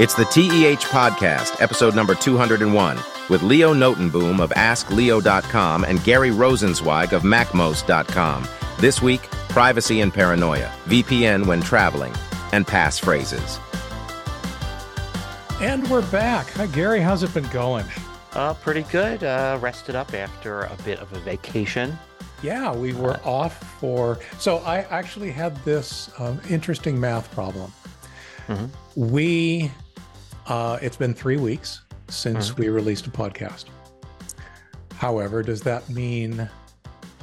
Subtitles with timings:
[0.00, 2.98] It's the TEH Podcast, episode number 201,
[3.28, 8.48] with Leo Notenboom of AskLeo.com and Gary Rosenzweig of MacMost.com.
[8.78, 12.14] This week, privacy and paranoia, VPN when traveling,
[12.52, 13.60] and passphrases.
[15.60, 16.48] And we're back.
[16.52, 17.02] Hi, Gary.
[17.02, 17.84] How's it been going?
[18.32, 19.22] Uh, pretty good.
[19.22, 21.98] Uh, rested up after a bit of a vacation.
[22.42, 24.18] Yeah, we were uh, off for.
[24.38, 27.70] So I actually had this um, interesting math problem.
[28.48, 28.66] Mm-hmm.
[28.96, 29.70] We,
[30.50, 32.62] uh, it's been three weeks since mm-hmm.
[32.62, 33.66] we released a podcast.
[34.94, 36.50] However, does that mean?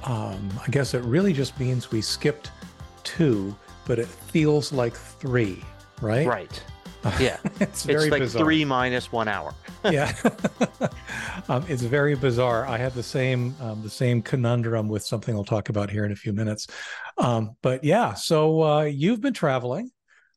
[0.06, 2.52] Um, I guess it really just means we skipped
[3.04, 5.64] two, but it feels like three,
[6.02, 6.26] right?
[6.26, 6.64] Right.
[7.22, 8.44] Yeah, it's very it's like bizarre.
[8.44, 9.54] three minus one hour.
[9.86, 10.12] yeah,
[11.48, 12.66] um, it's very bizarre.
[12.68, 16.12] I had the same um, the same conundrum with something I'll talk about here in
[16.12, 16.68] a few minutes.
[17.18, 19.90] Um, but yeah, so uh, you've been traveling.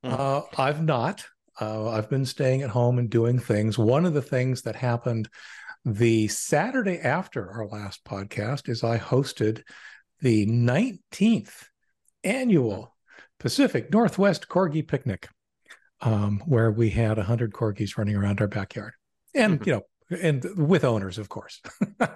[0.05, 0.13] Mm.
[0.13, 1.25] Uh, I've not.
[1.61, 3.77] Uh, I've been staying at home and doing things.
[3.79, 5.29] One of the things that happened
[5.85, 9.63] the Saturday after our last podcast is I hosted
[10.21, 11.65] the 19th
[12.23, 12.95] annual
[13.39, 15.29] Pacific Northwest Corgi Picnic
[16.03, 18.93] um, where we had 100 corgis running around our backyard
[19.35, 19.69] and mm-hmm.
[19.69, 21.61] you know and with owners of course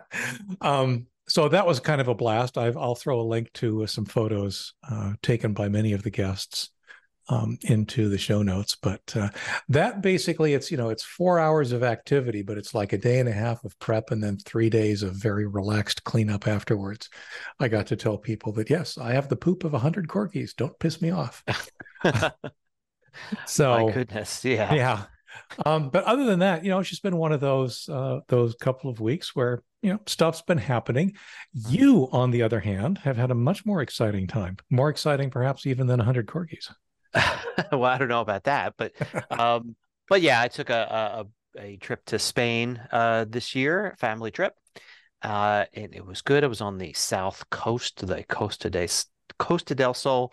[0.60, 3.86] um, so that was kind of a blast i will throw a link to uh,
[3.86, 6.70] some photos uh, taken by many of the guests
[7.28, 9.28] um, into the show notes but uh,
[9.69, 13.19] that basically it's you know it's four hours of activity but it's like a day
[13.19, 17.08] and a half of prep and then three days of very relaxed cleanup afterwards
[17.61, 20.55] i got to tell people that yes i have the poop of a 100 corgis
[20.55, 21.42] don't piss me off
[23.47, 25.05] so my goodness, yeah, yeah.
[25.67, 28.55] Um, but other than that, you know, it's just been one of those uh, those
[28.55, 31.14] couple of weeks where you know stuff's been happening.
[31.52, 35.67] You, on the other hand, have had a much more exciting time, more exciting perhaps
[35.67, 36.72] even than 100 corgis.
[37.72, 38.92] well, I don't know about that, but
[39.30, 39.76] um,
[40.08, 41.24] but yeah, I took a
[41.56, 44.55] a, a trip to Spain uh, this year, family trip.
[45.22, 46.44] Uh, and it was good.
[46.44, 48.86] It was on the south coast, the Costa de
[49.39, 50.33] Costa del Sol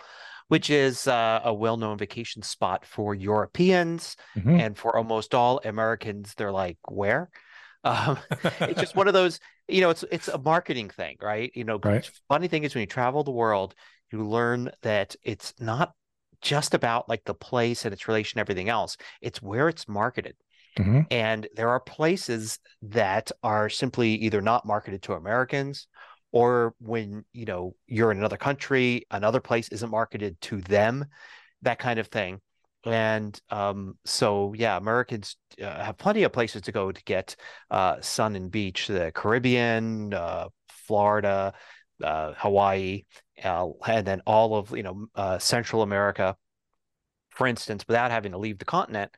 [0.51, 4.59] which is uh, a well-known vacation spot for Europeans mm-hmm.
[4.59, 6.33] and for almost all Americans.
[6.35, 7.29] They're like, where?
[7.83, 8.19] Um,
[8.59, 11.51] it's just one of those, you know, it's it's a marketing thing, right?
[11.55, 12.07] You know, right.
[12.29, 13.73] funny thing is when you travel the world,
[14.11, 15.93] you learn that it's not
[16.41, 18.97] just about like the place and its relation to everything else.
[19.21, 20.35] It's where it's marketed.
[20.77, 21.01] Mm-hmm.
[21.11, 25.87] And there are places that are simply either not marketed to Americans
[26.31, 31.05] or when you know you're in another country another place isn't marketed to them
[31.61, 32.39] that kind of thing
[32.85, 37.35] and um, so yeah americans uh, have plenty of places to go to get
[37.69, 40.47] uh, sun and beach the caribbean uh,
[40.87, 41.53] florida
[42.03, 43.03] uh, hawaii
[43.43, 46.35] uh, and then all of you know uh, central america
[47.31, 49.11] for instance without having to leave the continent.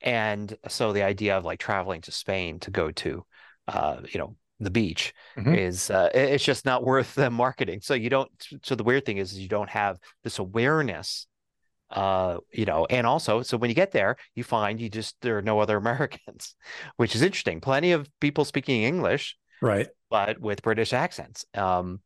[0.00, 3.24] And so the idea of like traveling to spain to go to
[4.12, 5.54] you know the beach mm-hmm.
[5.54, 7.80] is uh, it's just not worth the marketing.
[7.82, 8.30] So you don't
[8.62, 11.26] so the weird thing is, is you don't have this awareness
[11.90, 15.36] uh you know and also so when you get there you find you just there
[15.36, 16.54] are no other americans
[16.96, 17.60] which is interesting.
[17.60, 19.88] Plenty of people speaking english right.
[20.10, 21.44] but with british accents.
[21.54, 22.00] Um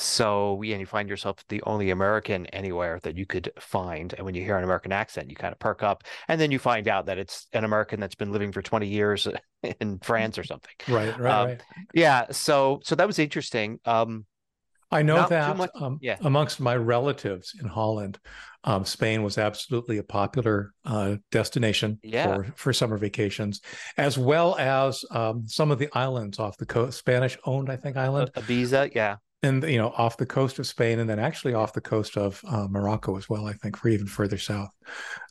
[0.00, 4.14] so yeah, you find yourself the only American anywhere that you could find.
[4.14, 6.04] And when you hear an American accent, you kind of perk up.
[6.28, 9.28] And then you find out that it's an American that's been living for 20 years
[9.80, 10.72] in France or something.
[10.88, 11.62] Right, right, um, right.
[11.92, 12.26] Yeah.
[12.30, 13.78] So so that was interesting.
[13.84, 14.26] Um
[14.92, 16.16] I know that much, um, yeah.
[16.22, 18.18] amongst my relatives in Holland,
[18.64, 22.34] um, Spain was absolutely a popular uh, destination yeah.
[22.34, 23.60] for, for summer vacations,
[23.96, 27.96] as well as um, some of the islands off the coast, Spanish owned, I think,
[27.96, 28.32] island.
[28.34, 31.80] Ibiza, yeah and you know off the coast of Spain, and then actually off the
[31.80, 33.46] coast of uh, Morocco as well.
[33.46, 34.70] I think for even further south.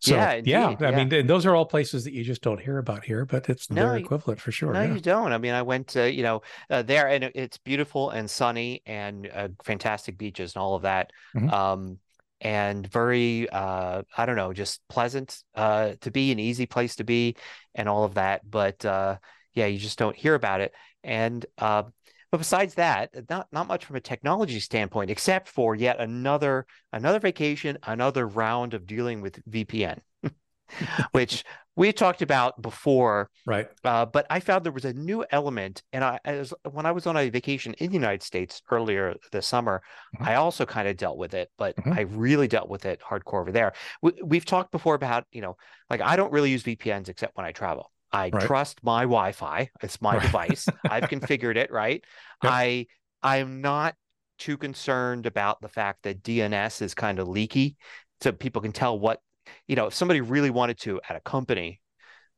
[0.01, 1.03] So yeah, indeed, yeah, I yeah.
[1.03, 3.81] mean, those are all places that you just don't hear about here, but it's no,
[3.81, 4.73] their equivalent for sure.
[4.73, 4.93] No, yeah.
[4.93, 5.31] you don't.
[5.31, 9.29] I mean, I went to you know uh, there, and it's beautiful and sunny and
[9.33, 11.11] uh, fantastic beaches and all of that.
[11.35, 11.49] Mm-hmm.
[11.49, 11.99] Um,
[12.41, 17.03] and very uh, i don't know just pleasant uh, to be an easy place to
[17.03, 17.35] be
[17.75, 19.17] and all of that but uh,
[19.53, 20.73] yeah you just don't hear about it
[21.03, 21.83] and uh,
[22.31, 27.19] but besides that, not not much from a technology standpoint, except for yet another another
[27.19, 29.99] vacation, another round of dealing with VPN,
[31.11, 31.43] which
[31.75, 33.31] we talked about before.
[33.47, 33.67] Right.
[33.83, 37.07] Uh, but I found there was a new element, and I as when I was
[37.07, 39.81] on a vacation in the United States earlier this summer,
[40.15, 40.25] mm-hmm.
[40.25, 41.93] I also kind of dealt with it, but mm-hmm.
[41.93, 43.73] I really dealt with it hardcore over there.
[44.03, 45.57] We, we've talked before about you know,
[45.89, 47.91] like I don't really use VPNs except when I travel.
[48.11, 48.43] I right.
[48.43, 49.69] trust my Wi-Fi.
[49.81, 50.21] It's my right.
[50.25, 50.67] device.
[50.89, 52.03] I've configured it, right?
[52.43, 52.51] Yep.
[52.51, 52.87] I
[53.21, 53.95] I'm not
[54.37, 57.75] too concerned about the fact that DNS is kind of leaky.
[58.21, 59.19] So people can tell what,
[59.67, 61.81] you know, if somebody really wanted to at a company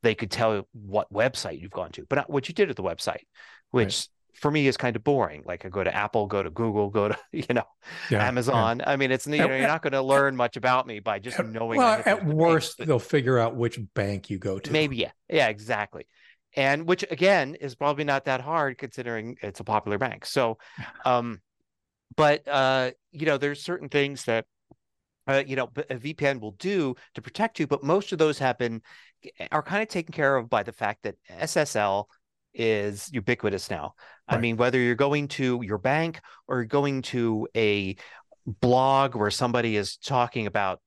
[0.03, 2.83] they could tell what website you've gone to, but not what you did at the
[2.83, 3.23] website,
[3.69, 4.07] which right.
[4.33, 5.43] For me is kind of boring.
[5.45, 7.65] Like I go to Apple, go to Google, go to you know
[8.09, 8.79] yeah, Amazon.
[8.79, 8.89] Yeah.
[8.89, 11.39] I mean, it's you know, you're not going to learn much about me by just
[11.43, 11.77] knowing.
[11.77, 14.71] Well, at worst, they'll figure out which bank you go to.
[14.71, 16.07] Maybe yeah, yeah, exactly.
[16.55, 20.25] And which again is probably not that hard considering it's a popular bank.
[20.25, 20.57] So,
[21.05, 21.41] um,
[22.15, 24.45] but uh, you know, there's certain things that
[25.27, 28.81] uh, you know a VPN will do to protect you, but most of those happen
[29.51, 32.05] are kind of taken care of by the fact that SSL
[32.53, 33.93] is ubiquitous now.
[34.29, 34.37] Right.
[34.37, 37.95] I mean, whether you're going to your bank or going to a
[38.45, 40.79] blog where somebody is talking about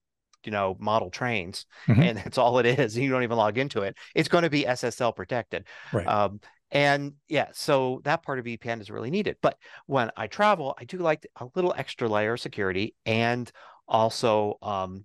[0.44, 2.02] you know model trains mm-hmm.
[2.02, 4.64] and that's all it is you don't even log into it it's going to be
[4.64, 6.06] ssl protected right.
[6.06, 6.40] um,
[6.70, 9.56] and yeah so that part of vpn is really needed but
[9.86, 13.50] when i travel i do like a little extra layer of security and
[13.86, 15.04] also um,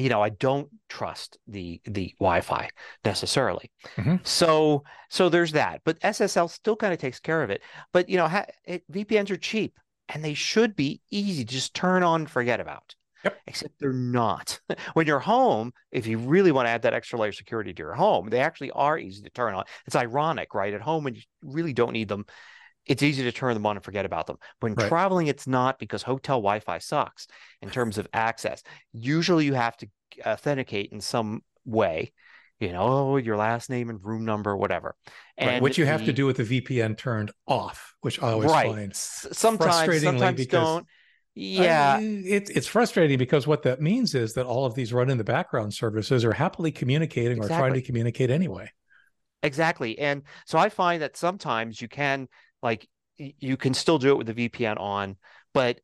[0.00, 2.68] you know i don't trust the the wi-fi
[3.04, 4.16] necessarily mm-hmm.
[4.22, 7.60] so so there's that but ssl still kind of takes care of it
[7.92, 11.74] but you know ha- it, vpns are cheap and they should be easy to just
[11.74, 12.94] turn on forget about
[13.24, 13.38] Yep.
[13.48, 14.60] Except they're not.
[14.94, 17.82] when you're home, if you really want to add that extra layer of security to
[17.82, 19.64] your home, they actually are easy to turn on.
[19.86, 20.72] It's ironic, right?
[20.72, 22.24] At home, when you really don't need them,
[22.86, 24.36] it's easy to turn them on and forget about them.
[24.60, 24.88] When right.
[24.88, 27.26] traveling, it's not because hotel Wi Fi sucks
[27.62, 28.62] in terms of access.
[28.92, 29.88] Usually you have to
[30.26, 32.12] authenticate in some way,
[32.58, 34.96] you know, oh, your last name and room number, whatever.
[35.36, 35.62] And right.
[35.62, 38.70] which you the, have to do with the VPN turned off, which I always right.
[38.70, 40.86] find sometimes, sometimes because don't.
[41.36, 45.10] Yeah, I, it, it's frustrating because what that means is that all of these run
[45.10, 47.56] in the background services are happily communicating exactly.
[47.56, 48.70] or trying to communicate anyway.
[49.42, 52.28] Exactly, and so I find that sometimes you can
[52.62, 55.16] like you can still do it with the VPN on,
[55.52, 55.80] but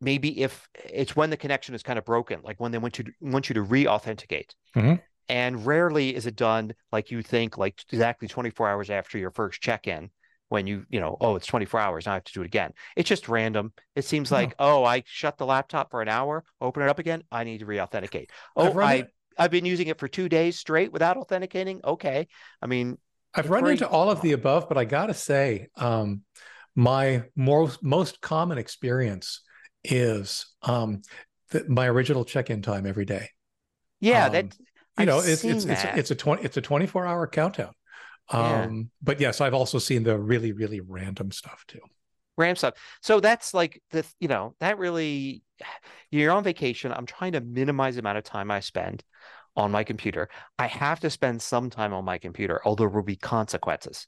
[0.00, 3.04] maybe if it's when the connection is kind of broken, like when they want you
[3.04, 4.54] to, want you to re-authenticate.
[4.74, 4.94] Mm-hmm.
[5.28, 9.60] And rarely is it done like you think, like exactly 24 hours after your first
[9.60, 10.10] check-in,
[10.48, 12.72] when you, you know, oh, it's 24 hours, now I have to do it again.
[12.96, 13.72] It's just random.
[13.94, 14.66] It seems like, yeah.
[14.66, 17.66] oh, I shut the laptop for an hour, open it up again, I need to
[17.66, 18.30] re-authenticate.
[18.56, 19.06] Oh, I.
[19.38, 21.80] I've been using it for two days straight without authenticating.
[21.82, 22.28] Okay.
[22.60, 22.98] I mean,
[23.34, 26.22] I've run into all of the above, but I gotta say, um,
[26.74, 29.42] my most most common experience
[29.84, 31.02] is um,
[31.50, 33.28] the, my original check-in time every day.
[34.00, 34.62] Yeah, um, that you
[34.98, 37.72] I've know it's it's, it's it's a twenty it's a twenty four hour countdown.
[38.30, 38.82] Um, yeah.
[39.02, 41.80] but yes, I've also seen the really really random stuff too.
[42.36, 42.74] Random stuff.
[43.02, 45.42] So that's like the you know that really
[46.10, 46.92] you're on vacation.
[46.92, 49.02] I'm trying to minimize the amount of time I spend
[49.56, 50.28] on my computer.
[50.58, 54.06] I have to spend some time on my computer, although there will be consequences.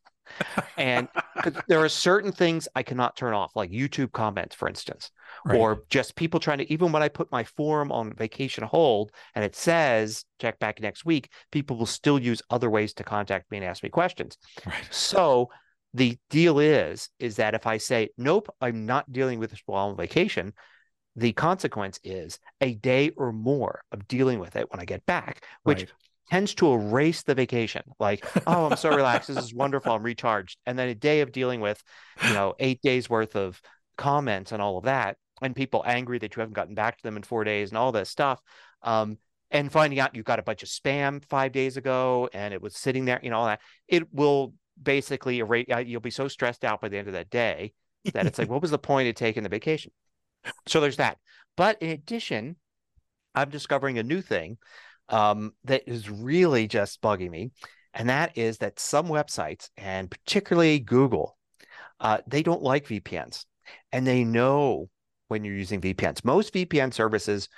[0.79, 1.09] and
[1.69, 5.11] there are certain things I cannot turn off, like YouTube comments, for instance,
[5.45, 5.59] right.
[5.59, 9.45] or just people trying to, even when I put my forum on vacation hold and
[9.45, 13.59] it says check back next week, people will still use other ways to contact me
[13.59, 14.39] and ask me questions.
[14.65, 14.89] Right.
[14.91, 15.51] So
[15.93, 19.91] the deal is, is that if I say, nope, I'm not dealing with this while
[19.91, 20.53] on vacation,
[21.17, 25.45] the consequence is a day or more of dealing with it when I get back,
[25.63, 25.93] which right.
[26.31, 27.83] tends to erase the vacation.
[28.01, 29.29] Like, oh, I'm so relaxed.
[29.29, 29.93] This is wonderful.
[29.93, 30.59] I'm recharged.
[30.67, 31.83] And then a day of dealing with,
[32.27, 33.61] you know, eight days worth of
[33.97, 37.17] comments and all of that, and people angry that you haven't gotten back to them
[37.17, 38.41] in four days and all this stuff.
[38.83, 39.19] Um,
[39.51, 42.77] and finding out you've got a bunch of spam five days ago and it was
[42.77, 44.53] sitting there, you know, all that, it will
[44.83, 47.73] basically erase, uh, you'll be so stressed out by the end of that day
[48.13, 49.93] that it's like, what was the point of taking the vacation?
[50.67, 51.19] So there's that.
[51.57, 52.57] But in addition,
[53.35, 54.59] I'm discovering a new thing
[55.09, 57.53] um, that is really just bugging me.
[57.93, 61.39] And that is that some websites, and particularly Google,
[62.01, 63.45] uh, they don't like VPNs.
[63.93, 64.89] And they know
[65.29, 66.25] when you're using VPNs.
[66.25, 67.49] Most VPN services,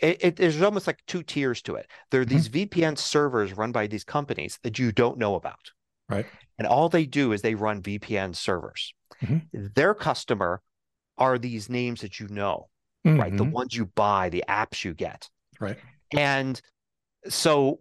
[0.00, 1.86] it, it, there's almost like two tiers to it.
[2.10, 2.34] There are mm-hmm.
[2.34, 5.72] these VPN servers run by these companies that you don't know about.
[6.08, 6.26] Right.
[6.58, 8.94] And all they do is they run VPN servers.
[9.22, 9.66] Mm-hmm.
[9.74, 10.62] Their customer
[11.18, 12.68] are these names that you know,
[13.06, 13.20] mm-hmm.
[13.20, 13.36] right?
[13.36, 15.28] The ones you buy, the apps you get.
[15.60, 15.78] Right.
[16.16, 16.60] And
[17.28, 17.80] so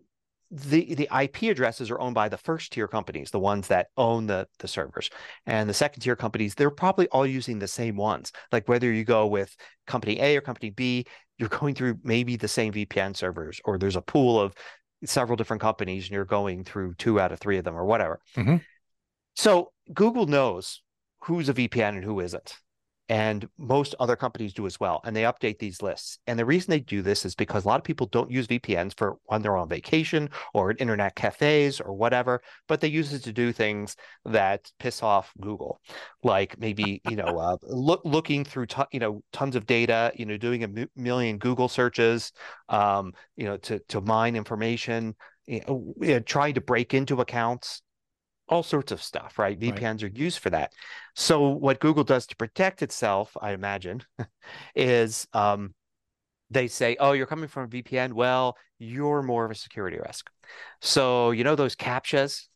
[0.52, 4.28] the the IP addresses are owned by the first tier companies, the ones that own
[4.28, 5.10] the the servers,
[5.46, 6.56] and the second tier companies.
[6.56, 8.32] They're probably all using the same ones.
[8.52, 9.56] Like whether you go with
[9.88, 11.06] company A or company B,
[11.38, 14.54] you're going through maybe the same VPN servers, or there's a pool of
[15.04, 18.20] several different companies, and you're going through two out of three of them, or whatever.
[18.36, 18.58] Mm-hmm.
[19.36, 20.82] So Google knows
[21.24, 22.56] who's a VPN and who isn't
[23.10, 26.20] and most other companies do as well and they update these lists.
[26.28, 28.98] And the reason they do this is because a lot of people don't use vpns
[28.98, 33.24] for when they're on vacation or at internet cafes or whatever but they use it
[33.24, 33.96] to do things
[34.26, 35.80] that piss off google
[36.24, 40.26] like maybe you know uh, look, looking through t- you know tons of data you
[40.26, 42.32] know doing a m- million google searches
[42.70, 45.16] um, you know to to mine information
[45.48, 47.82] you know, trying to break into accounts,
[48.48, 49.60] all sorts of stuff, right?
[49.60, 50.04] VPNs right.
[50.04, 50.74] are used for that.
[51.16, 54.04] So what Google does to protect itself, I imagine,
[54.76, 55.74] is um,
[56.50, 58.14] they say, "Oh, you're coming from a VPN.
[58.14, 60.30] Well, you're more of a security risk."
[60.82, 62.48] So you know those captchas,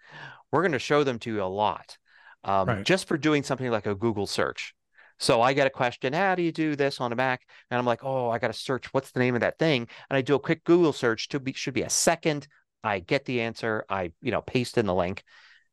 [0.52, 1.96] we're going to show them to you a lot,
[2.44, 2.84] um, right.
[2.84, 4.74] just for doing something like a Google search.
[5.18, 7.40] So I get a question, how do you do this on a Mac?
[7.70, 8.92] And I'm like, oh, I got to search.
[8.92, 9.88] What's the name of that thing?
[10.10, 11.28] And I do a quick Google search.
[11.28, 12.46] To be should be a second.
[12.84, 13.84] I get the answer.
[13.88, 15.22] I you know paste in the link.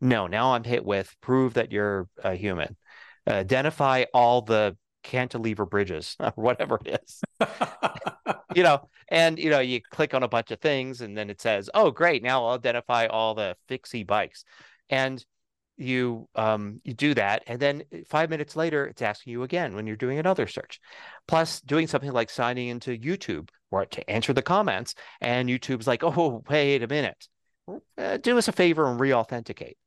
[0.02, 2.76] No, now I'm hit with prove that you're a human.
[3.28, 7.22] Identify all the cantilever bridges or whatever it is.
[8.56, 11.42] you know, and you know, you click on a bunch of things and then it
[11.42, 14.44] says, "Oh, great, now I'll identify all the fixie bikes."
[14.90, 15.24] And
[15.78, 19.76] you um, you do that and then eh, five minutes later it's asking you again
[19.76, 20.80] when you're doing another search.
[21.28, 26.04] Plus doing something like signing into youtube or to answer the comments and youtube's like
[26.04, 27.28] oh wait a minute.
[27.98, 29.78] Uh, do us a favor and re-authenticate.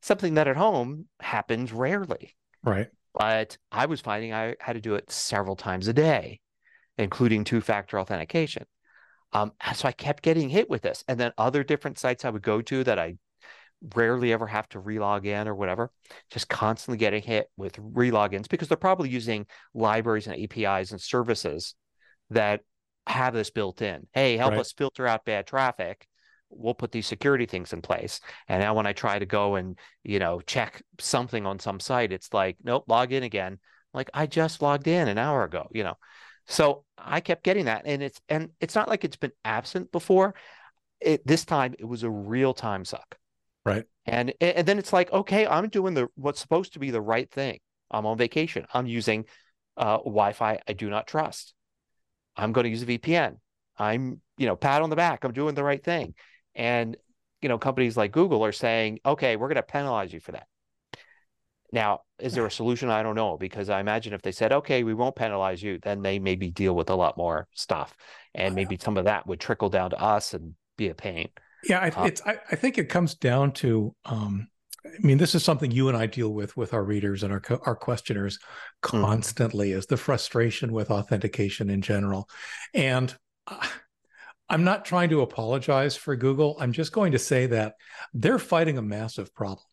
[0.00, 2.34] Something that at home happens rarely.
[2.62, 2.88] Right.
[3.14, 6.40] But i was finding i had to do it several times a day
[6.98, 8.64] including two-factor authentication.
[9.32, 12.42] Um, so i kept getting hit with this and then other different sites i would
[12.42, 13.16] go to that i
[13.94, 15.90] rarely ever have to relog in or whatever,
[16.30, 21.74] just constantly getting hit with relogins because they're probably using libraries and APIs and services
[22.30, 22.60] that
[23.06, 24.06] have this built in.
[24.12, 24.60] Hey, help right.
[24.60, 26.06] us filter out bad traffic.
[26.50, 28.20] We'll put these security things in place.
[28.46, 32.12] And now when I try to go and, you know, check something on some site,
[32.12, 33.58] it's like, nope, log in again.
[33.94, 35.96] Like I just logged in an hour ago, you know.
[36.46, 37.82] So I kept getting that.
[37.86, 40.34] And it's and it's not like it's been absent before.
[41.00, 43.16] It, this time it was a real time suck
[43.64, 43.84] Right.
[44.06, 47.30] And and then it's like, okay, I'm doing the what's supposed to be the right
[47.30, 47.60] thing.
[47.90, 48.66] I'm on vacation.
[48.74, 49.26] I'm using
[49.76, 51.54] uh, Wi-Fi I do not trust.
[52.36, 53.36] I'm going to use a VPN.
[53.76, 55.24] I'm, you know, pat on the back.
[55.24, 56.14] I'm doing the right thing.
[56.54, 56.96] And,
[57.40, 60.46] you know, companies like Google are saying, okay, we're going to penalize you for that.
[61.72, 62.90] Now, is there a solution?
[62.90, 66.02] I don't know because I imagine if they said, okay, we won't penalize you, then
[66.02, 67.96] they maybe deal with a lot more stuff.
[68.34, 71.30] And maybe some of that would trickle down to us and be a pain.
[71.64, 72.22] Yeah, I, it's.
[72.26, 73.94] I, I, think it comes down to.
[74.04, 74.48] Um,
[74.84, 77.42] I mean, this is something you and I deal with with our readers and our
[77.64, 79.02] our questioners mm-hmm.
[79.02, 79.70] constantly.
[79.70, 79.78] Mm-hmm.
[79.78, 82.28] Is the frustration with authentication in general,
[82.74, 83.14] and.
[83.46, 83.66] Uh,
[84.48, 86.58] I'm not trying to apologize for Google.
[86.60, 87.76] I'm just going to say that
[88.12, 89.64] they're fighting a massive problem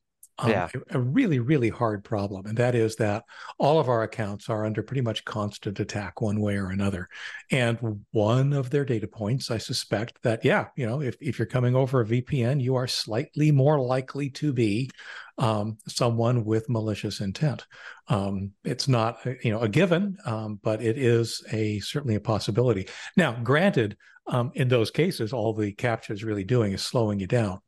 [0.41, 0.69] um, yeah.
[0.91, 2.45] a, really, really hard problem.
[2.45, 3.23] And that is that
[3.57, 7.09] all of our accounts are under pretty much constant attack one way or another.
[7.51, 11.45] And one of their data points, I suspect that, yeah, you know, if, if you're
[11.45, 14.89] coming over a VPN, you are slightly more likely to be
[15.37, 17.65] um, someone with malicious intent.
[18.07, 22.87] Um, it's not, you know, a given, um, but it is a certainly a possibility.
[23.15, 27.27] Now, granted, um, in those cases, all the CAPTCHA is really doing is slowing you
[27.27, 27.59] down.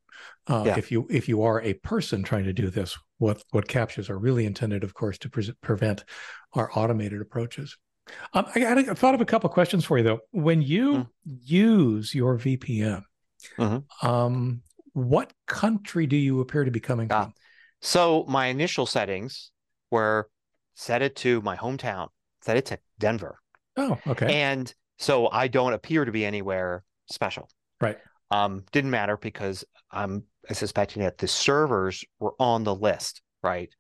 [0.48, 0.78] Uh, yeah.
[0.78, 4.18] If you if you are a person trying to do this, what what CAPTCHAs are
[4.18, 6.04] really intended, of course, to pre- prevent
[6.54, 7.78] our automated approaches.
[8.34, 10.20] Um, I, I, thought of a couple of questions for you though.
[10.32, 11.08] When you mm.
[11.26, 13.04] use your VPN,
[13.58, 14.08] mm-hmm.
[14.08, 14.62] um,
[14.94, 17.24] what country do you appear to be coming ah.
[17.24, 17.34] from?
[17.82, 19.52] So my initial settings
[19.90, 20.30] were
[20.76, 22.10] set it to my hometown,
[22.42, 23.40] set it to Denver.
[23.78, 24.42] Oh, okay.
[24.42, 27.50] And so I don't appear to be anywhere special.
[27.80, 27.98] Right.
[28.30, 33.74] Um, didn't matter because I'm suspecting that the servers were on the list, right?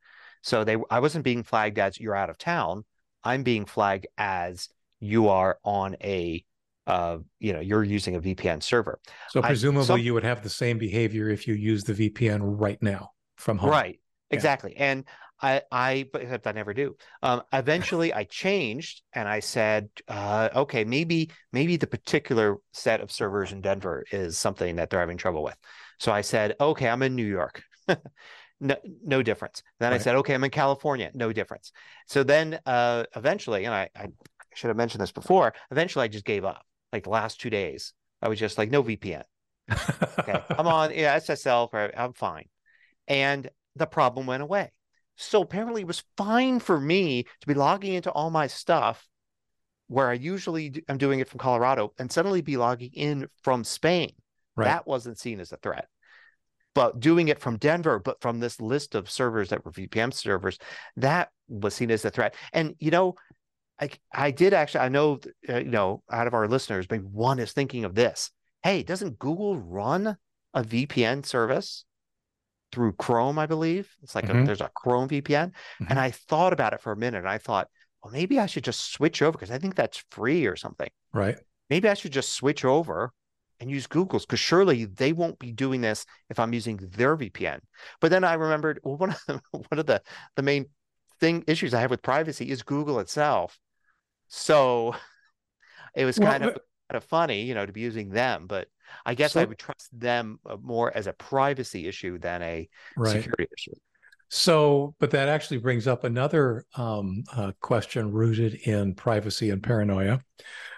[0.43, 2.83] So they, I wasn't being flagged as you're out of town.
[3.23, 6.43] I'm being flagged as you are on a,
[6.87, 8.99] uh, you know, you're using a VPN server.
[9.29, 12.81] So presumably, I, you would have the same behavior if you use the VPN right
[12.81, 13.69] now from home.
[13.69, 13.99] Right.
[14.29, 14.35] Yeah.
[14.35, 14.75] Exactly.
[14.75, 15.05] And
[15.41, 16.95] I, I, but except I never do.
[17.23, 23.11] Um, eventually, I changed and I said, uh, okay, maybe, maybe the particular set of
[23.11, 25.57] servers in Denver is something that they're having trouble with.
[26.01, 27.61] So I said, okay, I'm in New York.
[28.59, 29.61] no, no difference.
[29.79, 30.01] Then right.
[30.01, 31.11] I said, okay, I'm in California.
[31.13, 31.71] No difference.
[32.07, 34.07] So then, uh, eventually, and I, I
[34.55, 35.53] should have mentioned this before.
[35.69, 36.65] Eventually, I just gave up.
[36.91, 39.21] Like the last two days, I was just like, no VPN.
[40.17, 41.91] okay, I'm on yeah SSL.
[41.95, 42.45] I'm fine,
[43.07, 44.71] and the problem went away.
[45.17, 49.07] So apparently, it was fine for me to be logging into all my stuff
[49.87, 54.13] where I usually am doing it from Colorado and suddenly be logging in from Spain.
[54.61, 54.67] Right.
[54.67, 55.87] That wasn't seen as a threat.
[56.73, 60.57] But doing it from Denver, but from this list of servers that were VPN servers,
[60.95, 62.35] that was seen as a threat.
[62.53, 63.15] And you know,
[63.79, 67.39] I I did actually I know uh, you know out of our listeners, maybe one
[67.39, 68.31] is thinking of this.
[68.63, 70.15] Hey, doesn't Google run
[70.53, 71.85] a VPN service?
[72.71, 73.93] through Chrome, I believe.
[74.01, 74.43] It's like mm-hmm.
[74.43, 75.51] a, there's a Chrome VPN.
[75.51, 75.85] Mm-hmm.
[75.89, 77.67] And I thought about it for a minute and I thought,
[78.03, 80.89] well, maybe I should just switch over because I think that's free or something.
[81.13, 81.37] Right.
[81.69, 83.13] Maybe I should just switch over
[83.61, 87.59] and use Google's because surely they won't be doing this if I'm using their VPN.
[88.01, 90.01] But then I remembered, well, one of the, one of the
[90.35, 90.65] the main
[91.19, 93.59] thing issues I have with privacy is Google itself.
[94.27, 94.95] So
[95.95, 98.67] it was kind well, of kind of funny, you know, to be using them, but
[99.05, 102.67] I guess so, I would trust them uh, more as a privacy issue than a
[102.97, 103.11] right.
[103.11, 103.75] security issue.
[104.33, 110.21] So, but that actually brings up another um, uh, question rooted in privacy and paranoia.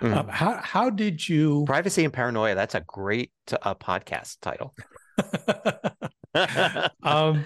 [0.01, 0.17] Mm.
[0.17, 2.55] Um, how how did you privacy and paranoia?
[2.55, 3.31] That's a great
[3.61, 4.73] uh, podcast title.
[7.03, 7.45] um,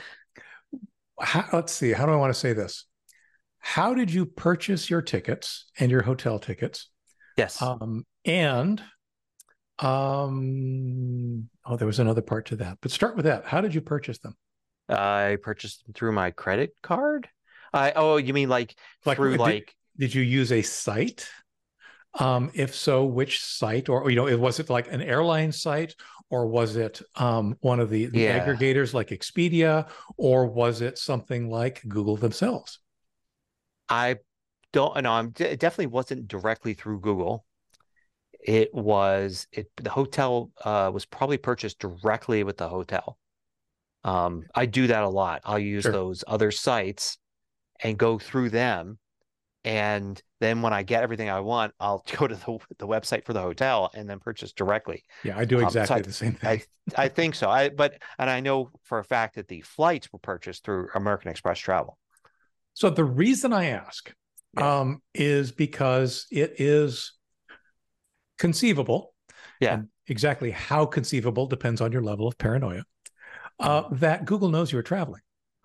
[1.19, 1.91] how, let's see.
[1.91, 2.85] How do I want to say this?
[3.59, 6.89] How did you purchase your tickets and your hotel tickets?
[7.35, 7.61] Yes.
[7.61, 8.81] Um, and
[9.79, 12.77] um, oh, there was another part to that.
[12.81, 13.43] But start with that.
[13.43, 14.37] How did you purchase them?
[14.89, 17.27] I purchased them through my credit card.
[17.73, 18.75] I oh, you mean like,
[19.05, 19.75] like through did, like?
[19.97, 21.27] Did you use a site?
[22.19, 25.95] Um, if so, which site, or you know, it was it like an airline site,
[26.29, 28.45] or was it um, one of the, the yeah.
[28.45, 32.79] aggregators like Expedia, or was it something like Google themselves?
[33.89, 34.17] I
[34.73, 35.11] don't know.
[35.11, 37.45] I'm it definitely wasn't directly through Google.
[38.39, 43.17] It was it the hotel uh, was probably purchased directly with the hotel.
[44.07, 45.41] Um, I do that a lot.
[45.43, 45.91] I'll use sure.
[45.91, 47.17] those other sites
[47.83, 48.99] and go through them.
[49.65, 53.33] And then when I get everything I want, I'll go to the, the website for
[53.33, 55.03] the hotel and then purchase directly.
[55.25, 56.49] Yeah, I do exactly um, so I, the same thing.
[56.49, 56.61] I,
[57.03, 57.49] I think so.
[57.49, 61.29] I but and I know for a fact that the flights were purchased through American
[61.29, 61.97] Express Travel.
[62.75, 64.13] So the reason I ask
[64.57, 64.79] yeah.
[64.79, 67.13] um, is because it is
[68.39, 69.13] conceivable.
[69.59, 69.81] Yeah.
[70.05, 72.83] exactly how conceivable depends on your level of paranoia
[73.59, 75.21] uh, that Google knows you were traveling,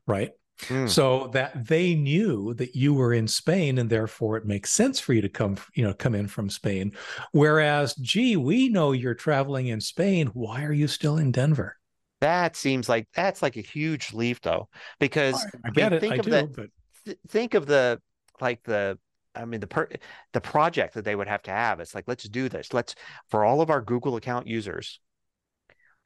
[0.07, 0.31] right?
[0.63, 0.89] Mm.
[0.89, 5.13] So that they knew that you were in Spain, and therefore it makes sense for
[5.13, 6.93] you to come, you know, come in from Spain.
[7.33, 10.29] Whereas, gee, we know you're traveling in Spain.
[10.35, 11.79] Why are you still in Denver?
[12.21, 14.69] That seems like that's like a huge leap, though,
[15.01, 16.12] because I, I get I mean, it.
[16.12, 16.66] I do, the, but
[17.07, 18.01] th- think of the
[18.40, 18.99] like the
[19.35, 19.88] I mean the per
[20.33, 21.81] the project that they would have to have.
[21.81, 22.73] It's like let's do this.
[22.73, 22.95] Let's
[23.31, 25.01] for all of our Google account users,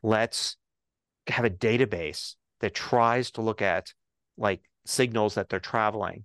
[0.02, 0.56] let's
[1.28, 3.92] have a database that tries to look at
[4.36, 6.24] like signals that they're traveling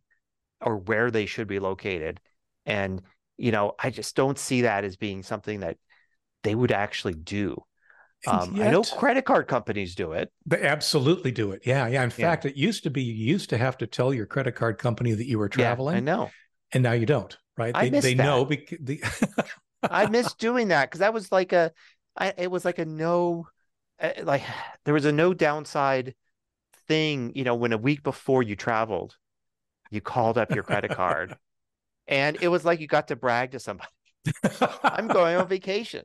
[0.62, 2.20] or where they should be located.
[2.66, 3.02] And,
[3.38, 5.78] you know, I just don't see that as being something that
[6.44, 7.64] they would actually do.
[8.28, 10.32] Um, yet, I know credit card companies do it.
[10.46, 11.64] They absolutely do it.
[11.66, 11.88] Yeah.
[11.88, 12.04] Yeah.
[12.04, 12.16] In yeah.
[12.16, 15.14] fact, it used to be you used to have to tell your credit card company
[15.14, 15.96] that you were traveling.
[16.06, 16.32] Yeah, I know.
[16.72, 17.76] And now you don't, right?
[17.76, 18.24] I they they that.
[18.24, 19.04] know because the
[19.84, 21.72] I miss doing that because that was like a
[22.16, 23.48] I, it was like a no
[24.02, 24.44] Eh, like
[24.86, 26.16] there was a no downside
[26.88, 29.16] thing, you know, when a week before you traveled,
[29.90, 31.36] you called up your credit card
[32.08, 33.90] and it was like you got to brag to somebody.
[34.84, 36.04] I'm going on vacation.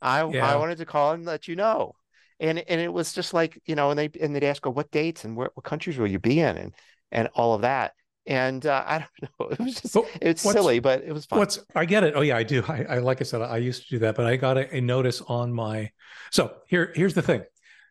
[0.00, 0.46] I yeah.
[0.46, 1.92] I wanted to call and let you know.
[2.40, 4.90] And and it was just like, you know, and they and they'd ask, oh, what
[4.90, 6.74] dates and where, what countries will you be in and
[7.10, 7.92] and all of that
[8.26, 9.48] and uh, I don't know.
[9.48, 11.38] It was just it's silly, but it was fun.
[11.38, 12.14] What's I get it.
[12.16, 12.62] Oh yeah, I do.
[12.66, 14.80] I, I like I said, I used to do that, but I got a, a
[14.80, 15.90] notice on my.
[16.30, 17.42] So here, here's the thing.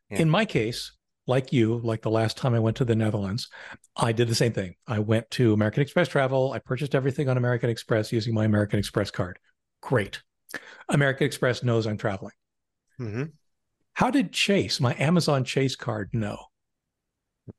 [0.10, 0.19] Yeah.
[0.19, 0.91] In my case,
[1.28, 3.50] like you, like the last time I went to the Netherlands,
[3.96, 4.76] I did the same thing.
[4.88, 6.52] I went to American Express Travel.
[6.52, 9.39] I purchased everything on American Express using my American Express card.
[9.82, 10.22] Great.
[10.89, 12.34] American Express knows I'm traveling.
[13.00, 13.24] Mm-hmm.
[13.93, 16.38] How did Chase, my Amazon Chase card, know?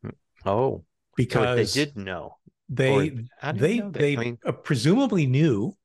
[0.04, 0.48] Mm-hmm.
[0.48, 0.84] Oh,
[1.16, 2.37] because so they did know.
[2.68, 3.11] They
[3.55, 4.38] they they I mean...
[4.44, 5.77] Uh, presumably knew.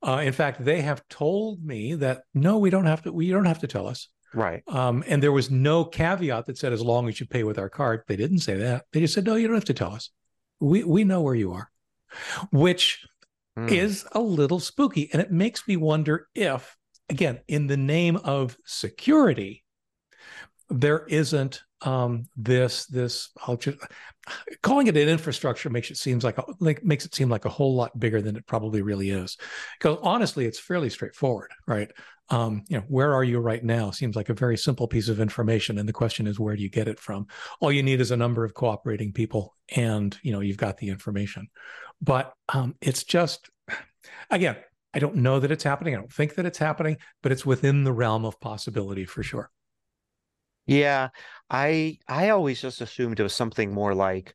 [0.00, 3.12] Uh, in fact, they have told me that no, we don't have to.
[3.12, 4.08] We don't have to tell us.
[4.34, 4.62] Right.
[4.68, 7.68] Um, and there was no caveat that said as long as you pay with our
[7.68, 8.02] card.
[8.06, 8.84] They didn't say that.
[8.92, 10.10] They just said no, you don't have to tell us.
[10.60, 11.70] We we know where you are,
[12.52, 13.06] which
[13.58, 13.70] mm.
[13.70, 16.76] is a little spooky, and it makes me wonder if,
[17.08, 19.64] again, in the name of security,
[20.68, 23.78] there isn't um, this this I'll just
[24.62, 27.50] calling it an infrastructure makes it seems like, a, like makes it seem like a
[27.50, 29.36] whole lot bigger than it probably really is.
[29.78, 31.90] Because honestly, it's fairly straightforward, right?
[32.30, 33.90] Um, you know, where are you right now?
[33.90, 36.68] Seems like a very simple piece of information, and the question is, where do you
[36.68, 37.26] get it from?
[37.60, 40.90] All you need is a number of cooperating people, and you know, you've got the
[40.90, 41.48] information.
[42.02, 43.48] But um, it's just,
[44.30, 44.56] again,
[44.92, 45.94] I don't know that it's happening.
[45.94, 49.50] I don't think that it's happening, but it's within the realm of possibility for sure.
[50.68, 51.08] Yeah,
[51.50, 54.34] I I always just assumed it was something more like,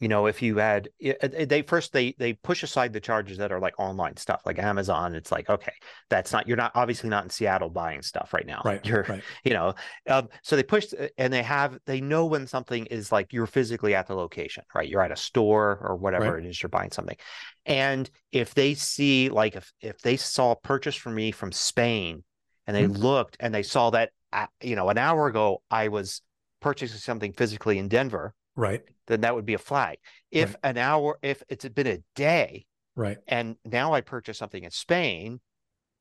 [0.00, 3.60] you know, if you had they first they they push aside the charges that are
[3.60, 5.14] like online stuff like Amazon.
[5.14, 5.72] It's like okay,
[6.10, 8.62] that's not you're not obviously not in Seattle buying stuff right now.
[8.64, 8.84] Right.
[8.86, 9.22] You're right.
[9.44, 9.74] you know,
[10.08, 13.94] um, so they push and they have they know when something is like you're physically
[13.94, 14.88] at the location, right?
[14.88, 16.44] You're at a store or whatever right.
[16.44, 17.16] it is you're buying something,
[17.64, 22.22] and if they see like if if they saw a purchase from me from Spain
[22.66, 22.98] and they Mhm.
[22.98, 24.12] looked and they saw that uh,
[24.62, 26.22] you know an hour ago I was
[26.60, 28.82] purchasing something physically in Denver, Right.
[29.06, 29.98] then that would be a flag.
[30.30, 30.70] If Right.
[30.70, 33.18] an hour, if it's been a day, Right.
[33.28, 35.40] and now I purchase something in Spain,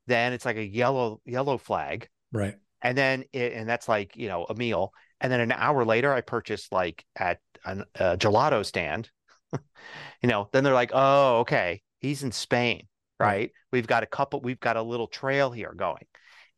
[0.08, 2.56] then it's like a yellow yellow flag, Right.
[2.82, 6.14] and then it, and that's like you know a meal, and then an hour later
[6.14, 9.10] I purchase like at an, a gelato stand,
[10.22, 12.88] you know, then they're like, oh, okay, he's in Spain,
[13.20, 13.28] Right.
[13.28, 13.52] right?
[13.72, 16.06] We've got a couple, we've got a little trail here going,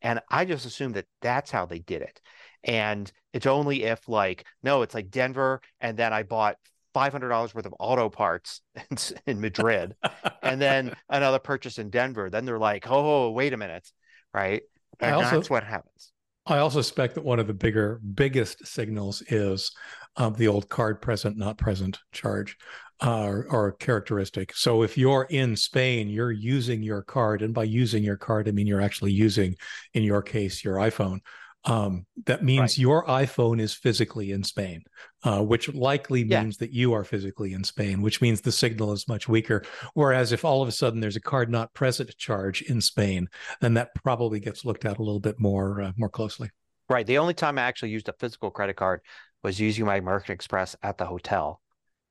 [0.02, 2.20] and I just assumed that that's how they did it,
[2.64, 6.56] and it's only if like no, it's like Denver, and then I bought.
[6.94, 9.94] Five hundred dollars worth of auto parts in, in Madrid,
[10.42, 12.28] and then another purchase in Denver.
[12.30, 13.86] Then they're like, "Oh, wait a minute,
[14.34, 14.62] right?"
[14.98, 16.12] And also- that's what happens.
[16.46, 19.70] I also suspect that one of the bigger, biggest signals is
[20.16, 22.56] um, the old card present, not present charge
[23.00, 24.54] uh, or, or characteristic.
[24.54, 27.42] So if you're in Spain, you're using your card.
[27.42, 29.56] And by using your card, I mean you're actually using,
[29.94, 31.20] in your case, your iPhone.
[31.64, 32.78] Um, that means Right.
[32.78, 34.82] your iPhone is physically in Spain,
[35.24, 36.42] uh, which likely Yeah.
[36.42, 39.64] means that you are physically in Spain, which means the signal is much weaker.
[39.94, 43.28] Whereas if all of a sudden there's a card not present charge in Spain,
[43.60, 46.48] then that probably gets looked at a little bit more uh, more closely.
[46.88, 47.06] Right.
[47.06, 49.00] The only time I actually used a physical credit card
[49.42, 51.60] was using my American Express at the hotel,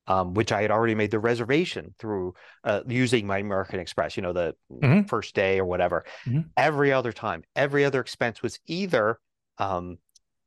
[0.08, 4.16] um, which I had already made the reservation through uh, using my American Express.
[4.16, 5.08] You know, the Mhm.
[5.08, 6.04] first day or whatever.
[6.26, 6.48] Mhm.
[6.56, 9.20] Every other time, every other expense was either,
[9.58, 9.98] um,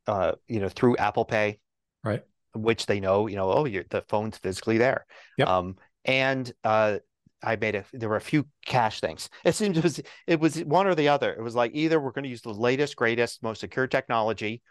[0.08, 1.60] uh, you know, through Apple Pay,
[2.04, 2.24] Right.
[2.54, 5.06] which they know, you know, oh, the phone's physically there.
[5.38, 5.48] Yep.
[5.48, 6.98] Um, and uh,
[7.44, 7.86] I made a.
[7.94, 9.30] There were a few cash things.
[9.46, 11.32] It seemed it was it was one or the other.
[11.34, 14.62] It was like either we're going to use the latest, greatest, most secure technology,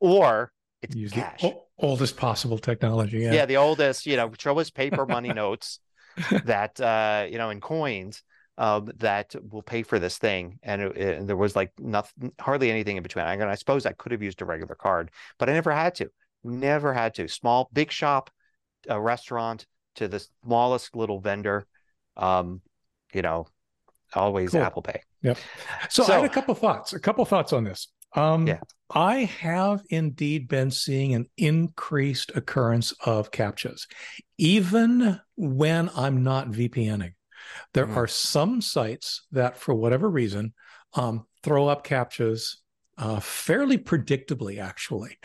[0.00, 1.40] or it's Use cash.
[1.42, 3.18] the o- oldest possible technology.
[3.18, 3.32] yeah.
[3.32, 3.46] Yeah.
[3.46, 4.06] the oldest.
[4.06, 5.80] You know, show us paper money notes
[6.44, 8.22] that uh, you know in coins
[8.58, 10.58] um, that will pay for this thing.
[10.62, 13.24] And, it, and there was like nothing, hardly anything in between.
[13.24, 15.94] I, and I suppose I could have used a regular card, but I never had
[15.96, 16.10] to.
[16.42, 17.28] Never had to.
[17.28, 18.30] Small, big shop,
[18.88, 21.66] a restaurant to the smallest little vendor.
[22.16, 22.62] Um,
[23.12, 23.46] you know,
[24.14, 24.62] always Cool.
[24.62, 25.00] Apple Pay.
[25.90, 26.92] So, I had a couple thoughts.
[26.92, 27.88] A couple thoughts on this.
[28.16, 28.60] Um, Yeah.
[28.90, 33.86] I have indeed been seeing an increased occurrence of captchas,
[34.38, 37.14] even when I'm not VPNing.
[37.74, 37.96] There Mhm.
[37.96, 40.54] are some sites that, for whatever reason,
[40.94, 42.56] um, throw up captchas
[42.98, 45.18] uh, fairly predictably, actually,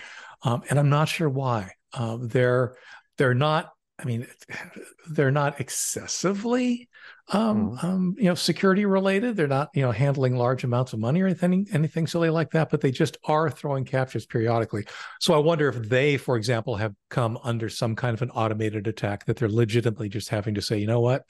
[0.43, 1.71] um, and I'm not sure why.
[1.93, 2.75] Um, they're
[3.17, 3.71] they're not.
[4.01, 4.27] I mean,
[5.09, 6.89] they're not excessively
[7.33, 9.37] um, um, you know, security related.
[9.37, 12.69] They're not, you know, handling large amounts of money or anything, anything silly like that,
[12.69, 14.85] but they just are throwing captchas periodically.
[15.21, 18.87] So I wonder if they, for example, have come under some kind of an automated
[18.87, 21.23] attack that they're legitimately just having to say, you know what,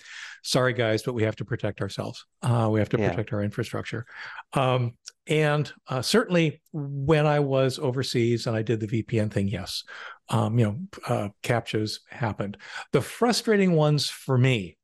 [0.44, 2.26] sorry guys, but we have to protect ourselves.
[2.42, 3.10] Uh, we have to Yeah.
[3.10, 4.06] protect our infrastructure.
[4.54, 4.94] Um,
[5.28, 9.84] and uh, certainly when I was overseas and I did the VPN thing, yes,
[10.32, 12.58] um, you know, uh, captchas happened.
[12.94, 14.78] The frustrating ones for me,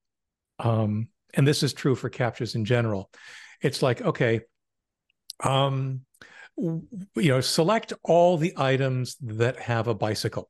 [0.60, 3.10] um, and this is true for captchas in general,
[3.62, 4.41] it's like, okay,
[5.43, 6.01] um,
[6.57, 10.49] you know, select all the items that have a bicycle.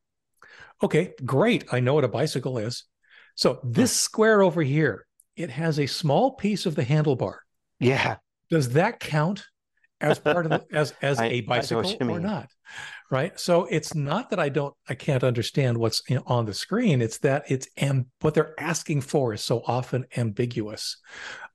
[0.82, 1.66] Okay, great.
[1.72, 2.84] I know what a bicycle is.
[3.36, 5.06] So this square over here,
[5.36, 7.38] it has a small piece of the handlebar.
[7.80, 8.18] Yeah.
[8.50, 9.46] Does that count
[10.02, 12.50] as part of the, as as I- a bicycle or not?
[13.10, 13.40] Right.
[13.40, 17.02] So it's not that I don't I can't understand what's in, on the screen.
[17.02, 20.98] It's that it's and what they're asking for is so often ambiguous.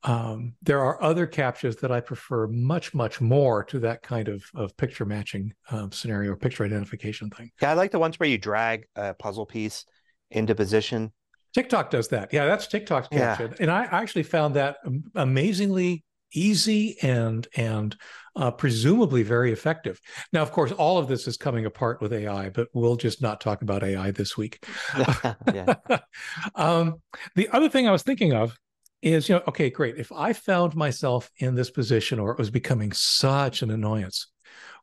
[0.03, 4.43] Um, there are other captchas that I prefer much much more to that kind of
[4.55, 7.51] of picture matching um, scenario or picture identification thing.
[7.61, 7.69] Yeah.
[7.69, 9.85] I like the ones where you drag a puzzle piece
[10.31, 11.11] into position.
[11.53, 12.33] TikTok does that.
[12.33, 13.47] Yeah, that's TikTok's Yeah.
[13.59, 14.77] And I actually found that
[15.13, 16.03] amazingly
[16.33, 17.95] easy and and
[18.35, 19.99] uh, presumably very effective.
[20.31, 23.39] Now, of course, all of this is coming apart with AI, but we'll just not
[23.39, 24.65] talk about AI this week.
[26.55, 26.95] um,
[27.35, 28.57] the other thing I was thinking of
[29.01, 29.97] is, you know, okay, great.
[29.97, 34.27] If I found myself in this position or it was becoming such an annoyance,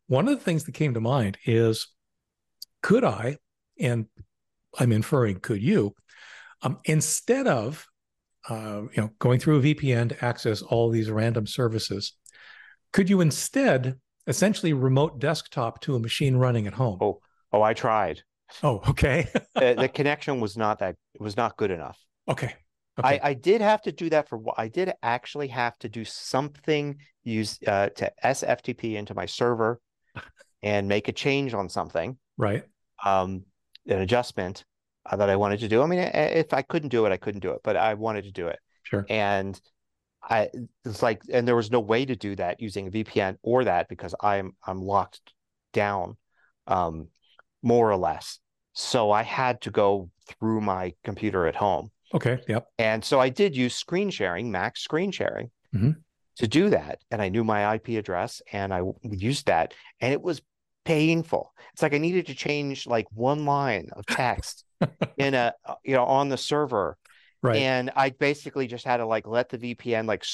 [0.07, 1.89] one of the things that came to mind is
[2.83, 3.39] could I,
[3.79, 4.07] and
[4.79, 5.95] I'm inferring could you,
[6.63, 7.87] um, instead of
[8.51, 12.15] uh, you know going through a VPN to access all these random services,
[12.93, 16.99] could you instead essentially remote desktop to a machine running at home?
[17.01, 17.21] Oh.
[17.53, 18.23] Oh, I tried.
[18.63, 21.99] Oh, okay, the, the connection was not that it was not good enough.
[22.29, 22.55] okay,
[22.97, 23.21] I, okay.
[23.23, 27.59] I did have to do that for I did actually have to do something use
[27.67, 29.81] uh, to SFTP into my server
[30.63, 32.65] and make a change on something, right,
[33.05, 33.45] um,
[33.87, 34.65] an adjustment
[35.17, 35.83] that I wanted to do.
[35.83, 38.33] I mean, if I couldn't do it, I couldn't do it, but I wanted to
[38.33, 38.59] do it.
[38.85, 39.61] sure, And
[40.23, 40.51] I
[40.85, 43.89] it's like, and there was no way to do that using a VPN or that
[43.89, 45.21] because I'm I'm locked
[45.73, 46.17] down,
[46.67, 47.09] um,
[47.63, 48.39] more or less.
[48.75, 51.91] So I had to go through my computer at home.
[52.15, 52.39] Okay.
[52.49, 52.67] Yep.
[52.79, 55.97] And so I did use screen sharing, Mac screen sharing, Mhm.
[56.37, 57.01] to do that.
[57.11, 60.43] And I knew my IP address, and I used that, and it was
[60.85, 61.53] painful.
[61.73, 64.65] It's like I needed to change like one line of text
[65.19, 66.97] in a uh, you know on the server
[67.43, 67.69] Right.
[67.69, 70.25] and I basically just had to like let the VPN like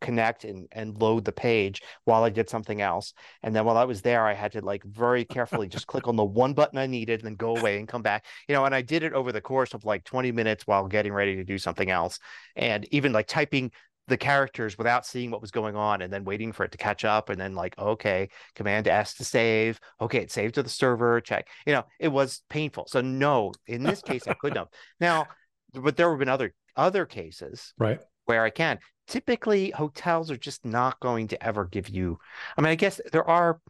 [0.00, 3.14] connect and and load the page while I did something else.
[3.42, 6.16] And then while I was there, I had to like very carefully just click on
[6.16, 8.26] the one button I needed and then go away and come back.
[8.48, 11.12] You know, and I did it over the course of like 20 minutes while getting
[11.12, 12.18] ready to do something else.
[12.56, 13.72] And even like typing
[14.08, 17.04] the characters without seeing what was going on and then waiting for it to catch
[17.04, 21.20] up and then like okay command s to save okay it saved to the server
[21.20, 24.68] check you know it was painful so no in this case i couldn't have
[25.00, 25.26] now
[25.74, 28.00] but there have been other other cases right.
[28.24, 28.78] where I can.
[29.06, 32.18] Typically, hotels are just not going to ever give you.
[32.56, 33.60] I mean, I guess there are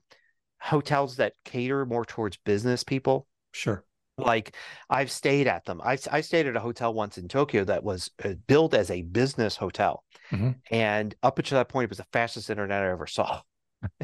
[0.61, 3.27] hotels that cater more towards business people.
[3.53, 3.85] Sure.
[4.19, 4.57] Like
[4.91, 5.81] I've stayed at them.
[5.85, 9.03] I I stayed at a hotel once in Tokyo that was uh, built as a
[9.03, 10.61] business hotel, Mhm.
[10.71, 13.43] and up until that point, it was the fastest internet I ever saw.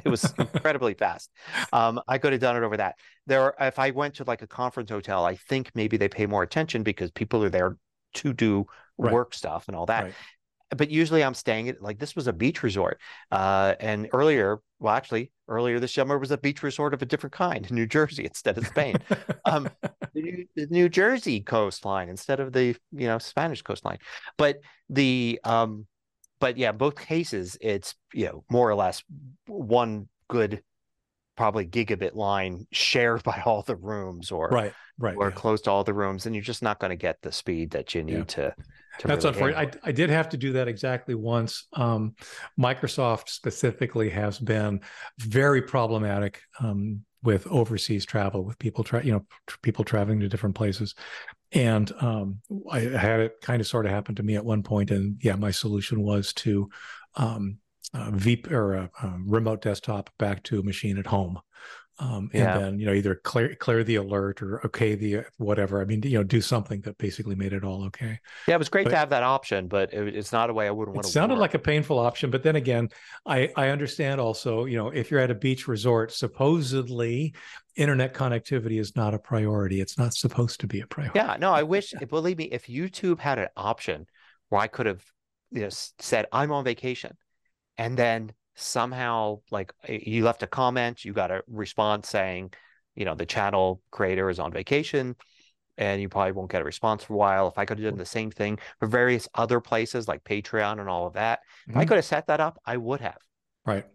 [0.05, 1.31] It was incredibly fast.
[1.73, 2.97] Um, I could have done it over that.
[3.27, 6.43] There, if I went to like a conference hotel, I think maybe they pay more
[6.43, 7.77] attention because people are there
[8.15, 8.67] to do
[8.99, 9.13] Right.
[9.13, 10.05] work stuff and all that.
[10.05, 10.15] Right.
[10.75, 14.95] But usually, I'm staying at like this was a beach resort, uh, and earlier, well,
[14.95, 18.25] actually, earlier this summer was a beach resort of a different kind in New Jersey
[18.27, 18.97] instead of Spain.
[19.45, 19.69] um,
[20.15, 23.99] the New, the New Jersey coastline instead of the you know Spanish coastline.
[24.37, 25.87] But the um,
[26.41, 29.03] but yeah, both cases it's you know more or less
[29.47, 30.63] one good
[31.37, 34.73] probably gigabit line shared by all the rooms or right.
[34.99, 35.17] Right.
[35.17, 35.35] or yeah.
[35.35, 37.95] close to all the rooms, and you're just not going to get the speed that
[37.95, 38.25] you need Yeah.
[38.25, 38.55] to.
[39.01, 39.81] to That's really unfortunate.
[39.85, 41.67] I, I did have to do that exactly once.
[41.73, 42.15] Um,
[42.59, 44.81] Microsoft specifically has been
[45.19, 50.29] very problematic um, with overseas travel, with people tra- you know tr- people traveling to
[50.29, 50.95] different places,
[51.51, 54.91] and um, I had it kind of sort of happen to me at one point,
[54.93, 56.69] and yeah, my solution was to
[57.17, 57.59] um,
[57.95, 61.39] uh, VP or uh, um, remote desktop back to a machine at home.
[62.01, 62.59] Um, and Yeah.
[62.59, 65.81] then you know either clear clear the alert or okay the whatever.
[65.81, 68.19] I mean you know do something that basically made it all okay.
[68.49, 70.67] Yeah, it was great But- to have that option, but it, it's not a way
[70.67, 71.13] I wouldn't It want to.
[71.13, 72.89] sounded like a painful option, but then again,
[73.27, 77.33] I I understand also, you know, if you're at a beach resort, supposedly
[77.77, 79.81] internet connectivity is not a priority.
[79.81, 81.19] It's not supposed to be a priority.
[81.21, 81.93] Yeah, no, I wish.
[82.09, 84.07] Believe me, if YouTube had an option
[84.49, 85.05] where I could have,
[85.53, 87.17] you know, said I'm on vacation,
[87.79, 92.53] and then somehow like you left a comment, you got a response saying,
[92.95, 95.17] you know, the channel creator is on vacation,
[95.79, 97.49] and you probably won't get a response for a while.
[97.49, 100.89] If I could have done the same thing for various other places like Patreon and
[100.89, 101.89] all of that, if I Mhm.
[101.89, 103.19] could have set that up, I would have.
[103.67, 103.87] Right.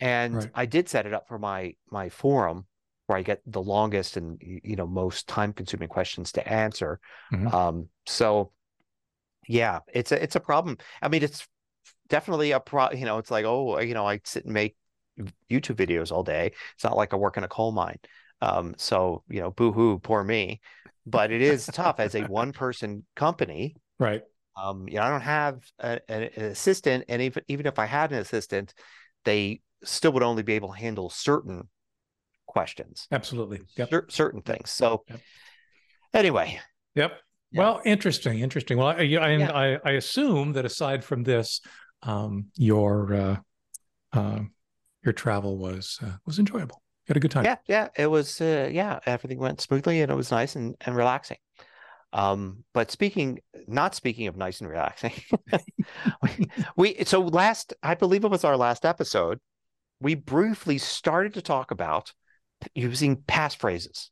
[0.00, 0.50] and Right.
[0.54, 2.66] I did set it up for my my forum
[3.06, 7.00] where I get the longest and you know most time consuming questions to answer.
[7.32, 7.52] Mhm.
[7.52, 8.52] Um, so
[9.46, 10.78] yeah, it's a it's a problem.
[11.00, 11.46] I mean, it's
[12.08, 12.90] definitely a pro.
[12.92, 14.76] You know, it's like oh, you know, I sit and make
[15.50, 16.52] YouTube videos all day.
[16.74, 17.98] It's not like I work in a coal mine.
[18.40, 20.60] Um, so you know, boo hoo, poor me.
[21.06, 24.22] But it is tough as a one person company Right.
[24.56, 27.86] um, you know, I don't have a, an, an assistant, and even even if I
[27.86, 28.74] had an assistant,
[29.24, 31.68] they still would only be able to handle certain
[32.46, 33.60] questions, Absolutely.
[33.76, 33.90] Yep.
[33.90, 34.70] cer- certain things.
[34.70, 35.20] So, Yep.
[36.14, 36.60] anyway,
[36.94, 37.12] Yep.
[37.50, 37.60] Yeah.
[37.60, 38.40] Well, interesting.
[38.40, 38.76] Interesting.
[38.78, 39.52] Well, I, I- Yeah.
[39.52, 41.60] I, I assume that aside from this,
[42.02, 43.36] um, your uh,
[44.12, 44.40] uh,
[45.04, 46.82] your travel was uh, was enjoyable.
[47.06, 47.44] You had a good time.
[47.44, 50.96] yeah, yeah, it was, uh, yeah, everything went smoothly, and it was nice and and
[50.96, 51.38] relaxing.
[52.12, 55.12] Um, but speaking, not speaking of nice and relaxing,
[56.22, 59.40] we, we so last, I believe it was our last episode,
[60.00, 62.12] we briefly started to talk about
[62.74, 64.08] using passphrases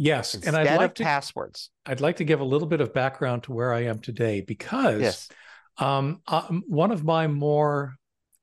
[0.00, 1.70] Yes, and I'd like to passwords.
[1.84, 5.00] I'd like to give a little bit of background to where I am today because
[5.00, 5.28] Yes.
[5.78, 7.94] Um, um, one of my more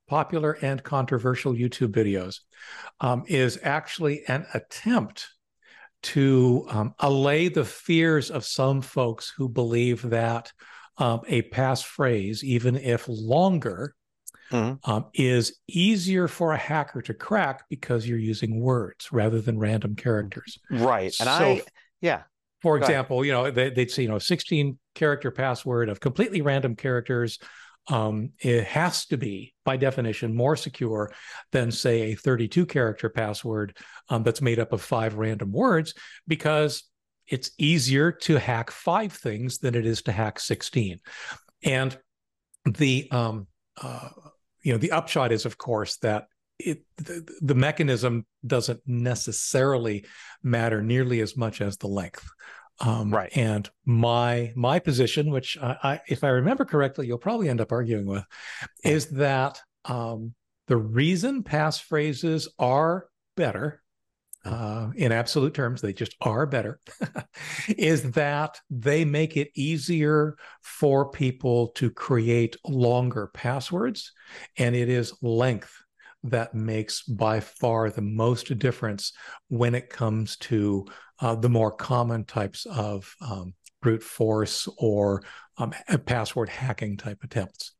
[0.07, 2.39] popular and controversial YouTube videos
[3.01, 5.27] um, is actually an attempt
[6.03, 10.51] to um, allay the fears of some folks who believe that
[10.97, 13.95] um, a passphrase, even if longer,
[14.51, 14.77] Mhm.
[14.87, 19.95] um, is easier for a hacker to crack because you're using words rather than random
[19.95, 20.59] characters.
[20.69, 21.05] Right.
[21.19, 21.61] And So- I,
[22.01, 22.21] yeah,
[22.61, 22.91] For Go ahead.
[22.91, 27.39] example, you know, they, they'd say, you know, 16 character password of completely random characters.
[27.87, 31.13] Um, it has to be, by definition, more secure
[31.51, 33.77] than, say, a 32 character password
[34.09, 35.93] um, that's made up of five random words
[36.27, 36.83] because
[37.27, 40.99] it's easier to hack five things than it is to hack 16.
[41.63, 41.95] And
[42.65, 43.47] the um,
[43.81, 44.09] uh,
[44.63, 46.27] you know, the upshot is, of course, that
[46.57, 50.05] it the, the, mechanism doesn't necessarily
[50.41, 52.27] matter nearly as much as the length.
[52.81, 53.35] Um, right.
[53.35, 57.71] And my my position, which I, I, if I remember correctly, you'll probably end up
[57.71, 58.23] arguing with,
[58.83, 60.33] is that um,
[60.67, 63.07] the reason passphrases are
[63.37, 63.81] better
[64.45, 66.79] uh, in absolute terms, they just are better,
[67.77, 74.11] is that they make it easier for people to create longer passwords.
[74.57, 75.73] And it is length
[76.23, 79.13] that makes by far the most difference
[79.47, 80.85] when it comes to
[81.19, 85.23] uh, the more common types of um, brute force or
[85.57, 85.73] um,
[86.05, 87.73] password hacking type attempts.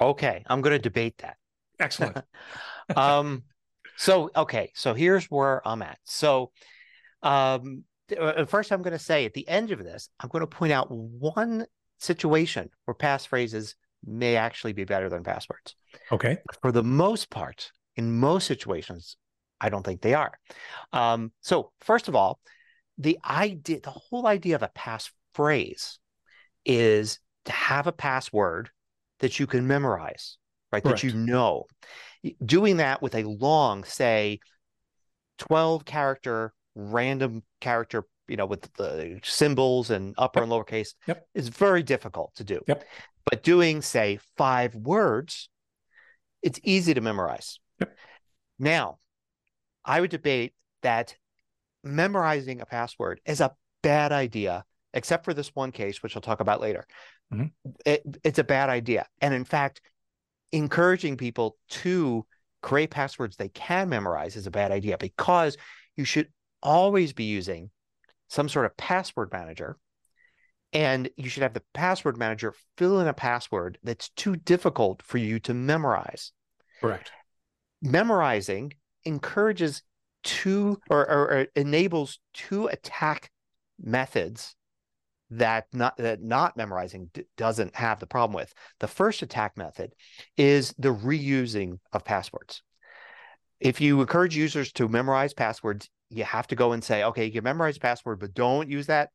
[0.00, 1.36] Okay, I'm going to debate that.
[1.80, 2.18] Excellent.
[2.96, 3.42] um,
[3.96, 5.98] so okay, so here's where I'm at.
[6.04, 6.52] So
[7.22, 7.84] um
[8.18, 10.72] uh, first I'm going to say at the end of this, I'm going to point
[10.72, 11.66] out one
[11.98, 15.74] situation where passphrases may actually be better than passwords.
[16.12, 16.38] Okay.
[16.62, 19.16] For the most part, in most situations,
[19.60, 20.38] I don't think they are.
[20.92, 22.38] Um, so first of all,
[22.98, 25.98] the idea, the whole idea of a passphrase
[26.64, 28.70] is to have a password
[29.20, 30.38] that you can memorize,
[30.72, 30.82] right?
[30.82, 31.02] Correct.
[31.02, 31.66] That you know
[32.44, 34.40] doing that with a long, say,
[35.38, 40.44] 12 character random character, you know, with the symbols and upper yep.
[40.44, 41.26] and lowercase yep.
[41.34, 42.60] is very difficult to do.
[42.66, 42.84] Yep.
[43.24, 45.48] But doing, say, five words,
[46.42, 47.58] it's easy to memorize.
[47.80, 47.96] Yep.
[48.58, 48.98] Now,
[49.84, 51.16] I would debate that
[51.86, 56.40] memorizing a password is a bad idea, except for this one case, which I'll talk
[56.40, 56.86] about later.
[57.32, 57.70] Mm-hmm.
[57.84, 59.06] It, it's a bad idea.
[59.20, 59.80] And in fact,
[60.52, 62.26] encouraging people to
[62.62, 65.56] create passwords they can memorize is a bad idea because
[65.96, 66.28] you should
[66.62, 67.70] always be using
[68.28, 69.76] some sort of password manager
[70.72, 75.18] and you should have the password manager fill in a password that's too difficult for
[75.18, 76.32] you to memorize
[76.80, 77.12] correct
[77.82, 78.72] memorizing
[79.04, 79.82] encourages
[80.26, 83.30] two or, or, or enables two attack
[83.80, 84.54] methods
[85.30, 88.52] that not that not memorizing d- doesn't have the problem with.
[88.80, 89.92] The first attack method
[90.36, 92.62] is the reusing of passwords.
[93.60, 97.32] If you encourage users to memorize passwords, you have to go and say, okay, you
[97.32, 99.10] can memorize password, but don't use that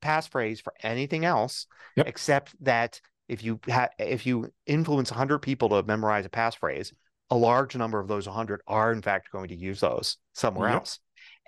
[0.00, 2.08] passphrase for anything else yep.
[2.08, 6.92] except that if you ha- if you influence 100 people to memorize a passphrase,
[7.32, 10.80] a large number of those 100 are in fact going to use those somewhere yep.
[10.80, 10.98] else.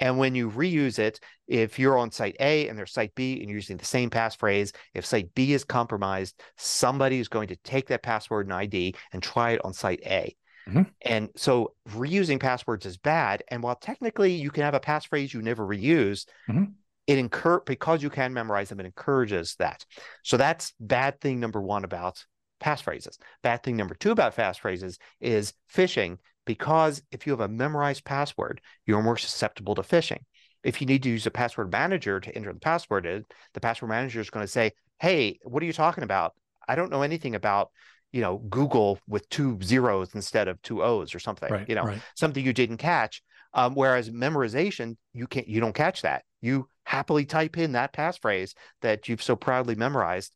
[0.00, 3.50] And when you reuse it, if you're on site A and there's site B and
[3.50, 7.88] you're using the same passphrase, if site B is compromised, somebody is going to take
[7.88, 10.34] that password and ID and try it on site A.
[10.66, 10.84] Mm-hmm.
[11.02, 13.44] And so reusing passwords is bad.
[13.48, 16.64] And while technically you can have a passphrase you never reuse, mm-hmm.
[17.06, 19.84] it incur because you can memorize them, it encourages that.
[20.22, 22.24] So that's bad thing number one about
[22.64, 23.18] passphrases.
[23.42, 28.60] Bad thing number two about passphrases is phishing because if you have a memorized password,
[28.86, 30.20] you're more susceptible to phishing.
[30.62, 33.90] If you need to use a password manager to enter the password in, the password
[33.90, 36.32] manager is going to say, Hey, what are you talking about?
[36.66, 37.70] I don't know anything about,
[38.12, 41.84] you know, Google with two zeros instead of two O's or something, right, you know,
[41.84, 42.00] right.
[42.16, 43.22] something you didn't catch.
[43.52, 46.24] Um, whereas memorization, you can't, you don't catch that.
[46.40, 50.34] You happily type in that passphrase that you've so proudly memorized.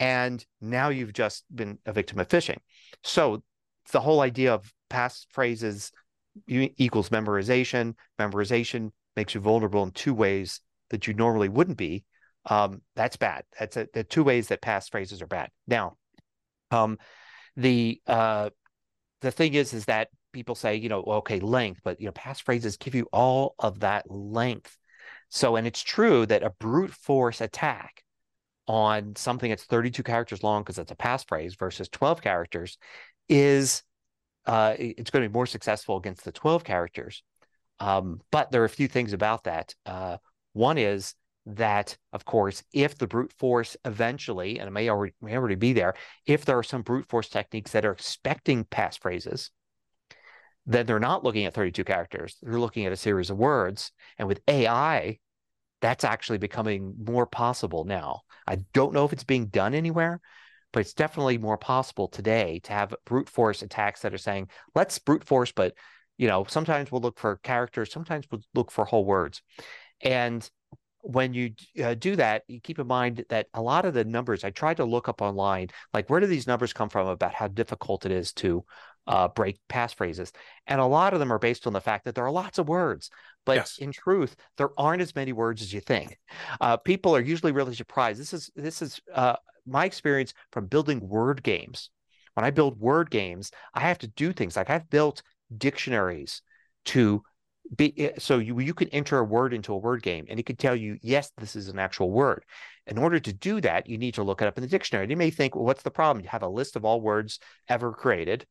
[0.00, 2.56] And now you've just been a victim of phishing.
[3.04, 3.42] So
[3.92, 5.92] the whole idea of passphrases
[6.48, 7.94] equals memorization.
[8.18, 12.04] Memorization makes you vulnerable in two ways that you normally wouldn't be.
[12.46, 13.44] Um, that's bad.
[13.58, 15.50] That's a, the two ways that passphrases are bad.
[15.68, 15.98] Now,
[16.70, 16.98] um,
[17.56, 18.50] the uh,
[19.20, 22.78] the thing is, is that people say, you know, okay, length, but you know, passphrases
[22.78, 24.78] give you all of that length.
[25.28, 28.02] So, and it's true that a brute force attack
[28.66, 32.78] on something that's 32 characters long because it's a passphrase versus 12 characters
[33.28, 33.82] is
[34.46, 37.22] uh, it's going to be more successful against the 12 characters.
[37.78, 39.74] Um, but there are a few things about that.
[39.86, 40.18] Uh,
[40.52, 41.14] one is
[41.46, 45.72] that, of course, if the brute force eventually, and it may already, may already be
[45.72, 45.94] there,
[46.26, 49.50] if there are some brute force techniques that are expecting passphrases,
[50.66, 52.36] then they're not looking at 32 characters.
[52.42, 53.92] They're looking at a series of words.
[54.18, 55.18] And with AI,
[55.80, 58.22] that's actually becoming more possible now.
[58.46, 60.20] I don't know if it's being done anywhere,
[60.72, 64.98] but it's definitely more possible today to have brute force attacks that are saying, let's
[64.98, 65.74] brute force, but
[66.18, 69.42] you know, sometimes we'll look for characters, sometimes we'll look for whole words.
[70.02, 70.48] And
[71.02, 71.52] when you
[71.82, 74.76] uh, do that, you keep in mind that a lot of the numbers I tried
[74.76, 78.12] to look up online, like where do these numbers come from about how difficult it
[78.12, 78.64] is to
[79.06, 80.30] uh, break passphrases?
[80.66, 82.68] And a lot of them are based on the fact that there are lots of
[82.68, 83.10] words,
[83.46, 83.78] but yes.
[83.78, 86.18] in truth, there aren't as many words as you think.
[86.60, 88.20] Uh, people are usually really surprised.
[88.20, 89.36] This is this is uh,
[89.66, 91.90] my experience from building word games.
[92.34, 95.22] when I build word games, I have to do things like I've built
[95.56, 96.42] dictionaries
[96.86, 97.22] to
[97.74, 100.46] be eh, so you you can enter a word into a word game and it
[100.46, 102.44] can tell you yes this is an actual word
[102.86, 105.10] in order to do that you need to look it up in the dictionary and
[105.10, 107.38] you may think well what's the problem you have a list of all words
[107.68, 108.46] ever created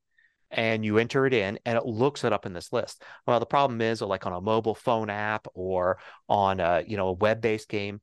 [0.52, 3.04] and you enter it in and it looks it up in this list.
[3.28, 6.98] Well the problem is uh, like on a mobile phone app or on a you
[6.98, 8.02] know a web-based game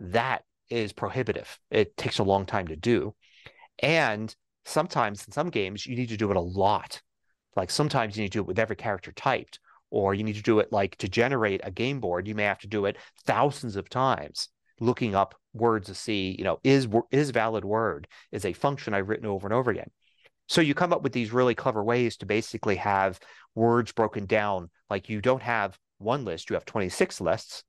[0.00, 1.58] that is prohibitive.
[1.70, 3.14] It takes a long time to do.
[3.78, 4.34] And
[4.64, 7.02] sometimes in some games you need to do it a lot.
[7.56, 9.58] Like sometimes you need to do it with every character typed
[9.92, 12.58] or you need to do it like to generate a game board you may have
[12.58, 14.48] to do it thousands of times
[14.80, 19.08] looking up words to see you know is is valid word is a function i've
[19.08, 19.90] written over and over again
[20.48, 23.18] so you come up with these really clever ways to basically have
[23.54, 27.64] words broken down like you don't have one list you have 26 lists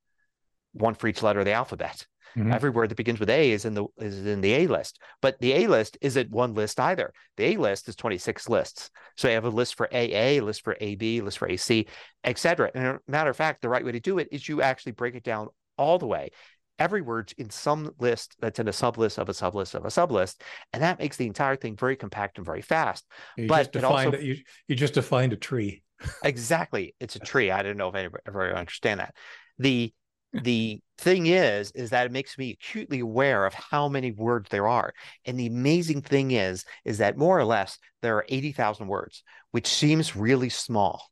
[0.74, 2.06] one for each letter of the alphabet
[2.38, 2.52] Mm-hmm.
[2.52, 5.40] Every word that begins with A is in the is in the A list, but
[5.40, 7.14] the A list isn't one list either.
[7.38, 8.90] The A list is 26 lists.
[9.18, 11.86] So you have a list for AA, list for AB, list for AC,
[12.24, 12.72] etc.
[12.74, 15.14] And a matter of fact, the right way to do it is you actually break
[15.14, 16.32] it down all the way.
[16.80, 20.42] Every word's in some list that's in a sublist of a sublist of a sublist,
[20.72, 23.06] and that makes the entire thing very compact and very fast.
[23.38, 25.84] You but just defined, also, you, you just defined a tree.
[26.24, 27.52] exactly, it's a tree.
[27.52, 29.16] I didn't know if anybody ever understand that.
[29.60, 29.94] The
[30.34, 34.68] the thing is is that it makes me acutely aware of how many words there
[34.68, 34.94] are
[35.26, 39.68] and the amazing thing is is that more or less there are 80,000 words which
[39.68, 41.10] seems really small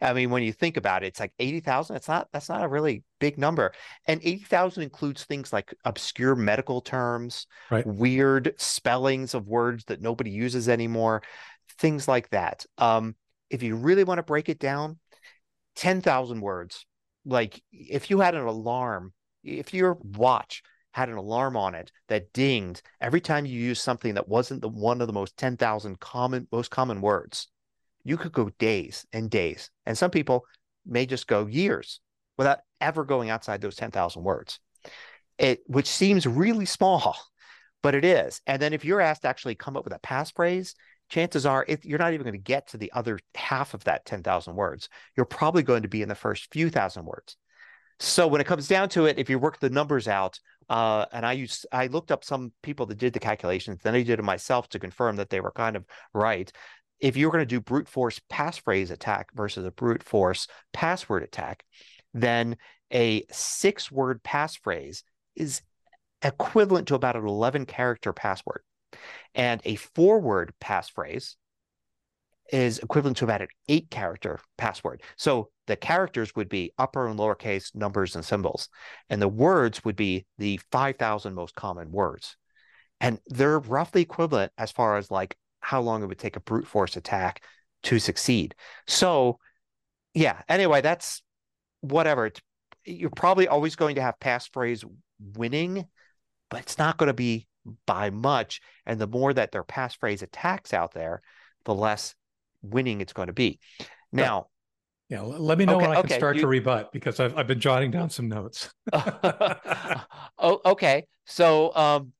[0.00, 1.96] I mean, when you think about it, it's like 80,000.
[1.96, 3.72] It's not, that's not a really big number.
[4.06, 7.86] And 80,000 includes things like obscure medical terms, right.
[7.86, 11.22] weird spellings of words that nobody uses anymore,
[11.78, 12.64] things like that.
[12.78, 13.16] Um,
[13.48, 14.98] if you really want to break it down,
[15.76, 16.86] 10,000 words
[17.24, 19.12] like if you had an alarm,
[19.44, 20.62] if your watch
[20.92, 24.68] had an alarm on it that dinged every time you used something that wasn't the
[24.68, 27.48] one of the most 10,000 common most common words,
[28.04, 29.70] you could go days and days.
[29.86, 30.44] And some people
[30.86, 32.00] may just go years
[32.38, 34.58] without ever going outside those 10,000 words.
[35.38, 37.16] It which seems really small,
[37.82, 38.40] but it is.
[38.46, 40.74] And then if you're asked to actually come up with a passphrase,
[41.08, 44.04] chances are if you're not even going to get to the other half of that
[44.06, 44.88] 10,000 words.
[45.16, 47.36] You're probably going to be in the first few thousand words.
[47.98, 50.40] So when it comes down to it, if you work the numbers out,
[50.70, 54.02] uh, and I used I looked up some people that did the calculations, then I
[54.02, 55.84] did it myself to confirm that they were kind of
[56.14, 56.50] right.
[57.00, 61.64] If you're going to do brute force passphrase attack versus a brute force password attack,
[62.14, 62.56] then
[62.92, 65.02] a six word passphrase
[65.36, 65.62] is
[66.22, 68.62] equivalent to about an 11 character password.
[69.34, 71.36] And a four word passphrase
[72.52, 75.02] is equivalent to about an eight character password.
[75.16, 78.68] So the characters would be upper and lowercase numbers and symbols,
[79.08, 82.36] and the words would be the 5,000 most common words.
[83.00, 85.36] And they're roughly equivalent as far as like
[85.70, 87.44] how long it would take a brute force attack
[87.84, 88.56] to succeed.
[88.88, 89.38] So,
[90.14, 91.22] yeah, anyway, that's
[91.80, 92.32] whatever.
[92.84, 94.84] you're probably always going to have passphrase
[95.36, 95.86] winning,
[96.48, 97.46] but it's not going to be
[97.86, 98.60] by much.
[98.84, 101.22] And the more that their passphrase attacks out there,
[101.64, 102.16] the less
[102.62, 103.60] winning it's going to be.
[104.10, 104.48] Now,
[105.08, 106.42] yeah, let me know okay, when I can start you...
[106.42, 108.72] to rebut because I've I've been jotting down some notes.
[108.92, 111.06] oh, okay.
[111.26, 112.12] So, um,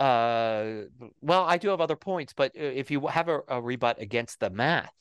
[0.00, 0.82] uh,
[1.20, 4.40] well, I do have other points, but uh, if you have a, a rebut against
[4.40, 4.92] the math,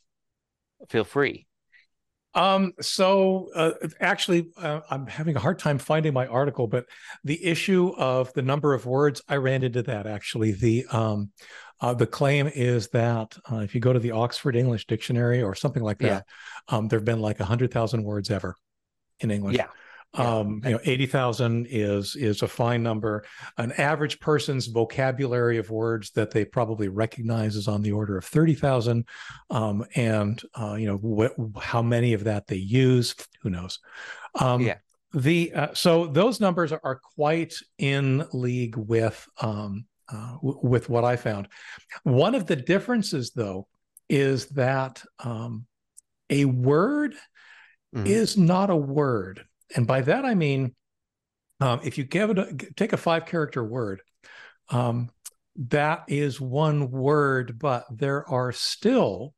[0.89, 1.47] feel free.
[2.35, 6.85] Um, so uh, actually, uh, I'm having a hard time finding my article, but
[7.23, 10.53] the issue of the number of words, I ran into that actually.
[10.53, 11.31] The um,
[11.79, 15.53] uh, the claim is that uh, if you go to the Oxford English Dictionary or
[15.53, 16.25] something like that,
[16.69, 16.75] yeah.
[16.75, 18.55] um, there have been like a hundred thousand words ever
[19.19, 19.57] in English.
[19.57, 19.67] Yeah.
[20.15, 23.23] Um, you know, 80,000 is is a fine number.
[23.57, 28.25] An average person's vocabulary of words that they probably recognize is on the order of
[28.25, 29.05] 30,000.
[29.49, 33.79] Um, and, uh, you know, wh- how many of that they use, who knows?
[34.35, 34.77] Um, yeah.
[35.13, 40.89] The uh, so those numbers are, are, quite in league with um, uh, w- with
[40.89, 41.49] what I found.
[42.01, 43.67] One of the differences, though,
[44.09, 45.67] is that um,
[46.31, 47.13] a word
[47.95, 48.07] mm-hmm.
[48.07, 49.45] is not a word
[49.75, 50.75] and by that I mean,
[51.59, 54.01] um, if you give it a, take a five character word,
[54.69, 55.09] um,
[55.55, 59.33] that is one word, but there are still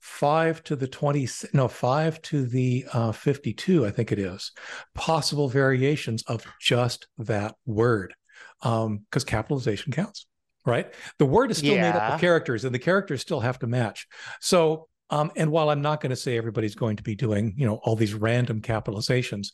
[0.00, 4.52] five to the 20, no, five to the uh, 52, I think it is,
[4.94, 8.14] possible variations of just that word.
[8.62, 10.26] Because um, capitalization counts,
[10.66, 10.92] right?
[11.18, 11.92] The word is still yeah.
[11.92, 14.06] made up of characters, and the characters still have to match.
[14.40, 17.66] So um, and while I'm not going to say everybody's going to be doing, you
[17.66, 19.48] know, all these random capitalizations,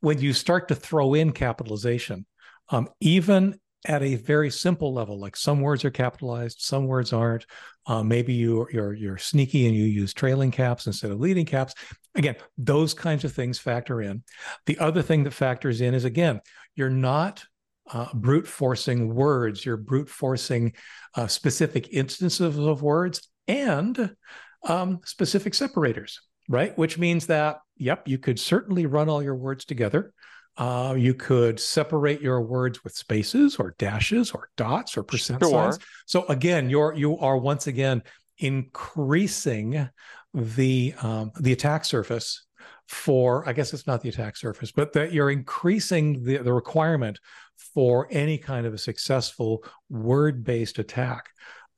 [0.00, 2.26] when you start to throw in capitalization,
[2.70, 7.44] um, even at a very simple level, like some words are capitalized, some words aren't.
[7.86, 11.74] Uh, maybe you you're you're sneaky and you use trailing caps instead of leading caps.
[12.14, 14.22] Again, those kinds of things factor in.
[14.64, 16.40] The other thing that factors in is again,
[16.74, 17.44] you're not
[17.92, 19.66] uh, brute forcing words.
[19.66, 20.72] You're brute forcing
[21.14, 24.16] uh, specific instances of words and
[24.64, 26.76] um, specific separators, right?
[26.78, 30.12] Which means that yep, you could certainly run all your words together.
[30.56, 35.50] Uh, you could separate your words with spaces or dashes or dots or percent sure.
[35.50, 35.78] signs.
[36.06, 38.02] So again, you're you are once again
[38.38, 39.88] increasing
[40.32, 42.46] the um, the attack surface
[42.86, 47.18] for I guess it's not the attack surface, but that you're increasing the, the requirement
[47.56, 51.30] for any kind of a successful word-based attack.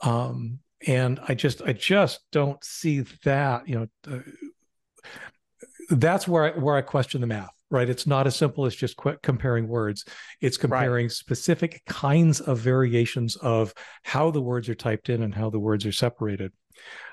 [0.03, 3.69] Um, and I just I just don't see that.
[3.69, 4.21] You know, uh,
[5.91, 7.89] that's where I, where I question the math right?
[7.89, 10.05] It's not as simple as just qu- comparing words.
[10.41, 11.13] It's comparing right.
[11.13, 13.75] specific kinds of variations of
[14.05, 16.53] how the words are typed in and how the words are separated.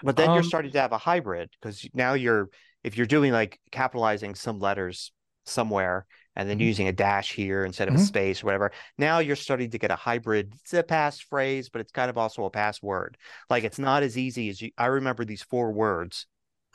[0.04, 2.50] But then um, you're starting to have a hybrid because now you're,
[2.84, 5.12] if you're doing like capitalizing some letters
[5.46, 6.06] somewhere
[6.36, 6.68] and then mm-hmm.
[6.68, 8.04] using a dash here instead of mm-hmm.
[8.04, 10.54] a space or whatever, now you're starting to get a hybrid.
[10.62, 13.18] It's a passphrase, but it's kind of also a password.
[13.50, 14.72] Like it's not as easy as you.
[14.78, 16.26] I remember these four words.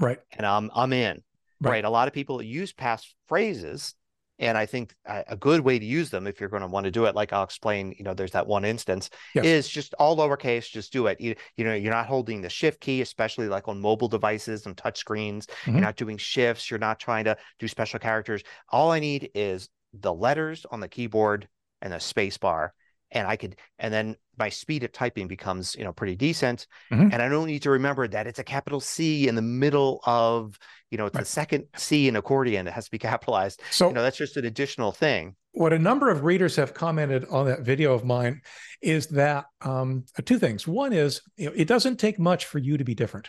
[0.01, 0.19] Right.
[0.33, 1.23] And I'm I'm in
[1.61, 1.71] right.
[1.71, 1.85] right?
[1.85, 3.95] A lot of people use pass phrases,
[4.39, 6.91] and I think a, good way to use them, if you're going to want to
[6.91, 9.45] do it, like I'll explain, you know, there's that one instance, yes.
[9.45, 11.21] is just all lowercase, just do it.
[11.21, 14.77] You, you know, you're not holding the shift key, especially like on mobile devices and
[14.77, 15.47] touch screens.
[15.47, 15.73] Mm-hmm.
[15.73, 16.71] You're not doing shifts.
[16.71, 18.43] You're not trying to do special characters.
[18.71, 21.49] All I need is the letters on the keyboard
[21.83, 22.75] and the space bar
[23.11, 26.67] and I could, and then my speed of typing becomes, you know, pretty decent.
[26.93, 27.13] Mm-hmm.
[27.13, 30.59] And I don't need to remember that it's a capital C in the middle of,
[30.91, 31.23] you know, it's right.
[31.23, 32.67] the second C in accordion.
[32.67, 33.63] It has to be capitalized.
[33.71, 35.35] So, you know, that's just an additional thing.
[35.53, 38.43] What a number of readers have commented on that video of mine
[38.81, 40.69] is that um, two things.
[40.69, 43.29] One is, you know, it doesn't take much for you to be different,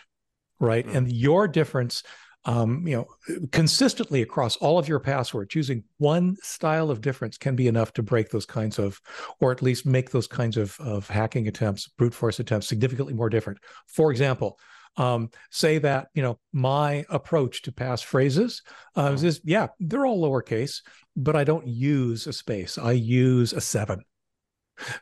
[0.60, 0.86] right?
[0.86, 0.96] Mm-hmm.
[0.96, 2.02] And your difference
[2.44, 3.06] um, you know,
[3.52, 8.02] consistently across all of your passwords, using one style of difference can be enough to
[8.02, 9.00] break those kinds of,
[9.40, 13.28] or at least make those kinds of, of hacking attempts, brute force attempts, significantly more
[13.28, 13.58] different.
[13.86, 14.58] For example,
[14.96, 18.62] um, say that you know my approach to pass phrases
[18.96, 20.82] uh, is yeah they're all lowercase,
[21.16, 22.76] but I don't use a space.
[22.76, 24.02] I use a seven.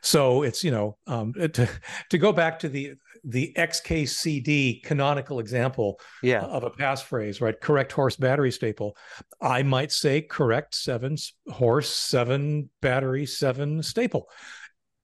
[0.01, 1.69] So it's you know um, to
[2.09, 2.93] to go back to the
[3.23, 6.41] the XKCD canonical example yeah.
[6.41, 7.59] of a passphrase, right?
[7.59, 8.95] Correct horse battery staple.
[9.41, 11.17] I might say correct seven
[11.49, 14.29] horse seven battery seven staple,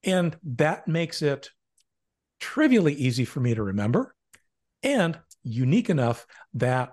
[0.04, 1.50] and that makes it
[2.40, 4.14] trivially easy for me to remember,
[4.82, 6.92] and unique enough that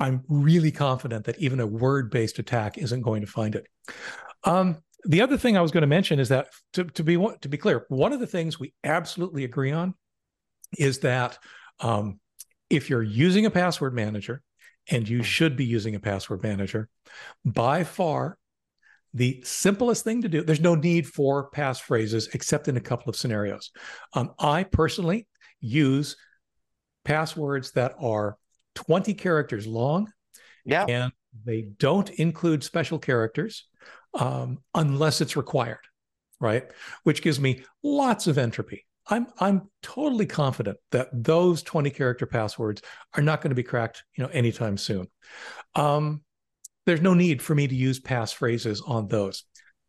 [0.00, 3.66] I'm really confident that even a word based attack isn't going to find it.
[4.44, 7.48] Um, the other thing I was going to mention is that to, to be to
[7.48, 9.94] be clear, one of the things we absolutely agree on
[10.76, 11.38] is that
[11.80, 12.20] um,
[12.68, 14.42] if you're using a password manager,
[14.90, 16.88] and you should be using a password manager,
[17.44, 18.38] by far
[19.14, 20.42] the simplest thing to do.
[20.42, 23.70] There's no need for passphrases except in a couple of scenarios.
[24.14, 25.26] Um, I personally
[25.60, 26.16] use
[27.04, 28.36] passwords that are
[28.74, 30.12] 20 characters long.
[30.64, 30.84] Yeah.
[30.86, 31.12] And
[31.44, 33.66] they don't include special characters
[34.14, 35.78] um, unless it's required,
[36.40, 36.70] right?
[37.04, 38.84] Which gives me lots of entropy.
[39.08, 42.82] I'm I'm totally confident that those 20 character passwords
[43.14, 45.08] are not going to be cracked, you know, anytime soon.
[45.74, 46.22] Um,
[46.86, 49.44] there's no need for me to use passphrases on those.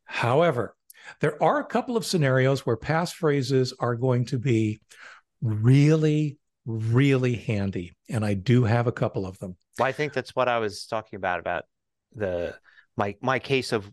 [0.06, 0.76] However,
[1.22, 4.80] there are a couple of scenarios where passphrases are going to be
[5.42, 9.56] really, really handy, and I do have a couple of them.
[9.78, 11.64] Well, I think that's what I was talking about about
[12.14, 12.56] the
[12.98, 13.90] my my case of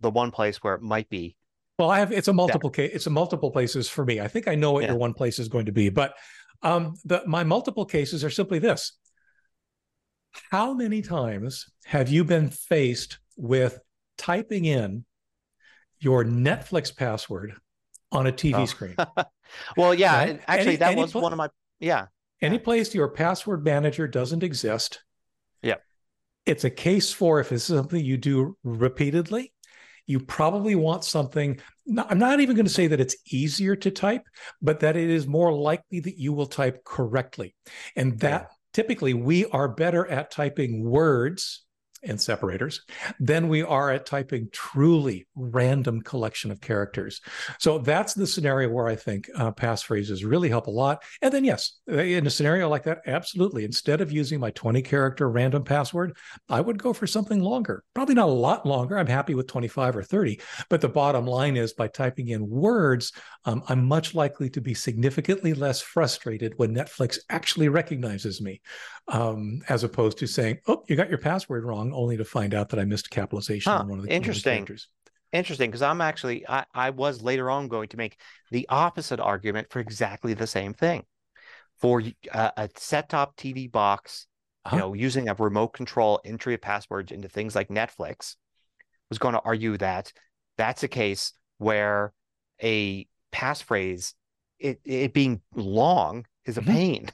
[0.00, 1.36] the one place where it might be.
[1.82, 2.92] Well, I have it's a multiple case.
[2.94, 4.20] It's a multiple places for me.
[4.20, 4.90] I think I know what yeah.
[4.90, 6.14] your one place is going to be, but
[6.62, 8.92] um, the my multiple cases are simply this:
[10.52, 13.80] How many times have you been faced with
[14.16, 15.04] typing in
[15.98, 17.54] your Netflix password
[18.12, 18.66] on a TV oh.
[18.66, 18.94] screen?
[19.76, 20.40] well, yeah, right?
[20.46, 21.48] actually, any, that any was pl- one of my
[21.80, 22.06] yeah.
[22.40, 25.02] Any place your password manager doesn't exist.
[25.62, 25.78] Yeah.
[26.46, 29.52] It's a case for if it's something you do repeatedly
[30.06, 31.60] you probably want something.
[31.98, 34.22] I'm not even going to say that it's easier to type,
[34.60, 37.54] but that it is more likely that you will type correctly.
[37.96, 38.46] And that yeah.
[38.72, 41.64] typically we are better at typing words
[42.02, 42.82] and separators
[43.20, 47.20] than we are at typing truly random collection of characters.
[47.58, 51.02] So that's the scenario where I think uh, passphrases really help a lot.
[51.20, 53.64] And then, yes, in a scenario like that, absolutely.
[53.64, 56.16] Instead of using my 20 character random password,
[56.48, 57.84] I would go for something longer.
[57.94, 58.98] Probably not a lot longer.
[58.98, 60.40] I'm happy with 25 or 30.
[60.68, 63.12] But the bottom line is by typing in words,
[63.44, 68.60] um, I'm much likely to be significantly less frustrated when Netflix actually recognizes me,
[69.08, 72.68] um, as opposed to saying, "Oh, you got your password wrong," only to find out
[72.70, 74.58] that I missed capitalization huh, on one of the interesting.
[74.58, 74.88] characters.
[75.32, 78.18] Interesting, because I'm actually I, I was later on going to make
[78.50, 81.04] the opposite argument for exactly the same thing.
[81.80, 84.26] For uh, a set-top TV box,
[84.64, 84.76] uh-huh.
[84.76, 88.36] you know, using a remote control entry of passwords into things like Netflix,
[89.08, 90.12] was going to argue that
[90.56, 92.12] that's a case where
[92.62, 94.14] a passphrase,
[94.58, 96.72] it, it being long, is a mm-hmm.
[96.72, 97.10] pain.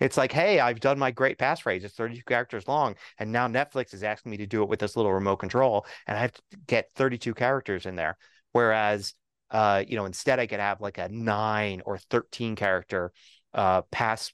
[0.00, 1.84] It's like, hey, I've done my great passphrase.
[1.84, 2.96] It's 32 characters long.
[3.18, 5.86] And now Netflix is asking me to do it with this little remote control.
[6.06, 8.16] And I have to get 32 characters in there.
[8.52, 9.14] Whereas,
[9.50, 13.12] uh, you know, instead I could have like a nine or 13 character
[13.54, 14.32] uh, pass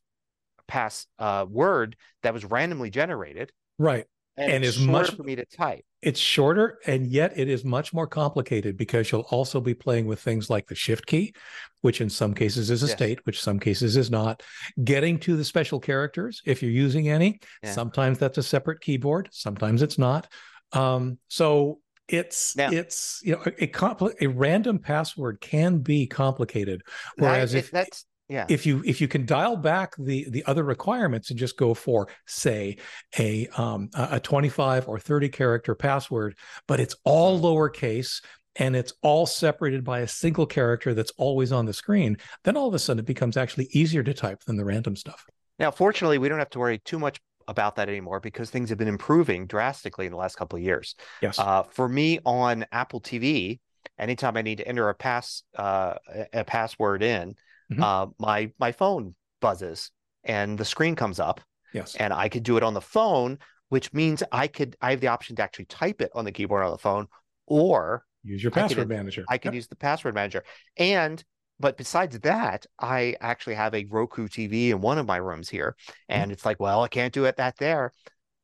[0.67, 3.53] pass uh, word that was randomly generated.
[3.79, 4.07] Right
[4.37, 5.85] and, and is much for me to type.
[6.07, 10.21] It's shorter, and yet it is much more complicated because you'll also be playing with
[10.21, 11.35] things like the shift key,
[11.81, 12.95] which in some cases is a yes.
[12.95, 14.45] state, which some cases is not.
[14.85, 17.73] Getting to the special characters, if you're using any, yeah.
[17.73, 20.29] sometimes that's a separate keyboard, sometimes it's not.
[20.71, 26.07] Um, so it's now, it's you know a, a, compl- a random password can be
[26.07, 26.83] complicated,
[27.17, 28.47] whereas if that's yeah.
[28.49, 32.09] if you if you can dial back the the other requirements and just go for
[32.27, 32.77] say
[33.19, 38.23] a um a 25 or 30 character password but it's all lowercase
[38.57, 42.69] and it's all separated by a single character that's always on the screen then all
[42.69, 45.25] of a sudden it becomes actually easier to type than the random stuff.
[45.59, 48.79] Now fortunately we don't have to worry too much about that anymore because things have
[48.79, 50.97] been improving drastically in the last couple of years.
[51.23, 51.39] Yes.
[51.39, 53.61] Uh, for me on apple tv
[54.01, 55.95] anytime i need to enter a pass uh,
[56.33, 57.37] a password in
[57.71, 57.83] mm-hmm.
[57.83, 59.91] uh, my my phone buzzes
[60.25, 61.41] and the screen comes up.
[61.73, 61.95] Yes.
[61.97, 63.39] And I could do it on the phone,
[63.69, 66.65] which means I could I have the option to actually type it on the keyboard
[66.65, 67.07] on the phone
[67.47, 69.25] or use your password I could, manager.
[69.29, 69.55] I could yep.
[69.55, 70.43] use the password manager.
[70.77, 71.23] And
[71.59, 75.77] but besides that, I actually have a Roku TV in one of my rooms here.
[75.79, 75.93] Mm-hmm.
[76.09, 76.33] And mm-hmm.
[76.33, 77.93] it's like, well, I can't do it that there.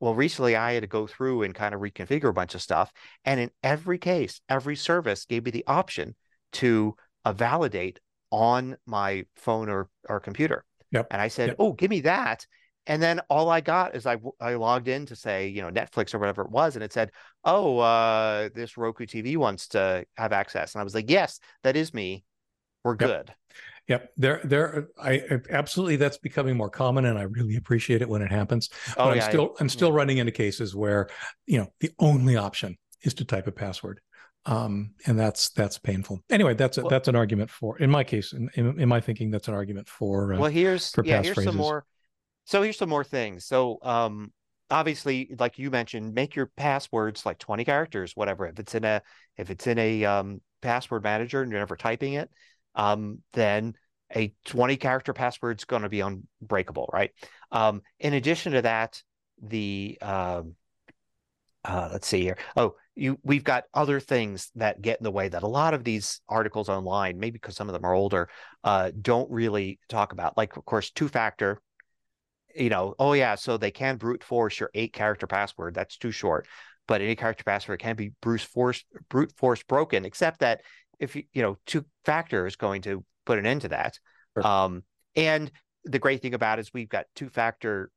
[0.01, 2.93] Well, recently I had to go through and kind of reconfigure a bunch of stuff.
[3.25, 6.17] And in every case, every service gave me the option
[6.55, 8.01] to uh, validate
[8.33, 10.65] on my phone or, or computer.
[10.91, 11.09] Yep.
[11.11, 11.57] And I said, yep.
[11.61, 12.47] "Oh, give me that."
[12.87, 16.15] And then all I got is I I logged in to say, you know, Netflix
[16.15, 17.13] or whatever it was, and it said,
[17.45, 21.77] "Oh, uh, this Roku TV wants to have access." And I was like, "Yes, that
[21.77, 22.25] is me.
[22.83, 22.99] We're yep.
[22.99, 23.35] good."
[23.89, 24.89] Yep, there, there.
[25.01, 28.69] I absolutely that's becoming more common, and I really appreciate it when it happens.
[28.97, 29.97] But oh, I'm yeah, still, I'm still yeah.
[29.97, 31.09] running into cases where,
[31.47, 34.01] you know, the only option is to type a password
[34.47, 36.21] um, and that's that's painful.
[36.31, 39.01] Anyway, that's a, well, that's an argument for, in my case, in, in, in my
[39.01, 40.35] thinking, that's an argument for.
[40.35, 41.53] Uh, well, here's for yeah, here's phrases.
[41.53, 41.85] some more.
[42.45, 43.47] So here's some more things.
[43.47, 44.33] So um,
[44.71, 48.47] obviously, like you mentioned, make your passwords like 20 characters, whatever.
[48.47, 49.03] If it's in a
[49.37, 52.31] if it's in a um, password manager and you're never typing it,
[52.75, 53.75] um, then
[54.15, 57.13] a 20 character password is going to be unbreakable, right?
[57.51, 59.01] Um, in addition to that,
[59.41, 60.55] the um,
[61.65, 62.37] uh, let's see here.
[62.57, 65.85] Oh, you we've got other things that get in the way that a lot of
[65.85, 68.29] these articles online, maybe because some of them are older,
[68.65, 70.37] uh, don't really talk about.
[70.37, 71.61] Like, of course, two factor.
[72.55, 75.75] You know, oh yeah, so they can brute force your eight character password.
[75.75, 76.47] That's too short,
[76.87, 80.05] but any character password can be brute force brute force broken.
[80.05, 80.61] Except that
[80.99, 83.99] if you you know two factor is going to put an end to that.
[84.37, 84.47] Sure.
[84.47, 84.83] Um,
[85.17, 85.51] and
[85.85, 87.91] the great thing about it is we've got two factor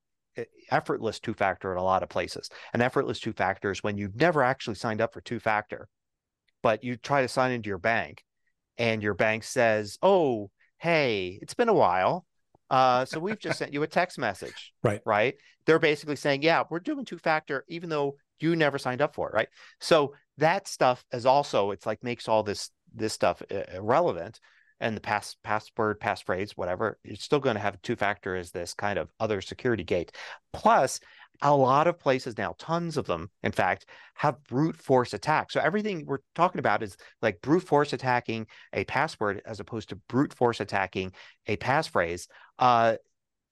[0.72, 2.50] effortless two factor in a lot of places.
[2.74, 5.88] An effortless two factor is when you've never actually signed up for two factor,
[6.62, 8.24] but you try to sign into your bank
[8.78, 12.26] and your bank says, Oh, hey, it's been a while.
[12.70, 14.74] Uh, so we've just sent you a text message.
[14.84, 15.02] Right.
[15.06, 15.36] Right.
[15.66, 19.30] They're basically saying, Yeah, we're doing two factor, even though you never signed up for
[19.30, 19.34] it.
[19.34, 19.48] Right.
[19.80, 24.40] So that stuff is also, it's like makes all this this stuff uh, irrelevant
[24.80, 28.74] and the pass password, passphrase, whatever, you're still going to have two factor as this
[28.74, 30.12] kind of other security gate.
[30.54, 31.00] Plus,
[31.42, 35.54] a lot of places now, tons of them, in fact, have brute force attacks.
[35.54, 39.96] So everything we're talking about is like brute force attacking a password as opposed to
[40.08, 41.12] brute force attacking
[41.48, 42.28] a passphrase.
[42.58, 42.96] Uh,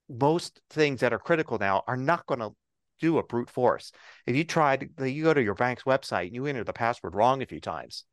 [0.10, 2.52] most things that are critical now are not going to
[3.00, 3.92] do a brute force.
[4.26, 7.42] If you tried, you go to your bank's website and you enter the password wrong
[7.42, 8.06] a few times,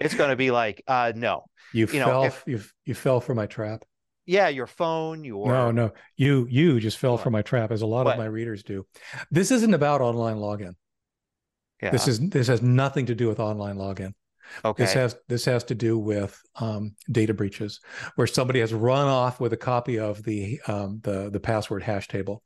[0.00, 1.44] it's going to be like, uh, no.
[1.74, 2.22] You, you fell.
[2.22, 3.84] Know, if, you you fell for my trap.
[4.24, 5.22] Yeah, your phone.
[5.22, 5.92] Your no, no.
[6.16, 7.22] You you just fell what?
[7.22, 8.12] for my trap, as a lot what?
[8.12, 8.86] of my readers do.
[9.30, 10.76] This isn't about online login.
[11.82, 11.90] Yeah.
[11.90, 14.12] This is this has nothing to do with online login.
[14.64, 14.82] okay.
[14.82, 17.80] This has this has to do with um, data breaches,
[18.14, 22.08] where somebody has run off with a copy of the um, the the password hash
[22.08, 22.42] table,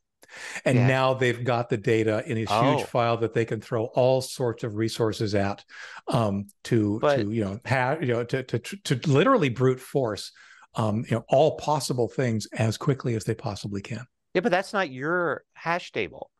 [0.65, 0.87] and Yeah.
[0.87, 2.77] now they've got the data in a Oh.
[2.77, 5.63] huge file that they can throw all sorts of resources at
[6.07, 10.31] um, to But- to you know ha- you know to to to literally brute force
[10.75, 14.05] um, you know all possible things as quickly as they possibly can.
[14.33, 16.31] yeah, but that's not your hash table.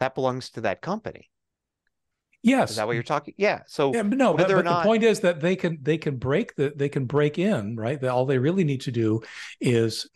[0.00, 1.30] That belongs to that company.
[2.42, 3.34] Yes, Is that what you're talking?
[3.36, 3.60] Yeah.
[3.66, 6.72] So Yeah, no, but, but the point is that they can they can break the
[6.74, 8.00] they can break in, right?
[8.00, 9.20] That all they really need to do
[9.60, 10.08] is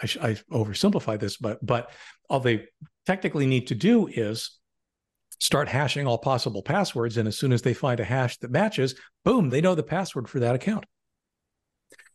[0.00, 1.90] I, sh- I oversimplify this, but but
[2.30, 2.66] all they
[3.06, 4.58] technically need to do is
[5.40, 8.94] start hashing all possible passwords, and as soon as they find a hash that matches,
[9.24, 10.86] boom, they know the password for that account.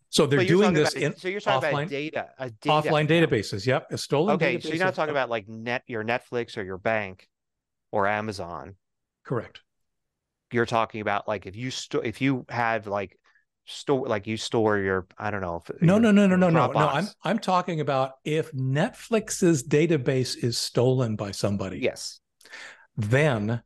[0.09, 3.05] So they're doing this about, in so you're talking offline- about data, a data offline
[3.05, 3.31] account.
[3.31, 3.65] databases.
[3.67, 4.35] Yep, a stolen.
[4.35, 7.27] Okay, so you're not talking about like net your Netflix or your bank
[7.91, 8.75] or Amazon.
[9.29, 9.61] Correct.
[10.51, 13.17] You're talking about like if you store if you have like
[13.65, 15.61] store like you store your I don't know.
[15.63, 16.87] if- No, your- no, no, no, your no, no, no.
[16.87, 21.79] I'm I'm talking about if Netflix's database is stolen by somebody.
[21.79, 22.19] yes.
[22.97, 23.61] then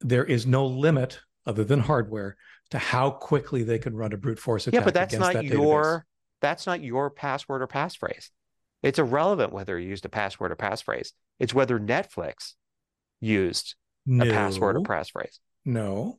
[0.00, 2.36] there is no limit other than hardware
[2.70, 5.44] to how quickly they can run a brute force attack Yeah, but that's not that
[5.44, 6.02] your database.
[6.40, 8.30] that's not your password or passphrase.
[8.82, 11.08] It's irrelevant whether you used a password or passphrase.
[11.40, 12.52] It's whether Netflix
[13.20, 13.74] used
[14.08, 15.38] no, a password or passphrase.
[15.64, 16.18] No.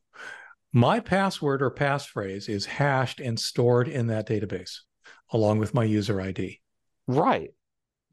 [0.71, 4.79] My password or passphrase is hashed and stored in that database
[5.31, 6.61] along with my user ID.
[7.07, 7.49] Right.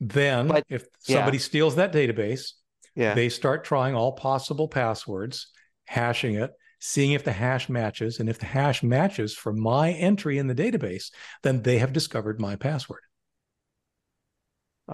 [0.01, 1.17] Then But- if yeah.
[1.17, 2.53] somebody steals that database,
[2.95, 3.15] Yeah.
[3.15, 5.49] they start trying all possible passwords,
[5.85, 6.51] hashing it,
[6.81, 8.21] seeing if the hash matches.
[8.21, 11.11] And if the hash matches for my entry in the database,
[11.43, 13.01] then they have discovered my password.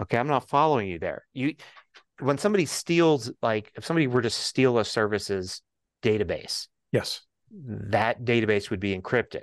[0.00, 1.26] Okay, I'm not following you there.
[1.32, 1.54] You
[2.20, 5.62] when somebody steals like if somebody were to steal a service's
[6.02, 7.22] database, Yes.
[7.50, 9.42] that database would be encrypted.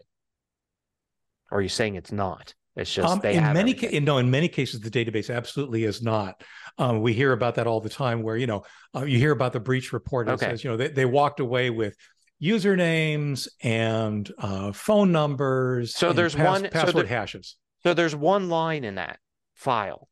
[1.51, 2.53] Or are you saying it's not?
[2.76, 5.84] It's just Um, they in have many ca- no, in many cases, the database absolutely
[5.84, 6.41] is not.
[6.78, 8.63] Um, we hear about that all the time, where you know
[8.95, 10.28] uh, you hear about the breach report.
[10.30, 10.45] It Okay.
[10.51, 11.95] says you know they, they walked away with
[12.41, 15.95] usernames and uh, phone numbers.
[15.95, 17.55] So and there's one- so password there- hashes.
[17.84, 19.20] So there's one line in that
[19.55, 20.07] file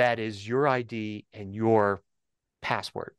[0.00, 2.00] that is your ID and your
[2.62, 3.14] password,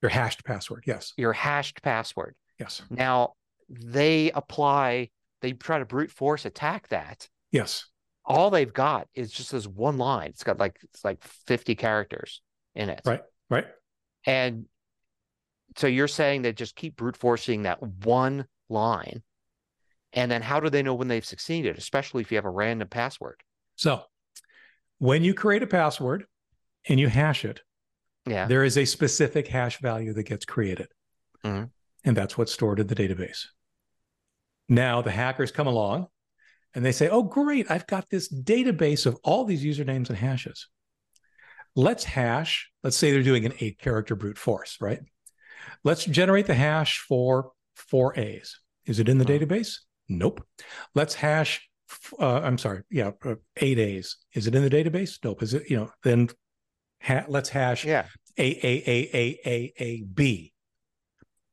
[0.00, 0.84] Your hashed password.
[0.86, 1.12] Yes.
[1.16, 2.36] your hashed password.
[2.58, 2.82] Yes.
[2.88, 3.32] Now
[3.68, 5.10] they apply,
[5.40, 7.28] they try to brute force attack that.
[7.50, 7.86] Yes.
[8.24, 10.28] All they've got is just this one line.
[10.28, 12.40] It's got like it's like 50 characters
[12.76, 13.00] in it.
[13.04, 13.22] Right.
[13.50, 13.66] Right.
[14.24, 14.66] And
[15.76, 19.24] so you're saying they just keep brute forcing that one line.
[20.12, 22.86] And then how do they know when they've succeeded, especially if you have a random
[22.86, 23.40] password?
[23.74, 24.02] So
[25.02, 26.24] when you create a password
[26.88, 27.60] and you hash it,
[28.24, 28.46] Yeah.
[28.46, 30.86] there is a specific hash value that gets created.
[31.44, 31.72] Mhm.
[32.04, 33.46] And that's what's stored in the database.
[34.68, 36.06] Now the hackers come along
[36.72, 40.68] and they say, oh, great, I've got this database of all these usernames and hashes.
[41.74, 45.00] Let's hash, let's say they're doing an eight character brute force, right?
[45.82, 48.60] Let's generate the hash for four A's.
[48.84, 49.40] Is it in the Mhm.
[49.40, 49.78] database?
[50.08, 50.46] Nope.
[50.94, 51.68] Let's hash,
[52.18, 54.16] uh, I'm sorry, yeah, uh, eight A's.
[54.34, 55.18] Is it in the database?
[55.24, 55.42] Nope.
[55.42, 56.28] Is it, you know, then
[57.02, 58.06] ha- let's hash Yeah.
[58.38, 60.52] a A A A A A B.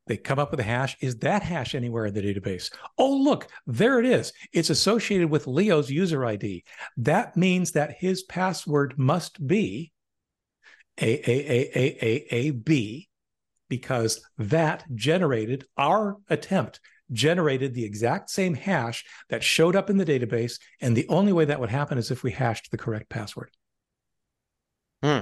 [0.08, 0.98] They come up with a hash.
[1.02, 2.72] Is that hash anywhere in the database?
[2.98, 4.34] Oh, look, there it is.
[4.52, 6.64] It's associated with Leo's user ID.
[6.98, 9.92] That means that his password must be
[11.00, 13.08] A A A A A A B
[13.70, 16.80] because that generated our attempt
[17.12, 21.46] generated the exact same hash that showed up in the database and the only way
[21.46, 23.52] that would happen is if we hashed the correct password
[25.04, 25.20] Hmm.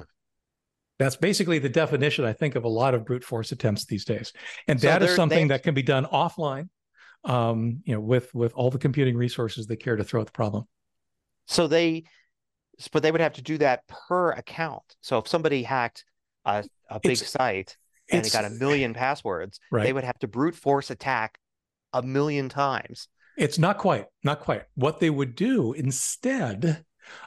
[0.97, 4.33] that's basically the definition i think of a lot of brute force attempts these days
[4.67, 6.69] and So that is something that can be done offline
[7.23, 10.31] um, you know with with all the computing resources they care to throw at the
[10.33, 10.63] problem
[11.45, 12.03] So they,
[12.91, 14.83] but they would have to do that per account.
[15.01, 16.05] So if somebody hacked
[16.45, 17.77] a, a big It's- site
[18.11, 21.37] and they got a million passwords, right they would have to brute force attack
[21.93, 23.07] a million times.
[23.37, 24.63] It's not quite, not quite.
[24.75, 26.83] What they would do instead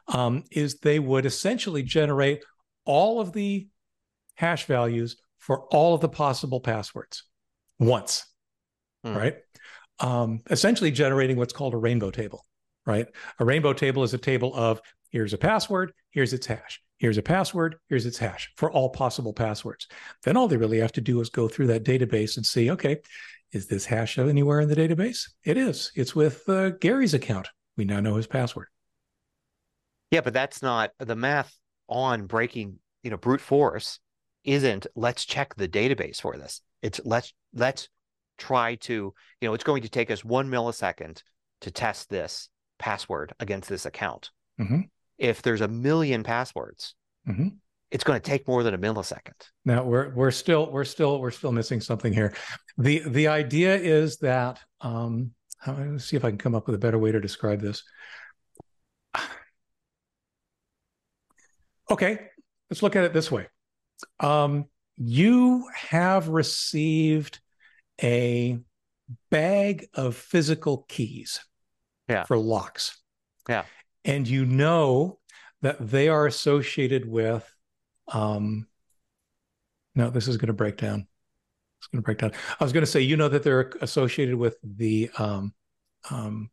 [0.08, 2.42] um, is they would essentially generate
[2.84, 3.68] all of the
[4.34, 7.24] hash values for all of the possible passwords
[7.78, 8.26] once,
[9.04, 9.16] Hmm.
[9.16, 9.36] right?
[10.00, 12.44] Um, essentially generating what's called a rainbow table,
[12.86, 13.06] right?
[13.38, 14.80] A rainbow table is a table of
[15.10, 16.82] here's a password, here's its hash.
[16.98, 19.86] Here's a password, here's its hash for all possible passwords.
[20.22, 22.98] Then all they really have to do is go through that database and see, okay,
[23.52, 25.30] is this hash anywhere in the database?
[25.44, 25.92] It is.
[25.94, 27.48] It's with uh, Gary's account.
[27.76, 28.68] We now know his password.
[30.10, 31.56] Yeah, but that's not the math
[31.88, 34.00] on breaking, you know, brute force
[34.44, 36.62] isn't let's check the database for this.
[36.82, 37.88] It's let's let's
[38.38, 41.22] try to, you know, it's going to take us one millisecond
[41.60, 42.48] to test this
[42.78, 44.30] password against this account.
[44.58, 44.88] Mhm.
[45.18, 46.94] If there's a million passwords,
[47.28, 47.58] Mhm.
[47.90, 49.34] It's going to take more than a millisecond.
[49.64, 52.34] Now we're we're still we're still we're still missing something here.
[52.78, 55.32] The the idea is that um
[55.66, 57.82] let's see if I can come up with a better way to describe this.
[61.90, 62.18] Okay,
[62.70, 63.48] let's look at it this way.
[64.20, 64.66] Um,
[64.96, 67.40] you have received
[68.00, 68.58] a
[69.30, 71.40] bag of physical keys
[72.08, 72.24] Yeah.
[72.24, 72.96] for locks.
[73.48, 73.64] Yeah.
[74.04, 75.18] And you know
[75.62, 77.52] that they are associated with
[78.12, 78.66] um
[79.94, 81.06] no, this is going to break down.
[81.78, 82.32] It's going to break down.
[82.60, 85.52] I was going to say, you know that they're associated with the um
[86.10, 86.50] um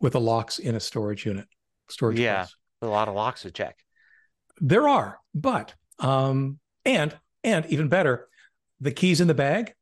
[0.00, 1.46] with the locks in a storage unit.
[1.88, 2.42] Storage Yeah.
[2.42, 2.54] place.
[2.82, 3.76] A lot of locks to check.
[4.58, 8.28] There are, but um, and and even better,
[8.80, 9.74] the keys in the bag.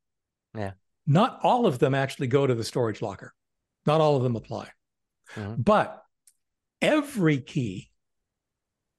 [0.57, 0.73] Yeah.
[1.07, 3.33] Not all of them actually go to the storage locker.
[3.87, 4.69] Not all of them apply.
[5.35, 5.65] Mhm.
[5.65, 6.03] But
[6.83, 7.91] every key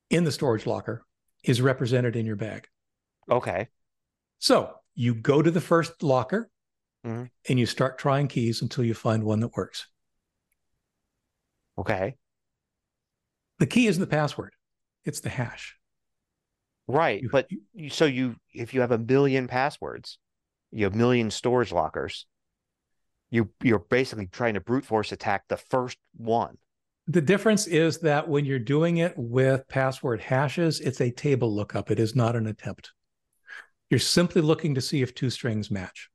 [0.10, 1.06] in the storage locker
[1.44, 2.68] is represented in your bag.
[3.30, 3.68] Okay.
[4.40, 6.50] So you go to the first locker
[7.06, 7.30] Mhm.
[7.48, 9.88] and you start trying keys until you find one that works.
[11.78, 12.16] Okay.
[13.60, 14.54] The key isn't the password.
[15.06, 15.78] It's the hash.
[16.88, 17.22] Right.
[17.22, 20.18] You- but you, so you, if you have a million passwords,
[20.72, 22.26] you have a million storage lockers,
[23.30, 26.58] you, you're basically trying to brute force attack the first one.
[27.10, 31.92] The difference is that when you're doing it with password hashes, it's a table lookup.
[31.92, 32.92] It is not an attempt.
[33.90, 36.10] You're simply looking to see if two strings match.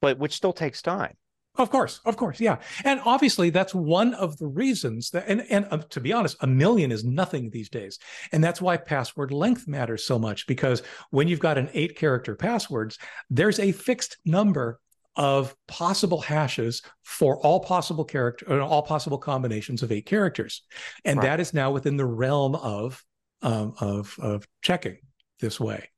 [0.00, 1.14] but which still takes time.
[1.56, 2.58] Of course, of course, yeah.
[2.84, 6.46] And obviously, that's one of the reasons that, and, and uh, to be honest, a
[6.46, 7.98] million is nothing these days.
[8.30, 12.36] And that's why password length matters so much because when you've got an eight character
[12.36, 12.96] passwords,
[13.28, 14.78] there's a fixed number
[15.18, 20.62] of possible hashes for all possible character or all possible combinations of eight characters.
[21.04, 21.24] And Right.
[21.26, 23.04] that is now within the realm of,
[23.42, 24.98] um, of, of checking
[25.40, 25.90] this way.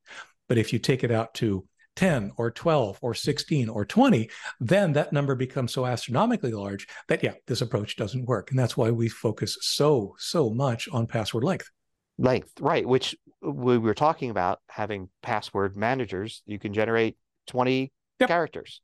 [0.48, 1.66] But if you take it out to
[1.96, 7.22] 10 or 12 or 16 or 20, then that number becomes so astronomically large that,
[7.22, 8.50] yeah, this approach doesn't work.
[8.50, 11.68] And that's why we focus so, so much on password length.
[12.16, 12.86] Length, right?
[12.86, 16.42] Which we were talking about having password managers.
[16.46, 17.18] You can generate
[17.48, 18.28] 20 Yep.
[18.28, 18.82] characters.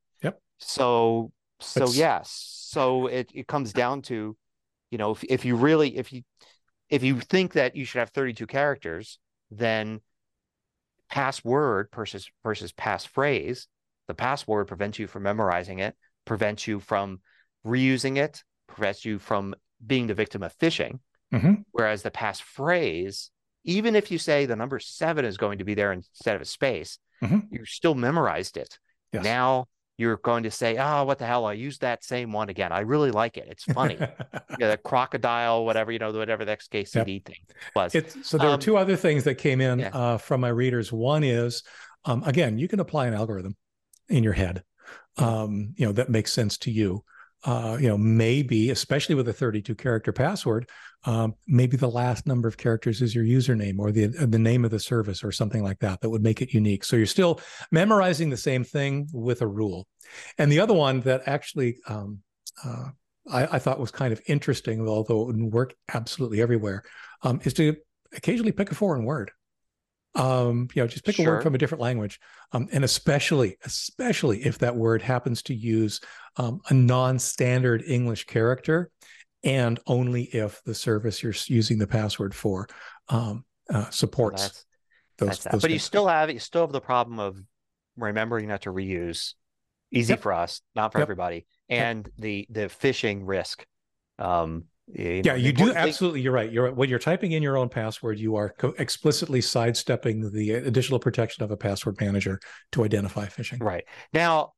[0.58, 2.52] So, so That's- yes.
[2.68, 4.36] So it, it comes down to,
[4.90, 6.22] you know, if, if you really, if you,
[6.90, 9.18] if you think that you should have 32 characters,
[9.50, 10.00] then
[11.08, 13.66] password versus versus passphrase,
[14.08, 15.94] the password prevents you from memorizing it,
[16.24, 17.20] prevents you from
[17.66, 19.54] reusing it, prevents you from
[19.84, 21.00] being the victim of phishing.
[21.32, 21.64] Mhm.
[21.72, 23.30] Whereas the passphrase,
[23.64, 26.46] even if you say the number seven is going to be there instead of a
[26.46, 27.46] space, Mhm.
[27.50, 28.78] you still memorized it.
[29.12, 29.24] Yes.
[29.24, 29.66] Now
[29.98, 31.46] you're going to say, oh, what the hell?
[31.46, 32.70] I used that same one again.
[32.70, 33.46] I really like it.
[33.48, 33.96] It's funny.
[34.58, 37.36] yeah, the crocodile, whatever, you know, whatever the XKCD thing
[37.74, 37.94] was.
[37.94, 39.88] It's, so there Um, are two other things that came in yeah.
[39.92, 40.92] uh, from my readers.
[40.92, 41.62] One is,
[42.04, 43.56] um, again, you can apply an algorithm
[44.08, 44.62] in your head,
[45.16, 47.02] um, you know, that makes sense to you.
[47.44, 50.68] Uh, you know, maybe, especially with a 32 character password,
[51.06, 54.70] um, maybe the last number of characters is your username or the the name of
[54.70, 56.84] the service or something like that that would make it unique.
[56.84, 57.40] So you're still
[57.70, 59.86] memorizing the same thing with a rule.
[60.36, 62.20] And the other one that actually um,
[62.64, 62.90] uh,
[63.30, 66.82] I, I thought was kind of interesting, although it wouldn't work absolutely everywhere,
[67.22, 67.76] um, is to
[68.14, 69.30] occasionally pick a foreign word.
[70.14, 72.18] Um, you know, just pick a word from a different language,
[72.52, 76.00] um, and especially, especially if that word happens to use
[76.38, 78.90] um, a non-standard English character,
[79.44, 82.66] and only if the service you're using the password for
[83.08, 84.64] um, uh, supports that's,
[85.18, 85.28] those.
[85.28, 85.52] that's that.
[85.52, 87.38] those But you still have you still have the problem of
[87.96, 89.34] remembering not to reuse.
[89.92, 90.20] Easy Yep.
[90.20, 91.04] for us, not for Yep.
[91.04, 91.80] everybody, Yep.
[91.84, 93.64] and the the phishing risk.
[94.18, 96.22] Um, you yeah, know, the you do thing- absolutely.
[96.22, 96.50] You're right.
[96.50, 96.72] You're.
[96.72, 101.44] When you're typing in your own password, you are co- explicitly sidestepping the additional protection
[101.44, 102.40] of a password manager
[102.72, 103.62] to identify phishing.
[103.62, 103.84] Right.
[104.12, 104.54] Now,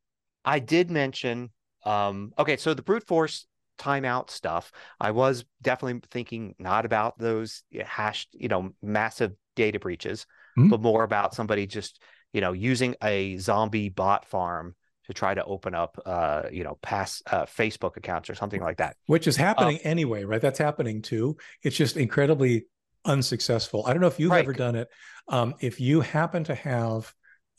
[0.47, 1.51] I did mention,
[1.85, 3.47] um, okay, so the brute force
[3.79, 10.27] timeout stuff, I was definitely thinking not about those hashed, you know, massive data breaches,
[10.57, 10.71] Mhm.
[10.71, 12.03] but more about somebody just,
[12.33, 14.75] you know, using a zombie bot farm
[15.07, 18.77] to try to open up, uh, you know, pass uh, Facebook accounts or something like
[18.77, 18.97] that.
[19.07, 20.41] which is Um, happening anyway, right?
[20.41, 21.37] That's happening too.
[21.63, 22.67] It's just incredibly
[23.05, 23.85] unsuccessful.
[23.87, 24.45] I don't know if you've Right.
[24.45, 24.89] ever done it.
[25.29, 27.13] Um, if you happen to have,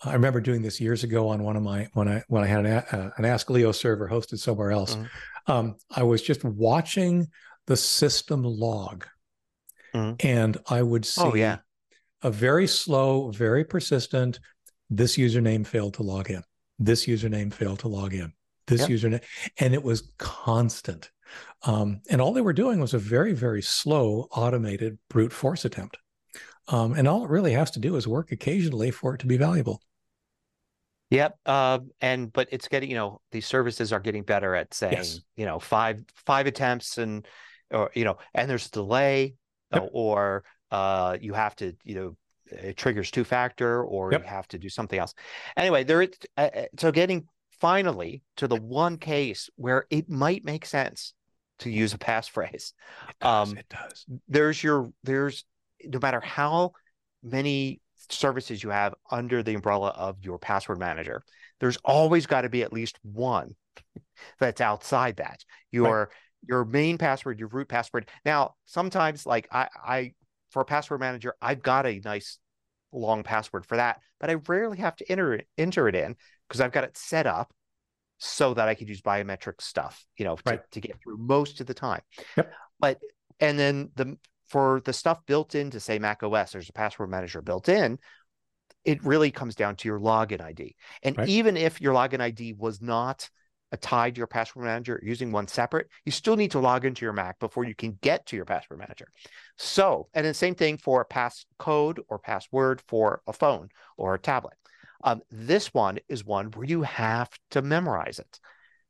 [0.03, 2.65] I remember doing this years ago on one of my when I when I had
[2.65, 4.95] an, uh, an Ask Leo server hosted somewhere else.
[4.95, 5.09] Mhm.
[5.47, 7.27] Um, I was just watching
[7.67, 9.05] the system log,
[9.93, 10.23] Mhm.
[10.23, 11.59] and I would see Oh, yeah.
[12.21, 14.39] a very slow, very persistent
[14.89, 16.43] this username failed to log in.
[16.79, 18.33] This username failed to log in.
[18.67, 18.89] This yep.
[18.89, 19.23] username,
[19.59, 21.11] and it was constant.
[21.63, 25.97] Um, and all they were doing was a very, very slow automated brute force attempt.
[26.67, 29.37] Um, and all it really has to do is work occasionally for it to be
[29.37, 29.81] valuable.
[31.09, 31.39] Yep.
[31.45, 35.21] Uh, and but it's getting, you know, these services are getting better at saying, yes.
[35.35, 37.27] you know, five five attempts and
[37.71, 39.35] or you know, and there's a delay
[39.73, 39.89] yep.
[39.91, 44.21] or uh, you have to, you know, it triggers two factor or yep.
[44.21, 45.13] you have to do something else.
[45.57, 46.03] Anyway, there
[46.37, 47.27] uh, uh, so getting
[47.59, 51.13] finally to the one case where it might make sense
[51.59, 52.73] to use a passphrase.
[53.09, 54.05] It does, um, it does.
[54.27, 55.43] There's your there's
[55.83, 56.71] no matter how
[57.23, 61.23] many services you have under the umbrella of your password manager,
[61.59, 63.55] there's always got to be at least one
[64.39, 65.43] that's outside that.
[65.71, 66.07] Your right.
[66.47, 68.09] your main password, your root password.
[68.25, 70.13] Now, sometimes like I I
[70.51, 72.39] for a password manager, I've got a nice
[72.91, 76.15] long password for that, but I rarely have to enter it, enter it in
[76.47, 77.51] because I've got it set up
[78.17, 80.71] so that I could use biometric stuff, you know, to, right.
[80.71, 82.01] to get through most of the time.
[82.35, 82.51] Yep.
[82.79, 82.99] But
[83.39, 84.17] and then the
[84.49, 87.99] for the stuff built into say Mac OS, there's a password manager built in.
[88.85, 90.75] It really comes down to your login ID.
[91.03, 91.29] And right.
[91.29, 93.29] even if your login ID was not
[93.71, 97.05] a tied to your password manager using one separate, you still need to log into
[97.05, 99.07] your Mac before you can get to your password manager.
[99.57, 104.19] So, and the same thing for a passcode or password for a phone or a
[104.19, 104.53] tablet.
[105.03, 108.39] Um, this one is one where you have to memorize it.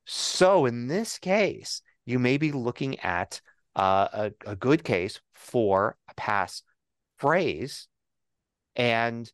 [0.06, 3.42] So in this case, you may be looking at
[3.80, 4.08] uh,
[4.46, 6.64] a, a good case for a pass
[7.18, 7.88] phrase,
[8.76, 9.32] and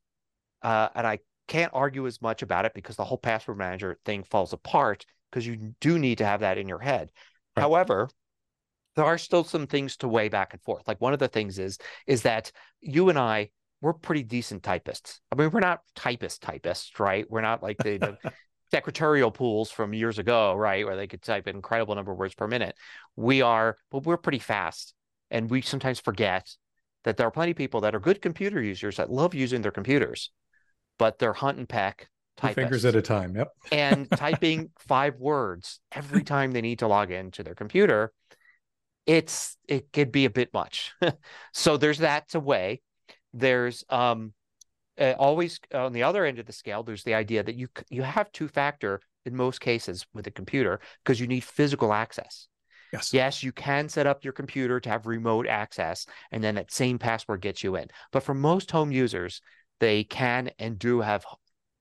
[0.62, 4.24] uh, and I can't argue as much about it because the whole password manager thing
[4.24, 7.10] falls apart because you do need to have that in your head.
[7.58, 7.64] Right.
[7.64, 8.08] However,
[8.96, 10.88] there are still some things to weigh back and forth.
[10.88, 13.50] Like one of the things is is that you and I
[13.82, 15.22] we're pretty decent typists.
[15.32, 17.26] I mean, we're not typist typists, right?
[17.30, 18.34] We're not like the, the
[18.72, 22.36] secretarial pools from years ago, right, where they could type an incredible number of words
[22.36, 22.76] per minute.
[23.16, 24.94] We are, but we're pretty fast,
[25.32, 26.56] and we sometimes forget
[27.04, 29.72] that there are plenty of people that are good computer users that love using their
[29.72, 30.32] computers,
[30.98, 32.56] but they're hunt and peck typists.
[32.56, 33.36] fingers at a time.
[33.36, 33.50] Yep.
[33.72, 38.12] and typing five words every time they need to log into their computer,
[39.06, 40.94] it's it could be a bit much.
[41.54, 42.82] so there's that to weigh.
[43.34, 44.34] There's um
[45.00, 46.84] uh, always on the other end of the scale.
[46.84, 50.80] There's the idea that you you have two factor in most cases with a computer
[51.04, 52.48] because you need physical access.
[52.94, 53.14] Yes.
[53.14, 56.98] Yes, you can set up your computer to have remote access, and then that same
[56.98, 57.88] password gets you in.
[58.12, 59.42] But for most home users,
[59.80, 61.26] they can and do have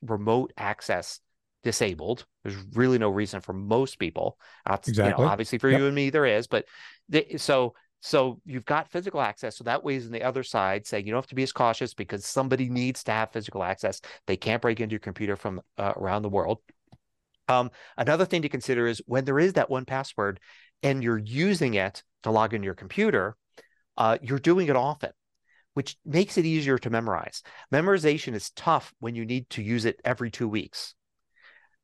[0.02, 1.20] remote access
[1.62, 2.26] disabled.
[2.42, 4.38] There's really no reason for most people.
[4.66, 5.22] exactly.
[5.22, 5.80] You know, obviously, for yep.
[5.80, 6.46] you and me, there is.
[6.46, 6.66] But
[7.08, 7.74] they, so
[8.07, 9.57] so you've got physical access.
[9.57, 11.94] So that weighs in the other side, saying you don't have to be as cautious
[11.94, 14.02] because somebody needs to have physical access.
[14.26, 16.59] They can't break into your computer from uh, around the world.
[17.48, 20.38] Um, another thing to consider is when there is that one password
[20.82, 23.36] and you're using it to log into your computer,
[23.96, 25.11] uh, you're doing it often
[25.72, 27.42] which makes it easier to memorize.
[27.72, 30.94] Memorization is tough when you need to use it every two weeks.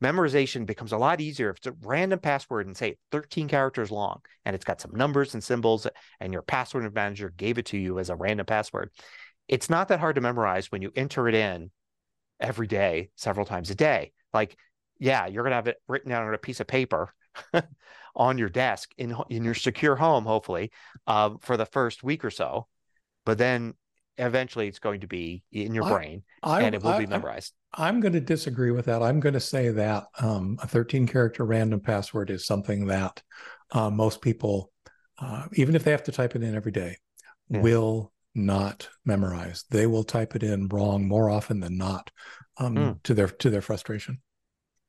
[0.02, 4.20] Memorization becomes a lot easier if it's a random password and say 13 characters long
[4.44, 5.86] and it's got some numbers and symbols
[6.20, 8.90] and your password manager gave it to you as a random password.
[9.46, 11.70] It's not that hard to memorize when you enter it in
[12.38, 14.12] every day, several times a day.
[14.32, 14.56] Like,
[14.98, 17.12] yeah, you're going to have it written down on a piece of paper
[18.16, 20.70] on your desk in, in your secure home, hopefully,
[21.06, 22.66] uh, for the first week or so.
[23.26, 23.74] But then
[24.16, 27.52] eventually it's going to be in your brain I, and it will I, be memorized.
[27.72, 29.02] I'm going to disagree with that.
[29.02, 33.22] I'm going to say that um, a 13 character random password is something that
[33.72, 34.72] uh, most people,
[35.18, 36.96] uh, even if they have to type it in every day,
[37.48, 37.60] yeah.
[37.60, 39.64] will not memorize.
[39.70, 42.10] They will type it in wrong more often than not
[42.58, 43.02] um, mm.
[43.04, 44.20] to their to their frustration.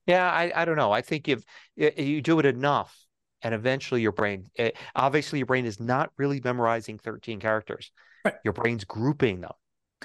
[0.07, 0.91] Yeah, I, I don't know.
[0.91, 1.43] I think if
[1.75, 2.95] you do it enough,
[3.43, 7.91] and eventually your brain, eh, obviously your brain is not really memorizing 13 characters
[8.23, 8.35] Right.
[8.43, 9.51] Your brain's grouping them.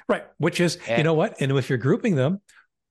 [0.07, 0.25] Right.
[0.37, 1.39] Which is, and, you know what?
[1.39, 2.41] And if you're grouping them,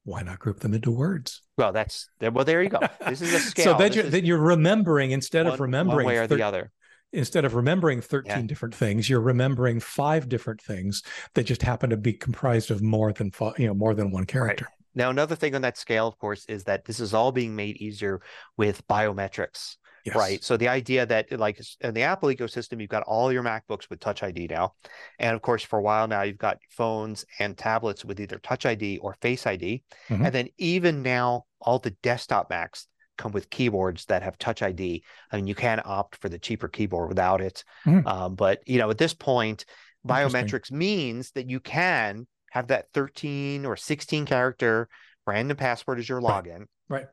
[0.07, 1.43] why not group them into words?
[1.59, 2.45] Well, that's well.
[2.45, 2.81] There you go.
[3.09, 3.65] This is a scale.
[3.65, 6.43] so then you're, then you're remembering instead one, of remembering one way or thir- the
[6.43, 6.73] other.
[7.13, 8.43] Instead of remembering 13 yeah.
[8.43, 11.03] different things, you're remembering five different things
[11.35, 14.25] that just happen to be comprised of more than five, you know more than one
[14.25, 14.65] character.
[14.65, 14.73] Right.
[14.95, 17.77] Now, another thing on that scale, of course, is that this is all being made
[17.77, 18.23] easier
[18.57, 19.77] with biometrics.
[20.07, 20.15] Yes.
[20.15, 20.45] Right.
[20.45, 23.99] So the idea that like in the Apple ecosystem, you've got all your MacBooks with
[23.99, 24.75] Touch ID now.
[25.19, 28.67] And of course, for a while now, you've got phones and tablets with either Touch
[28.67, 29.83] ID or Face ID.
[30.09, 30.25] Mm-hmm.
[30.25, 32.87] And then even now, all the desktop Macs
[33.19, 35.03] come with keyboards that have Touch ID.
[35.33, 37.65] I mean, you can opt for the cheaper keyboard without it.
[37.85, 38.07] Mm-hmm.
[38.07, 39.65] Um, but, you know, at this point,
[40.07, 44.89] biometrics means that you can have that 13 or 16 character
[45.27, 46.45] random password as your Right.
[46.45, 46.67] login.
[46.89, 47.07] Right.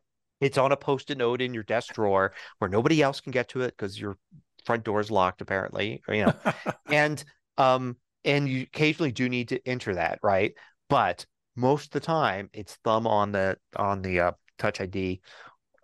[0.43, 3.61] It's on a post-it note in your desk drawer where nobody else can get to
[3.61, 4.17] it because your
[4.65, 6.01] front door is locked, apparently.
[6.07, 6.33] or, You know,
[6.87, 7.23] and
[7.57, 10.53] um, and you occasionally do need to enter that, right?
[10.89, 11.25] But
[11.55, 15.21] most of the time, it's thumb on the on the uh, Touch ID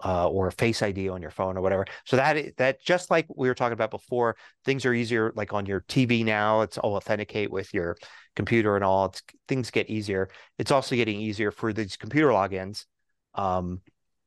[0.04, 1.86] uh, or Face ID on your phone or whatever.
[2.06, 4.36] So that that just like we were talking about before,
[4.66, 5.32] things are easier.
[5.36, 7.98] Like on your TV now, it's all authenticate with your
[8.36, 9.06] computer and all.
[9.06, 10.30] It's, things get easier.
[10.58, 12.86] It's also getting easier for these computer logins.
[13.36, 13.82] Um,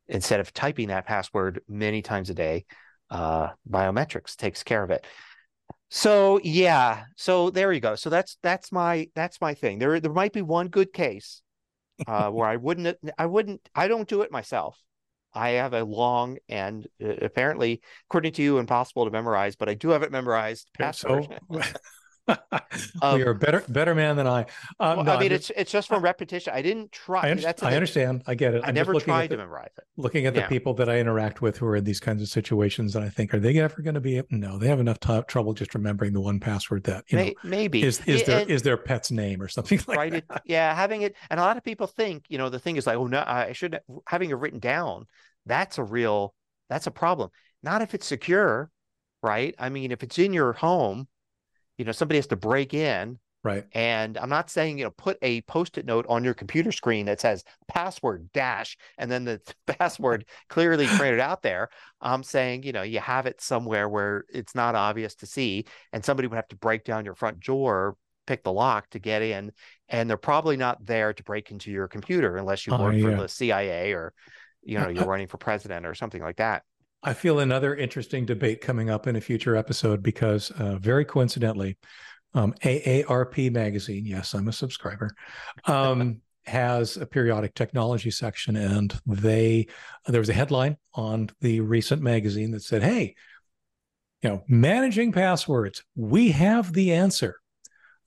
[0.08, 2.64] instead of typing that password many times a day,
[3.10, 5.06] uh, biometrics takes care of it.
[5.90, 7.94] So yeah, so there you go.
[7.96, 9.78] So that's that's my that's my thing.
[9.78, 11.42] There there might be one good case
[12.06, 14.78] uh, where I wouldn't I wouldn't I don't do it myself.
[15.34, 19.74] I have a long and uh, apparently, according to you, impossible to memorize, but I
[19.74, 21.28] do have it memorized password.
[21.50, 21.60] So
[23.02, 24.42] Um, you're a better better man than I.
[24.80, 26.52] Um, Well, no, I mean, just- it's it's just from repetition.
[26.54, 27.30] I didn't try.
[27.30, 28.22] I, that's I understand.
[28.26, 28.62] I get it.
[28.64, 29.84] I I'm never tried the- to memorize it.
[29.96, 30.48] looking at the Yeah.
[30.48, 33.34] people that I interact with who are in these kinds of situations, and I think,
[33.34, 34.22] are they ever going to be?
[34.30, 37.82] No, they have enough t- trouble just remembering the one password that you know maybe
[37.82, 40.24] is is Yeah, their and- is their pet's name or something like write that.
[40.36, 42.86] it yeah having it and a lot of people think you know the thing is
[42.86, 45.06] like oh no i shouldn't having it written down
[45.46, 46.34] that's a real
[46.70, 47.28] that's a problem
[47.62, 48.70] not if it's secure
[49.22, 51.06] right i mean if it's in your home
[51.82, 53.64] you know somebody has to break in Right.
[53.72, 57.20] and i'm not saying you know put a post-it note on your computer screen that
[57.20, 61.68] says password dash and then the password clearly printed out there
[62.00, 66.04] i'm saying you know you have it somewhere where it's not obvious to see and
[66.04, 67.96] somebody would have to break down your front door
[68.28, 69.50] pick the lock to get in
[69.88, 73.10] and they're probably not there to break into your computer unless you Oh, work for
[73.10, 73.16] yeah.
[73.16, 74.12] the cia or
[74.62, 76.62] you know you're running for president or something like that
[77.02, 81.76] I feel another interesting debate coming up in a future episode because, uh, very coincidentally,
[82.34, 85.10] um, AARP magazine, yes, I'm a subscriber,
[85.66, 89.66] um, has a periodic technology section, and they
[90.06, 93.14] there was a headline on the recent magazine that said, "Hey,
[94.22, 97.36] you know, managing passwords, we have the answer."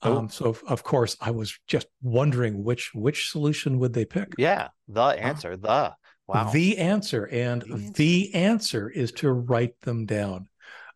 [0.02, 0.18] Oh.
[0.18, 4.34] Um, so of, of course, I was just wondering which which solution would they pick.
[4.38, 5.94] yeah the answer the
[6.28, 8.88] wow The answer, and The the answer.
[8.90, 10.48] is to write them down.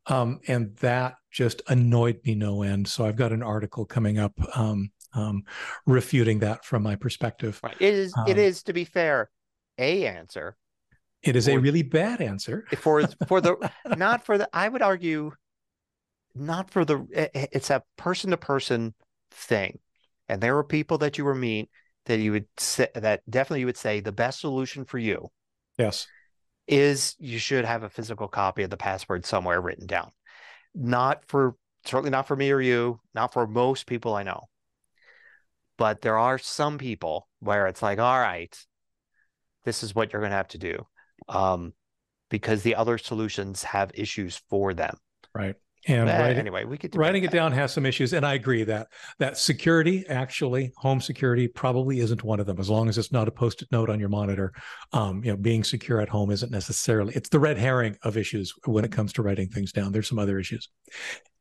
[0.06, 2.88] Um, and that just annoyed me no end.
[2.88, 5.42] So I've got an article coming up um, um,
[5.86, 7.60] refuting that from my perspective.
[7.62, 9.30] right it is it um, is to be fair
[9.78, 10.56] a answer
[11.22, 12.64] It is a really bad answer.
[12.76, 13.56] for for the
[13.96, 15.32] not for the i would argue
[16.34, 18.94] not for the i- i- it's a person to person
[19.30, 19.78] thing
[20.28, 21.68] and there are people that you will meet
[22.10, 25.30] that you would say that definitely you would say the best solution for you
[25.78, 26.08] Yes.
[26.66, 30.10] is you should have a physical copy of the password somewhere written down
[30.74, 31.54] not for
[31.84, 34.48] certainly not for me or you not for most people i know
[35.76, 38.58] but there are some people where it's like all right
[39.64, 40.84] this is what you're going to have to do
[41.28, 41.72] um,
[42.28, 44.96] because the other solutions have issues for them
[45.32, 45.54] Right.
[45.88, 48.12] And Eh, writing, anyway we could writing it down has some issues.
[48.12, 52.58] And I agree that that security, actually, home security probably isn't one of them.
[52.58, 54.52] As long as it's not a post-it note on your monitor,
[54.92, 57.14] um, you know, being secure at home isn't necessarily.
[57.14, 59.92] It's the red herring of issues when it comes to writing things down.
[59.92, 60.68] There's some other issues.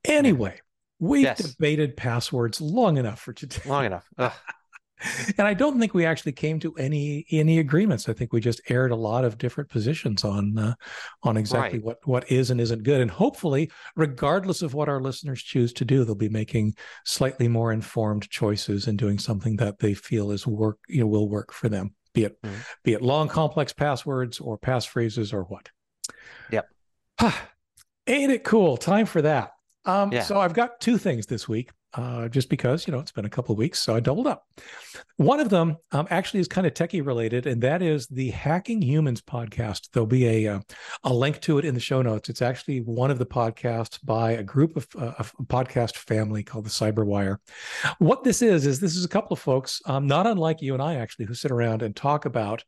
[0.05, 0.59] Anyway,
[0.99, 1.39] we've Yes.
[1.43, 4.31] debated passwords long enough for today, long enough Ugh.
[5.37, 8.09] and I don't think we actually came to any any agreements.
[8.09, 10.73] I think we just aired a lot of different positions on uh,
[11.23, 11.85] on exactly Right.
[11.85, 13.01] what what is and isn't good.
[13.01, 16.75] And hopefully, regardless of what our listeners choose to do, they'll be making
[17.05, 21.29] slightly more informed choices and doing something that they feel is work you know will
[21.29, 21.95] work for them.
[22.13, 22.65] Be it Mhm.
[22.83, 25.69] be it long complex passwords or passphrases or what.
[26.51, 26.67] Yep.
[28.07, 28.77] Ain't it cool?
[28.77, 29.51] Time for that.
[29.85, 30.23] Um, Yeah.
[30.23, 33.29] So I've got two things this week, uh, just because you know it's been a
[33.29, 34.47] couple of weeks, so I doubled up.
[35.17, 38.81] One of them um, actually is kind of techie related, and that is the Hacking
[38.81, 39.89] Humans podcast.
[39.91, 40.59] There'll be a uh,
[41.03, 42.29] a link to it in the show notes.
[42.29, 46.65] It's actually one of the podcasts by a group of uh, a podcast family called
[46.65, 47.37] the Cyberwire.
[47.97, 50.83] What this is is this is a couple of folks, um, not unlike you and
[50.83, 52.63] I, actually, who sit around and talk about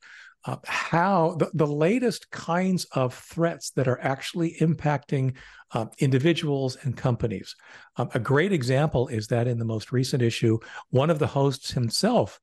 [0.46, 5.36] uh, how the, the latest kinds of threats that are actually impacting
[5.74, 7.56] uh, individuals and companies.
[7.98, 10.60] Um, a great example is that in the most recent issue,
[10.90, 12.40] one of the hosts himself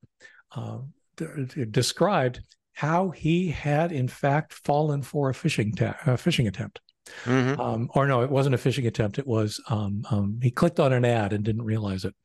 [0.55, 0.79] uh,
[1.17, 2.41] d- described
[2.73, 6.79] how he had in fact fallen for a phishing ta- a phishing attempt.
[7.25, 7.59] Mhm.
[7.59, 9.19] Um, or no, it wasn't a phishing attempt.
[9.19, 12.15] It was um, um, he clicked on an ad and didn't realize it,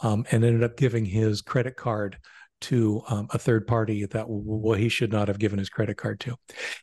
[0.00, 2.18] um, and ended up giving his credit card
[2.60, 6.20] to um, a third party that well he should not have given his credit card
[6.20, 6.36] to.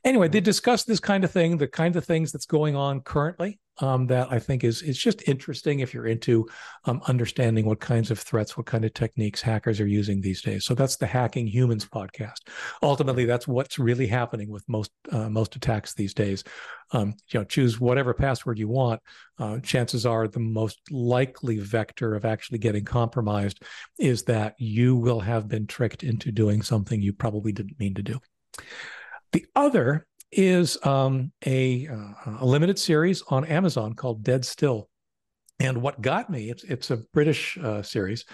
[0.04, 3.60] Anyway, they discussed this kind of thing, the kind of things that's going on currently
[3.80, 6.48] um, that I think is it's just interesting if you're into
[6.86, 10.66] um, understanding what kinds of threats, what kind of techniques hackers are using these days.
[10.66, 12.48] So that's the Hacking Humans podcast.
[12.82, 16.44] Ultimately, that's what's really happening with most uh, most attacks these days.
[16.92, 19.02] Um, you know, choose whatever password you want.
[19.38, 23.62] Uh, chances are the most likely vector of actually getting compromised
[24.00, 28.04] is that you will have been tricked into doing something you probably didn't mean to
[28.04, 28.20] do.
[29.32, 34.90] The other is um, a, uh, a limited series on Amazon called Dead Still.
[35.60, 38.26] And what got me, it's, it's a British uh, series.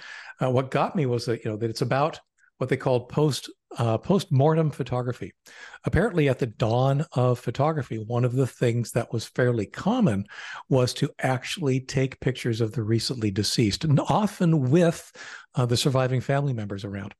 [0.42, 2.20] Uh, what got me was that, you know, that it's about
[2.58, 5.34] what they called post uh, post mortem photography.
[5.86, 10.26] Apparently, at the dawn of photography, one of the things that was fairly common
[10.70, 15.12] was to actually take pictures of the recently deceased, and often with
[15.56, 17.16] uh, the surviving family members around.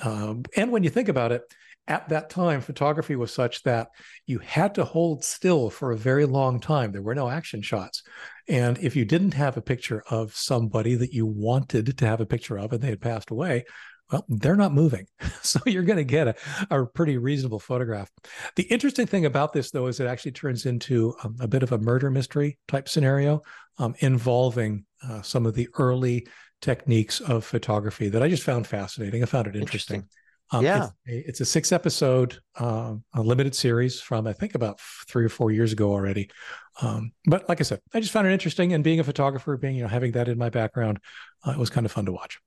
[0.00, 1.42] Um, and when you think about it,
[1.86, 3.88] at that time, photography was such that
[4.26, 6.92] you had to hold still for a very long time.
[6.92, 8.02] There were no action shots.
[8.48, 12.26] And if you didn't have a picture of somebody that you wanted to have a
[12.26, 13.64] picture of and they had passed away,
[14.10, 15.06] well, they're not moving.
[15.42, 16.34] So you're going to get a,
[16.70, 18.10] a pretty reasonable photograph.
[18.56, 21.70] The interesting thing about this, though, is it actually turns into um, a bit of
[21.70, 23.42] a murder mystery type scenario
[23.78, 26.26] um, involving uh, some of the early
[26.62, 29.22] techniques of photography that I just found fascinating.
[29.22, 29.96] I found it interesting.
[29.96, 30.23] interesting.
[30.54, 34.54] Um, yeah, it's a, it's a, six episode uh, a limited series from I think
[34.54, 34.78] about
[35.08, 36.30] three or four years ago already.
[36.80, 39.76] Um, but like I said, I just found it interesting, and being a photographer, being
[39.76, 41.00] you know having that in my background,
[41.46, 42.38] uh, it was kind of fun to watch.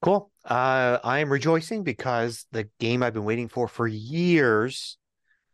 [0.00, 0.30] Cool.
[0.44, 4.96] Uh, I am rejoicing because the game I've been waiting for for years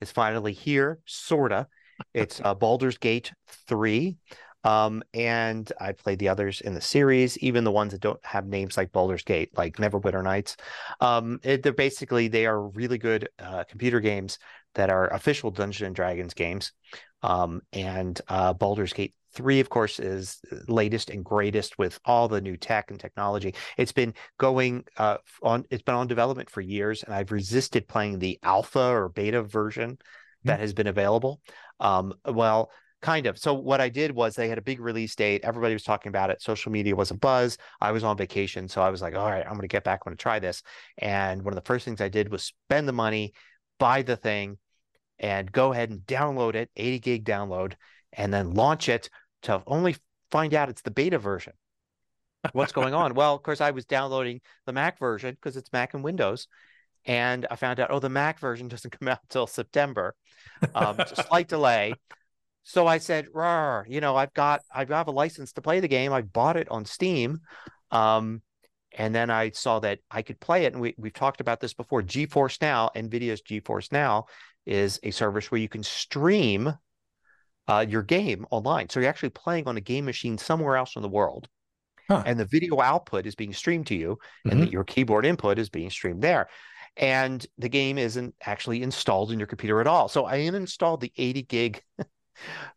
[0.00, 1.66] is finally here, sorta.
[2.14, 3.32] It's uh, Baldur's Gate
[3.66, 4.16] three.
[4.68, 8.46] Um, and I played the others in the series, even the ones that don't have
[8.46, 10.58] names like Baldur's Gate, like Neverwinter Nights.
[11.00, 14.38] Um, it, they're basically they are really good uh, computer games
[14.74, 16.72] that are official Dungeons and Dragons games.
[17.22, 20.38] Um, and uh, Baldur's Gate 3 of course is
[20.68, 25.64] latest and greatest with all the new tech and technology it's been going uh, on
[25.70, 29.90] it's been on development for years and i've resisted playing the alpha or beta version
[29.90, 30.48] mm-hmm.
[30.48, 31.42] that has been available
[31.78, 32.70] um, well
[33.00, 33.38] kind of.
[33.38, 35.42] So what I did was they had a big release date.
[35.44, 36.42] Everybody was talking about it.
[36.42, 37.58] Social media was a buzz.
[37.80, 40.00] I was on vacation, so I was like, all right, I'm going to get back.
[40.04, 40.62] I'm going to try this.
[40.98, 43.32] And one of the first things I did was spend the money,
[43.78, 44.58] buy the thing,
[45.18, 47.74] and go ahead and download it, 80 gig download,
[48.12, 49.10] and then launch it
[49.42, 49.96] to only
[50.30, 51.52] find out it's the beta version.
[52.52, 53.14] What's going on?
[53.18, 56.46] Well, of course, I was downloading the Mac version because it's Mac and Windows.
[57.04, 60.14] And I found out, oh, the Mac version doesn't come out until September.
[60.74, 61.94] Um, slight delay.
[62.68, 63.28] So I said,
[63.88, 66.12] you know, I've got I have a license to play the game.
[66.12, 67.40] I bought it on Steam.
[67.90, 68.42] Um,
[68.92, 70.74] and then I saw that I could play it.
[70.74, 72.02] And we, we've talked about this before.
[72.02, 74.26] GeForce Now, NVIDIA's GeForce Now,
[74.66, 76.74] is a service where you can stream
[77.68, 78.90] uh, your game online.
[78.90, 81.48] So you're actually playing on a game machine somewhere else in the world.
[82.06, 82.22] Huh.
[82.26, 84.50] And the video output is being streamed to you, mm-hmm.
[84.50, 86.48] and the, your keyboard input is being streamed there.
[86.98, 90.08] And the game isn't actually installed in your computer at all.
[90.08, 91.82] So I uninstalled the 80 gig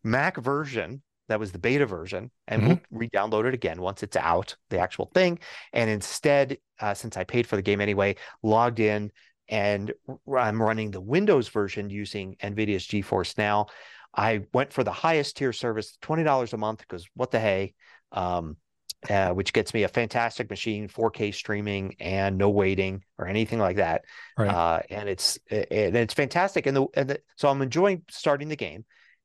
[0.03, 1.01] Mac version
[1.31, 2.69] that was the beta version, and mm-hmm.
[2.71, 5.39] we'll re-download it again once it's out, the actual thing.
[5.71, 9.11] And instead, uh, since I paid for the game anyway, logged in
[9.47, 9.93] and
[10.38, 13.67] I'm running the Windows version using NVIDIA's GeForce Now.
[14.13, 17.75] I went for the highest tier service, twenty dollars a month, because what the hey,
[18.11, 18.57] um,
[19.09, 23.77] uh, which gets me a fantastic machine, 4K streaming, and no waiting or anything like
[23.77, 24.03] that.
[24.38, 24.49] Right.
[24.49, 28.57] Uh, and it's it, it's fantastic, and the, and the, so I'm enjoying starting the
[28.57, 28.83] game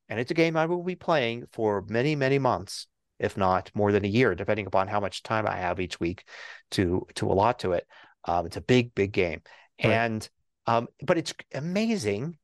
[0.09, 2.87] and it's a game I will be playing for many, many months,
[3.19, 6.25] if not more than a year, depending upon how much time I have each week
[6.71, 7.85] to to allot to it.
[8.25, 9.41] Um, it's a big, big game,
[9.83, 9.91] right.
[9.91, 10.29] and
[10.65, 12.37] um, but it's amazing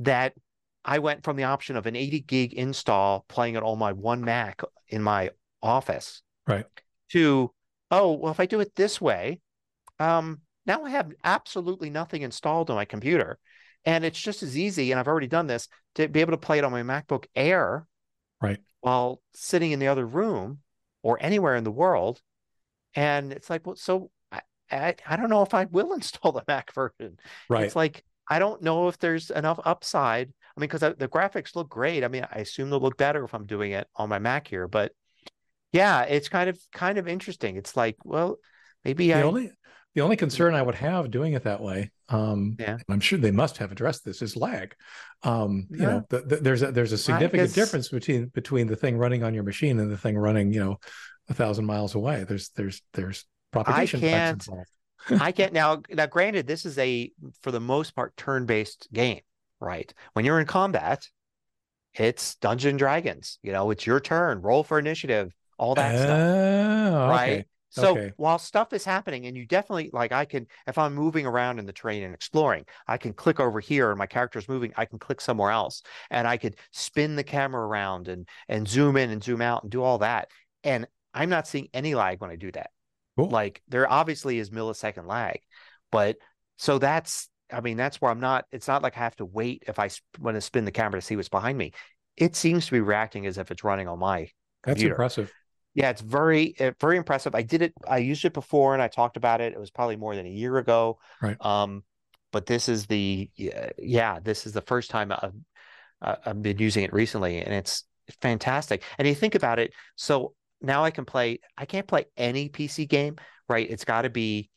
[0.00, 0.34] that
[0.84, 4.22] I went from the option of an 80 gig install playing it on my one
[4.22, 5.30] Mac in my
[5.62, 6.66] office, right,
[7.10, 7.52] to
[7.90, 9.40] oh well, if I do it this way,
[9.98, 13.38] um, now I have absolutely nothing installed on my computer
[13.84, 16.58] and it's just as easy, and I've already done this, to be able to play
[16.58, 17.86] it on my MacBook Air.
[18.40, 18.58] Right.
[18.80, 20.60] While sitting in the other room
[21.02, 22.20] or anywhere in the world.
[22.94, 24.40] And it's like, well, so I,
[24.70, 27.18] I, I don't know if I will install the Mac version.
[27.48, 27.64] Right.
[27.64, 30.28] It's like, I don't know if there's enough upside.
[30.28, 32.04] I mean, because the graphics look great.
[32.04, 34.68] I mean, I assume they'll look better if I'm doing it on my Mac here,
[34.68, 34.92] but
[35.72, 37.56] yeah, it's kind of kind of interesting.
[37.56, 38.38] It's like, well,
[38.84, 39.52] maybe the I only
[39.98, 42.78] the only concern I would have doing it that way, um, yeah.
[42.88, 44.76] I'm sure they must have addressed this, is lag.
[45.24, 45.76] Um, yeah.
[45.76, 49.24] You know, the, the, there's a there's a significant difference between between the thing running
[49.24, 50.78] on your machine and the thing running, you know,
[51.28, 52.22] a thousand miles away.
[52.22, 54.48] There's there's there's propagation I can't,
[55.20, 55.82] I can't now.
[55.90, 57.10] Now, granted, this is a
[57.42, 59.22] for the most part turn based game,
[59.58, 59.92] right?
[60.12, 61.08] When you're in combat,
[61.92, 63.40] it's Dungeon Dragons.
[63.42, 64.42] You know, it's your turn.
[64.42, 65.34] Roll for initiative.
[65.58, 67.10] All that oh, stuff.
[67.10, 67.32] Right.
[67.32, 67.44] okay.
[67.70, 68.12] So Okay.
[68.16, 71.66] while stuff is happening, and you definitely like, I can, if I'm moving around in
[71.66, 74.72] the terrain and exploring, I can click over here, and my character's moving.
[74.76, 78.96] I can click somewhere else, and I could spin the camera around and and zoom
[78.96, 80.28] in and zoom out and do all that.
[80.64, 82.70] And I'm not seeing any lag when I do that.
[83.16, 83.30] Cool.
[83.30, 85.40] Like there obviously is millisecond lag,
[85.92, 86.16] but
[86.56, 88.46] so that's, I mean, that's where I'm not.
[88.52, 91.06] It's not like I have to wait if I want to spin the camera to
[91.06, 91.72] see what's behind me.
[92.16, 94.28] It seems to be reacting as if it's running on my
[94.64, 94.92] That's computer.
[94.92, 95.34] impressive.
[95.78, 97.36] Yeah, it's very, uh, very impressive.
[97.36, 97.72] I did it.
[97.88, 99.52] I used it before, and I talked about it.
[99.52, 100.98] It was probably more than a year ago.
[101.22, 101.36] Right.
[101.40, 101.84] Um,
[102.32, 105.34] but this is the, yeah, this is the first time I've,
[106.02, 107.84] I've been using it recently, and it's
[108.20, 108.82] fantastic.
[108.98, 111.38] And you think about it, so now I can play.
[111.56, 113.14] I can't play any PC game,
[113.48, 113.70] right?
[113.70, 114.50] It's got to be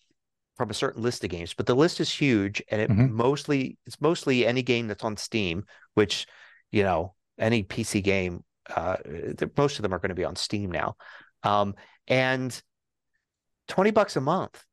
[0.57, 3.11] from a certain list of games, but the list is huge, and it Mhm.
[3.11, 6.25] mostly it's mostly any game that's on Steam, which
[6.71, 8.43] you know any PC game.
[8.75, 8.97] Uh,
[9.57, 10.95] most of them are going to be on Steam now,
[11.43, 11.75] um,
[12.07, 12.61] and
[13.67, 14.63] twenty bucks a month.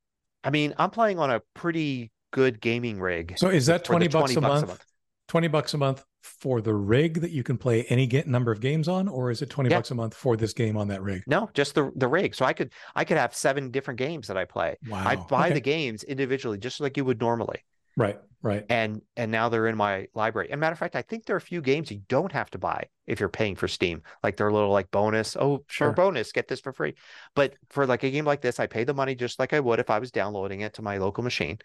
[0.44, 3.34] I mean, I'm playing on a pretty good gaming rig.
[3.36, 4.84] So is that for the 20 bucks, a, month,
[5.28, 8.60] 20 bucks a month for the rig that you can play any ga- number of
[8.60, 9.78] games on or is it 20 Yeah.
[9.78, 11.22] bucks a month for this game on that rig?
[11.26, 12.34] No, just the the rig.
[12.34, 14.76] So I could I could have seven different games that I play.
[14.88, 15.02] Wow.
[15.06, 15.54] I buy Okay.
[15.54, 17.64] the games individually, just like you would normally.
[17.98, 18.64] Right, right.
[18.70, 20.48] and and now they're in my library.
[20.52, 22.58] And matter of fact, I think there are a few games you don't have to
[22.58, 25.36] buy if you're paying for Steam, like they're a little like bonus.
[25.36, 25.88] Oh, Sure.
[25.88, 26.94] for bonus, get this for free.
[27.34, 29.80] But for like a game like this, I pay the money just like I would
[29.80, 31.58] if I was downloading it to my local machine,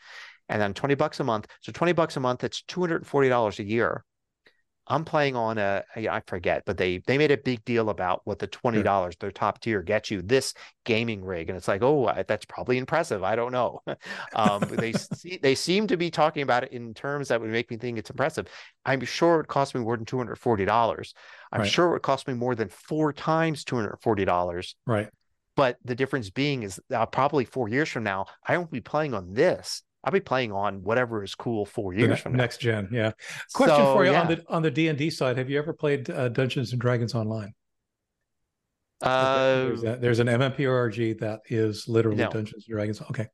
[0.49, 1.45] and then twenty bucks a month.
[1.61, 4.03] So twenty bucks a month, that's two hundred and forty dollars a year.
[4.85, 8.39] I'm playing on a I forget, but they they made a big deal about what
[8.39, 10.53] the twenty dollars their top tier gets you this
[10.84, 13.23] gaming rig, and it's like, oh, that's probably impressive.
[13.23, 13.81] I don't know.
[14.35, 17.72] um, they see, they seem to be talking about it in terms that would make
[17.72, 18.47] me think it's impressive.
[18.85, 21.14] I'm sure it cost me more than two hundred forty dollars.
[21.51, 21.72] I'm Right.
[21.72, 24.76] sure it cost me more than four times two hundred forty dollars.
[24.85, 25.10] Right.
[25.55, 29.14] But the difference being is uh, probably four years from now, I won't be playing
[29.14, 29.84] on this.
[30.03, 32.38] I'll be playing on whatever is cool four years ne- from now.
[32.39, 33.11] next gen, yeah.
[33.53, 34.21] Question So, for you yeah.
[34.21, 37.53] on the on the D&D side, have you ever played uh, Dungeons and Dragons online?
[39.01, 42.30] Uh, there's, that, there's an MMPRG that is literally No.
[42.30, 43.01] Dungeons and Dragons.
[43.01, 43.27] Okay.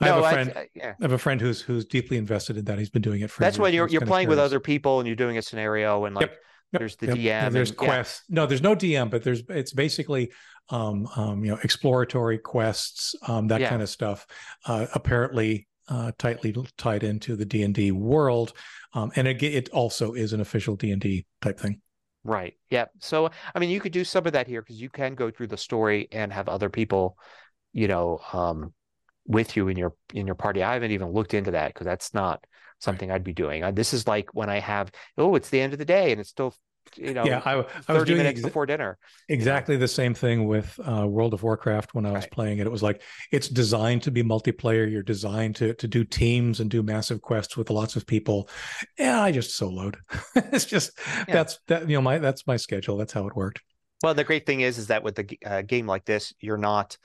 [0.00, 0.94] I no, have a friend I- yeah.
[0.98, 2.78] I have a friend who's who's deeply invested in that.
[2.78, 3.60] He's been doing it for That's years.
[3.62, 6.80] when you're you're playing with other people and you're doing a scenario and like Yep.
[6.80, 7.16] there's the Yep.
[7.16, 7.86] DM And there's and, yeah.
[7.86, 8.22] quests.
[8.30, 10.32] No, there's no DM, but there's it's basically
[10.70, 13.68] um, um, you know exploratory quests, um, that Yeah.
[13.68, 14.26] kind of stuff.
[14.64, 18.54] Uh, apparently uh, tightly tied into the D and D world,
[18.94, 21.82] um, and it it also is an official D and D type thing.
[22.24, 22.54] Right.
[22.70, 22.86] Yeah.
[23.00, 25.48] So, I mean, you could do some of that here because you can go through
[25.48, 27.16] the story and have other people,
[27.72, 28.72] you know, um,
[29.26, 30.62] with you in your in your party.
[30.62, 32.44] I haven't even looked into that because that's not
[32.78, 33.74] something I'd be doing.
[33.74, 36.30] This is like when I have, oh, it's the end of the day and it's
[36.30, 36.54] still,
[36.96, 38.98] you know, yeah, I, I was 30 doing minutes exa- before dinner.
[39.28, 42.30] exactly the same thing with uh, World of Warcraft when I was Right.
[42.30, 42.66] playing it.
[42.66, 44.90] It was like it's designed to be multiplayer.
[44.90, 48.48] You're designed to to do teams and do massive quests with lots of people.
[48.98, 49.96] And I just soloed.
[50.34, 50.98] it's just
[51.28, 51.34] Yeah.
[51.34, 52.96] that's that you know my that's my schedule.
[52.96, 53.60] That's how it worked.
[54.02, 56.96] Well, the great thing is, is that with a uh, game like this, you're not,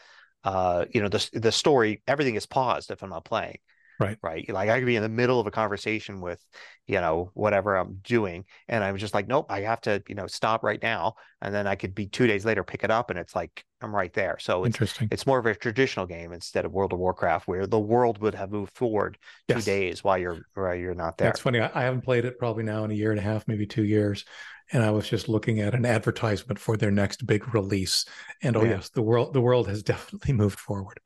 [0.46, 3.58] uh, you know, the the story, everything is paused if I'm not playing.
[4.00, 4.18] Right.
[4.22, 4.50] Right.
[4.50, 6.44] Like I could be in the middle of a conversation with,
[6.88, 10.26] you know, whatever I'm doing, and I'm just like, nope, I have to, you know,
[10.28, 13.20] stop right now, and then I could be two days later pick it up, and
[13.20, 14.38] it's like I'm right there.
[14.40, 15.08] So it's Interesting.
[15.12, 18.34] it's more of a traditional game instead of World of Warcraft, where the world would
[18.36, 19.18] have moved forward
[19.48, 19.66] two Yes.
[19.66, 21.28] days while you're while you're not there.
[21.28, 21.60] That's funny.
[21.60, 23.84] I, I haven't played it probably now in a year and a half, maybe two
[23.86, 24.26] years.
[24.72, 28.06] And I was just looking at an advertisement for their next big release.
[28.42, 28.70] And oh Yeah.
[28.78, 31.00] yes, the world the world has definitely moved forward.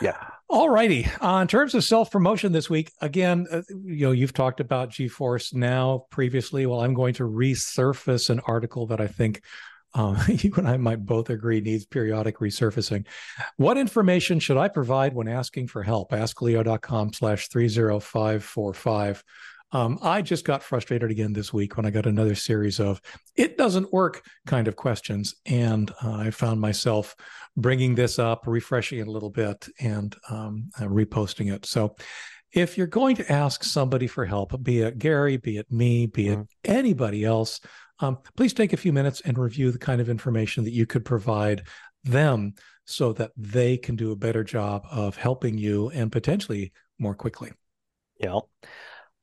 [0.00, 0.33] Yeah.
[0.50, 1.06] All righty.
[1.20, 4.90] Uh, in terms of self promotion this week, again, uh, you know, you've talked about
[4.90, 6.66] GeForce now previously.
[6.66, 9.42] Well, I'm going to resurface an article that I think
[9.94, 13.06] uh, you and I might both agree needs periodic resurfacing.
[13.56, 16.10] What information should I provide when asking for help?
[16.10, 19.24] AskLeo.com slash 30545.
[19.72, 23.00] Um, I just got frustrated again this week when I got another series of
[23.34, 25.34] it doesn't work kind of questions.
[25.46, 27.16] And uh, I found myself
[27.56, 31.66] bringing this up, refreshing it a little bit, and um, uh, reposting it.
[31.66, 31.96] So
[32.52, 36.28] if you're going to ask somebody for help, be it Gary, be it me, be
[36.28, 36.46] it Mhm.
[36.64, 37.60] anybody else,
[37.98, 41.04] um, please take a few minutes and review the kind of information that you could
[41.04, 41.66] provide
[42.04, 42.54] them
[42.84, 47.50] so that they can do a better job of helping you and potentially more quickly.
[48.22, 48.48] Know.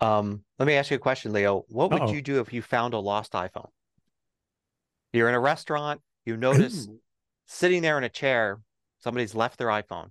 [0.01, 1.63] Um, let me ask you a question, Leo.
[1.69, 2.13] What would Uh-oh.
[2.13, 3.69] you do if you found a lost iPhone?
[5.13, 6.87] You're in a restaurant, you notice
[7.45, 8.59] sitting there in a chair,
[8.99, 10.07] somebody's left their iPhone.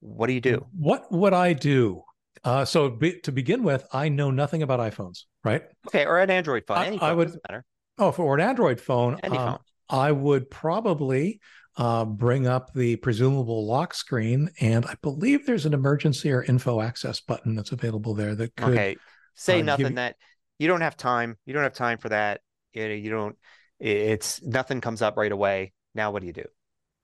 [0.00, 0.66] What do you do?
[0.78, 2.02] What would I do?
[2.44, 5.62] Uh, so be, to begin with, I know nothing about iPhones, right?
[5.88, 6.78] Okay, or an Android phone.
[6.78, 7.64] I- any I would- matter.
[7.98, 9.58] Oh, for an Android phone, Any um, phone.
[9.88, 11.40] I would probably
[11.78, 16.82] uh, bring up the presumable lock screen, and I believe there's an emergency or info
[16.82, 18.74] access button that's available there that could.
[18.74, 18.96] okay.
[19.36, 20.16] Say give nothing you- that
[20.58, 21.36] you don't have time.
[21.46, 22.40] You don't have time for that.
[22.72, 23.36] You, know, you don't.
[23.78, 25.72] It's nothing comes up right away.
[25.94, 26.44] Now what do you do?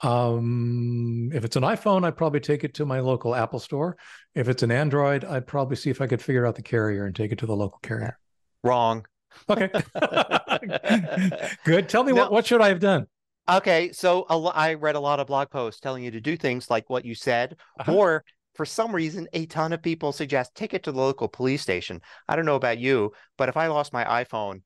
[0.09, 3.97] Um, if it's an iPhone, I'd probably take it to my local Apple store.
[4.35, 7.15] If it's an Android, I'd probably see if I could figure out the carrier and
[7.15, 8.19] take it to the local carrier.
[8.65, 9.07] Wrong.
[9.49, 9.71] Okay.
[11.65, 11.89] Good.
[11.89, 12.23] Tell me No.
[12.23, 13.07] what what should I have done?
[13.49, 16.71] Okay, so a I read a lot of blog posts telling you to do things
[16.71, 17.93] like what you said, Uh-huh.
[17.95, 21.63] or for some reason, a ton of people suggest take it to the local police
[21.63, 22.01] station.
[22.29, 24.63] I don't know about you, but if I lost my iPhone,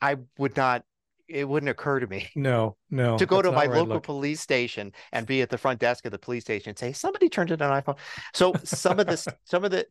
[0.00, 0.84] I would not.
[1.28, 3.18] It wouldn't occur to me No, no.
[3.18, 6.18] to go to my local police station and be at the front desk of the
[6.20, 7.96] police station and say somebody turned in an iPhone.
[8.32, 9.86] So some of this, some of the,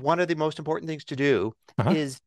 [0.00, 1.90] one of the most important things to do Uh-huh.
[1.90, 2.18] is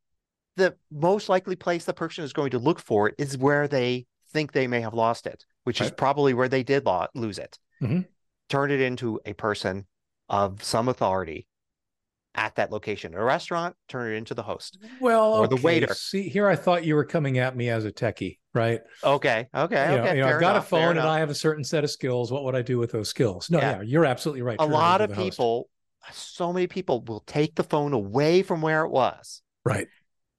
[0.57, 4.06] the most likely place the person is going to look for it is where they
[4.31, 7.57] think they may have lost it, which is probably where they did lo- lose it.
[7.81, 8.06] Mhm.
[8.49, 9.88] Turn it into a person
[10.30, 11.47] of some authority
[12.35, 13.15] at that location.
[13.15, 14.77] A restaurant, turn it into the host.
[15.01, 15.93] Well, or the waiter.
[15.93, 18.81] See, here I thought you were coming at me as a techie, right?
[19.03, 20.15] Okay, okay, you know, okay.
[20.18, 21.07] you know, I've got enough, a phone and.
[21.07, 22.31] I have a certain set of skills.
[22.31, 23.49] What would I do with those skills?
[23.49, 23.77] No, Yeah.
[23.77, 24.57] yeah, you're absolutely right.
[24.60, 25.38] a Turn lot of the host.
[25.38, 25.69] people,
[26.14, 29.41] so many people will take the phone away from where it was.
[29.65, 29.88] right?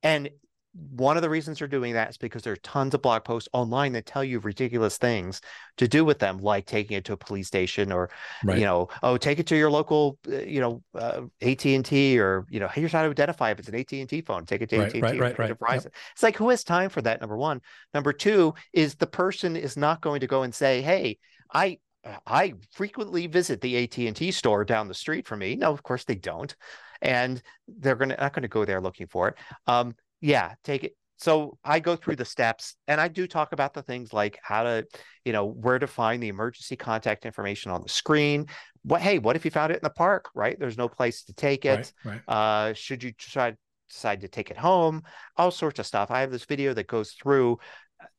[0.03, 0.31] And
[0.73, 3.49] one of the reasons they're doing that is because there are tons of blog posts
[3.53, 5.41] online that tell you ridiculous things
[5.79, 8.09] to do with them, like taking it to a police station or,
[8.45, 8.59] Right.
[8.59, 12.21] you know, oh, take it to your local, uh, you know, uh, AT and T
[12.21, 14.47] or, you know, here's how to identify if it's an AT and T phone.
[14.47, 15.59] Take it to Right, AT and right, T right, right.
[15.59, 15.91] Verizon.
[16.13, 17.21] It's like who has time for that?
[17.21, 17.61] Number one.
[17.93, 21.19] Number two is the person is not going to go and say, hey,
[21.53, 21.79] I.
[22.27, 25.55] I frequently visit the AT and T store down the street from me.
[25.55, 26.57] No, of course they don't,
[27.03, 29.35] and they're gonna not going to go there looking for it.
[29.67, 30.97] Um, yeah, take it.
[31.17, 34.63] So I go through the steps and I do talk about the things like how
[34.63, 34.87] to,
[35.25, 38.47] you know, where to find the emergency contact information on the screen.
[38.85, 40.59] What, hey, what if you found it in the park, right?
[40.59, 41.93] There's no place to take it.
[42.05, 42.35] Right, right.
[42.37, 43.55] Uh, should you try
[43.91, 45.03] decide to take it home?
[45.37, 46.11] All sorts of stuff.
[46.11, 47.59] I have this video that goes through,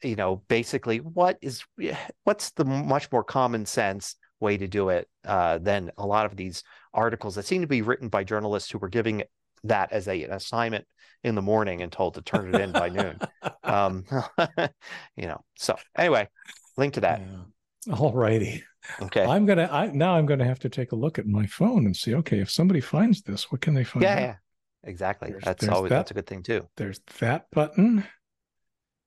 [0.04, 1.64] you know, basically what is
[2.24, 6.36] what's the much more common sense way to do it uh, than a lot of
[6.36, 6.64] these
[6.94, 9.24] articles that seem to be written by journalists who were giving
[9.66, 10.86] that as a, an assignment
[11.24, 13.20] in the morning and told to turn it in by noon.
[13.64, 14.06] Um,
[15.16, 15.40] you know.
[15.56, 16.28] So anyway,
[16.78, 17.22] link to that.
[17.22, 17.94] Yeah.
[17.96, 18.64] All righty.
[19.02, 19.24] Okay.
[19.24, 19.70] I'm gonna.
[19.72, 22.16] I now I'm gonna have to take a look at my phone and see.
[22.16, 24.04] Okay, if somebody finds this, what can they find?
[24.04, 24.36] Yeah, yeah.
[24.84, 25.30] Exactly.
[25.30, 25.98] There's- that's there's always that.
[25.98, 26.68] that's a good thing too.
[26.76, 28.04] There's that button.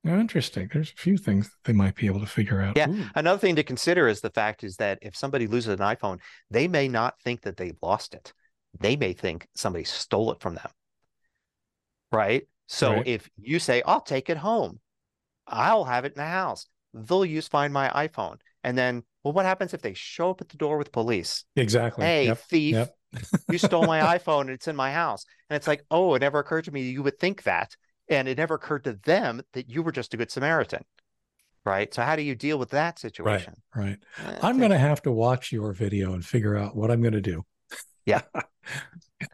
[0.06, 0.68] Oh, interesting.
[0.72, 2.76] There's a few things that they might be able to figure out.
[2.76, 2.90] Yeah.
[2.90, 6.18] Ooh, Another thing to consider is the fact is that if somebody loses an iPhone,
[6.50, 8.32] they may not think that they've lost it.
[8.80, 10.70] They may think somebody stole it from them.
[12.12, 12.46] Right?
[12.66, 13.06] So Right.
[13.06, 14.80] if you say, I'll take it home,
[15.46, 18.38] I'll have it in the house, they'll use Find My iPhone.
[18.62, 21.44] And then, well, what happens if they show up at the door with police?
[21.56, 22.04] exactly.
[22.04, 22.38] Hey, Yep.
[22.38, 22.96] thief, yep.
[23.48, 25.24] you stole my iPhone and it's in my house.
[25.50, 27.76] And it's like, oh, it never occurred to me you would think that.
[28.08, 30.84] And it never occurred to them that you were just a good Samaritan.
[31.64, 31.92] Right.
[31.92, 33.54] So how do you deal with that situation?
[33.74, 33.96] Right.
[34.18, 37.14] Eh, I'm going to have to watch your video and figure out what I'm going
[37.14, 37.44] to do.
[38.06, 38.22] Yeah.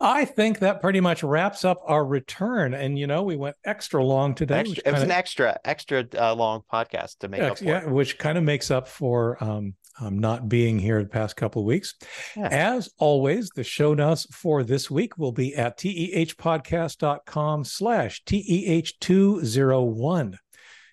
[0.00, 2.74] I think that pretty much wraps up our return.
[2.74, 4.60] And, you know, we went extra long today.
[4.60, 7.66] Extra, it was an extra, extra uh, long podcast to make up Ex- for.
[7.66, 11.62] yeah, which kind of makes up for um, um, not being here the past couple
[11.62, 11.94] of weeks.
[12.36, 12.48] Yeah.
[12.48, 20.36] As always, the show notes for this week will be at tehpodcast.com slash TEH201.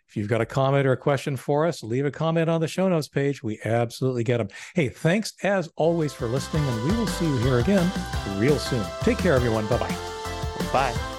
[0.07, 2.67] If you've got a comment or a question for us, leave a comment on the
[2.67, 3.43] show notes page.
[3.43, 4.47] We absolutely get them.
[4.73, 7.91] Hey, thanks as always for listening, and we will see you here again
[8.37, 8.85] real soon.
[9.01, 9.67] Take care, everyone.
[9.67, 9.97] Bye bye.
[10.71, 11.16] Bye.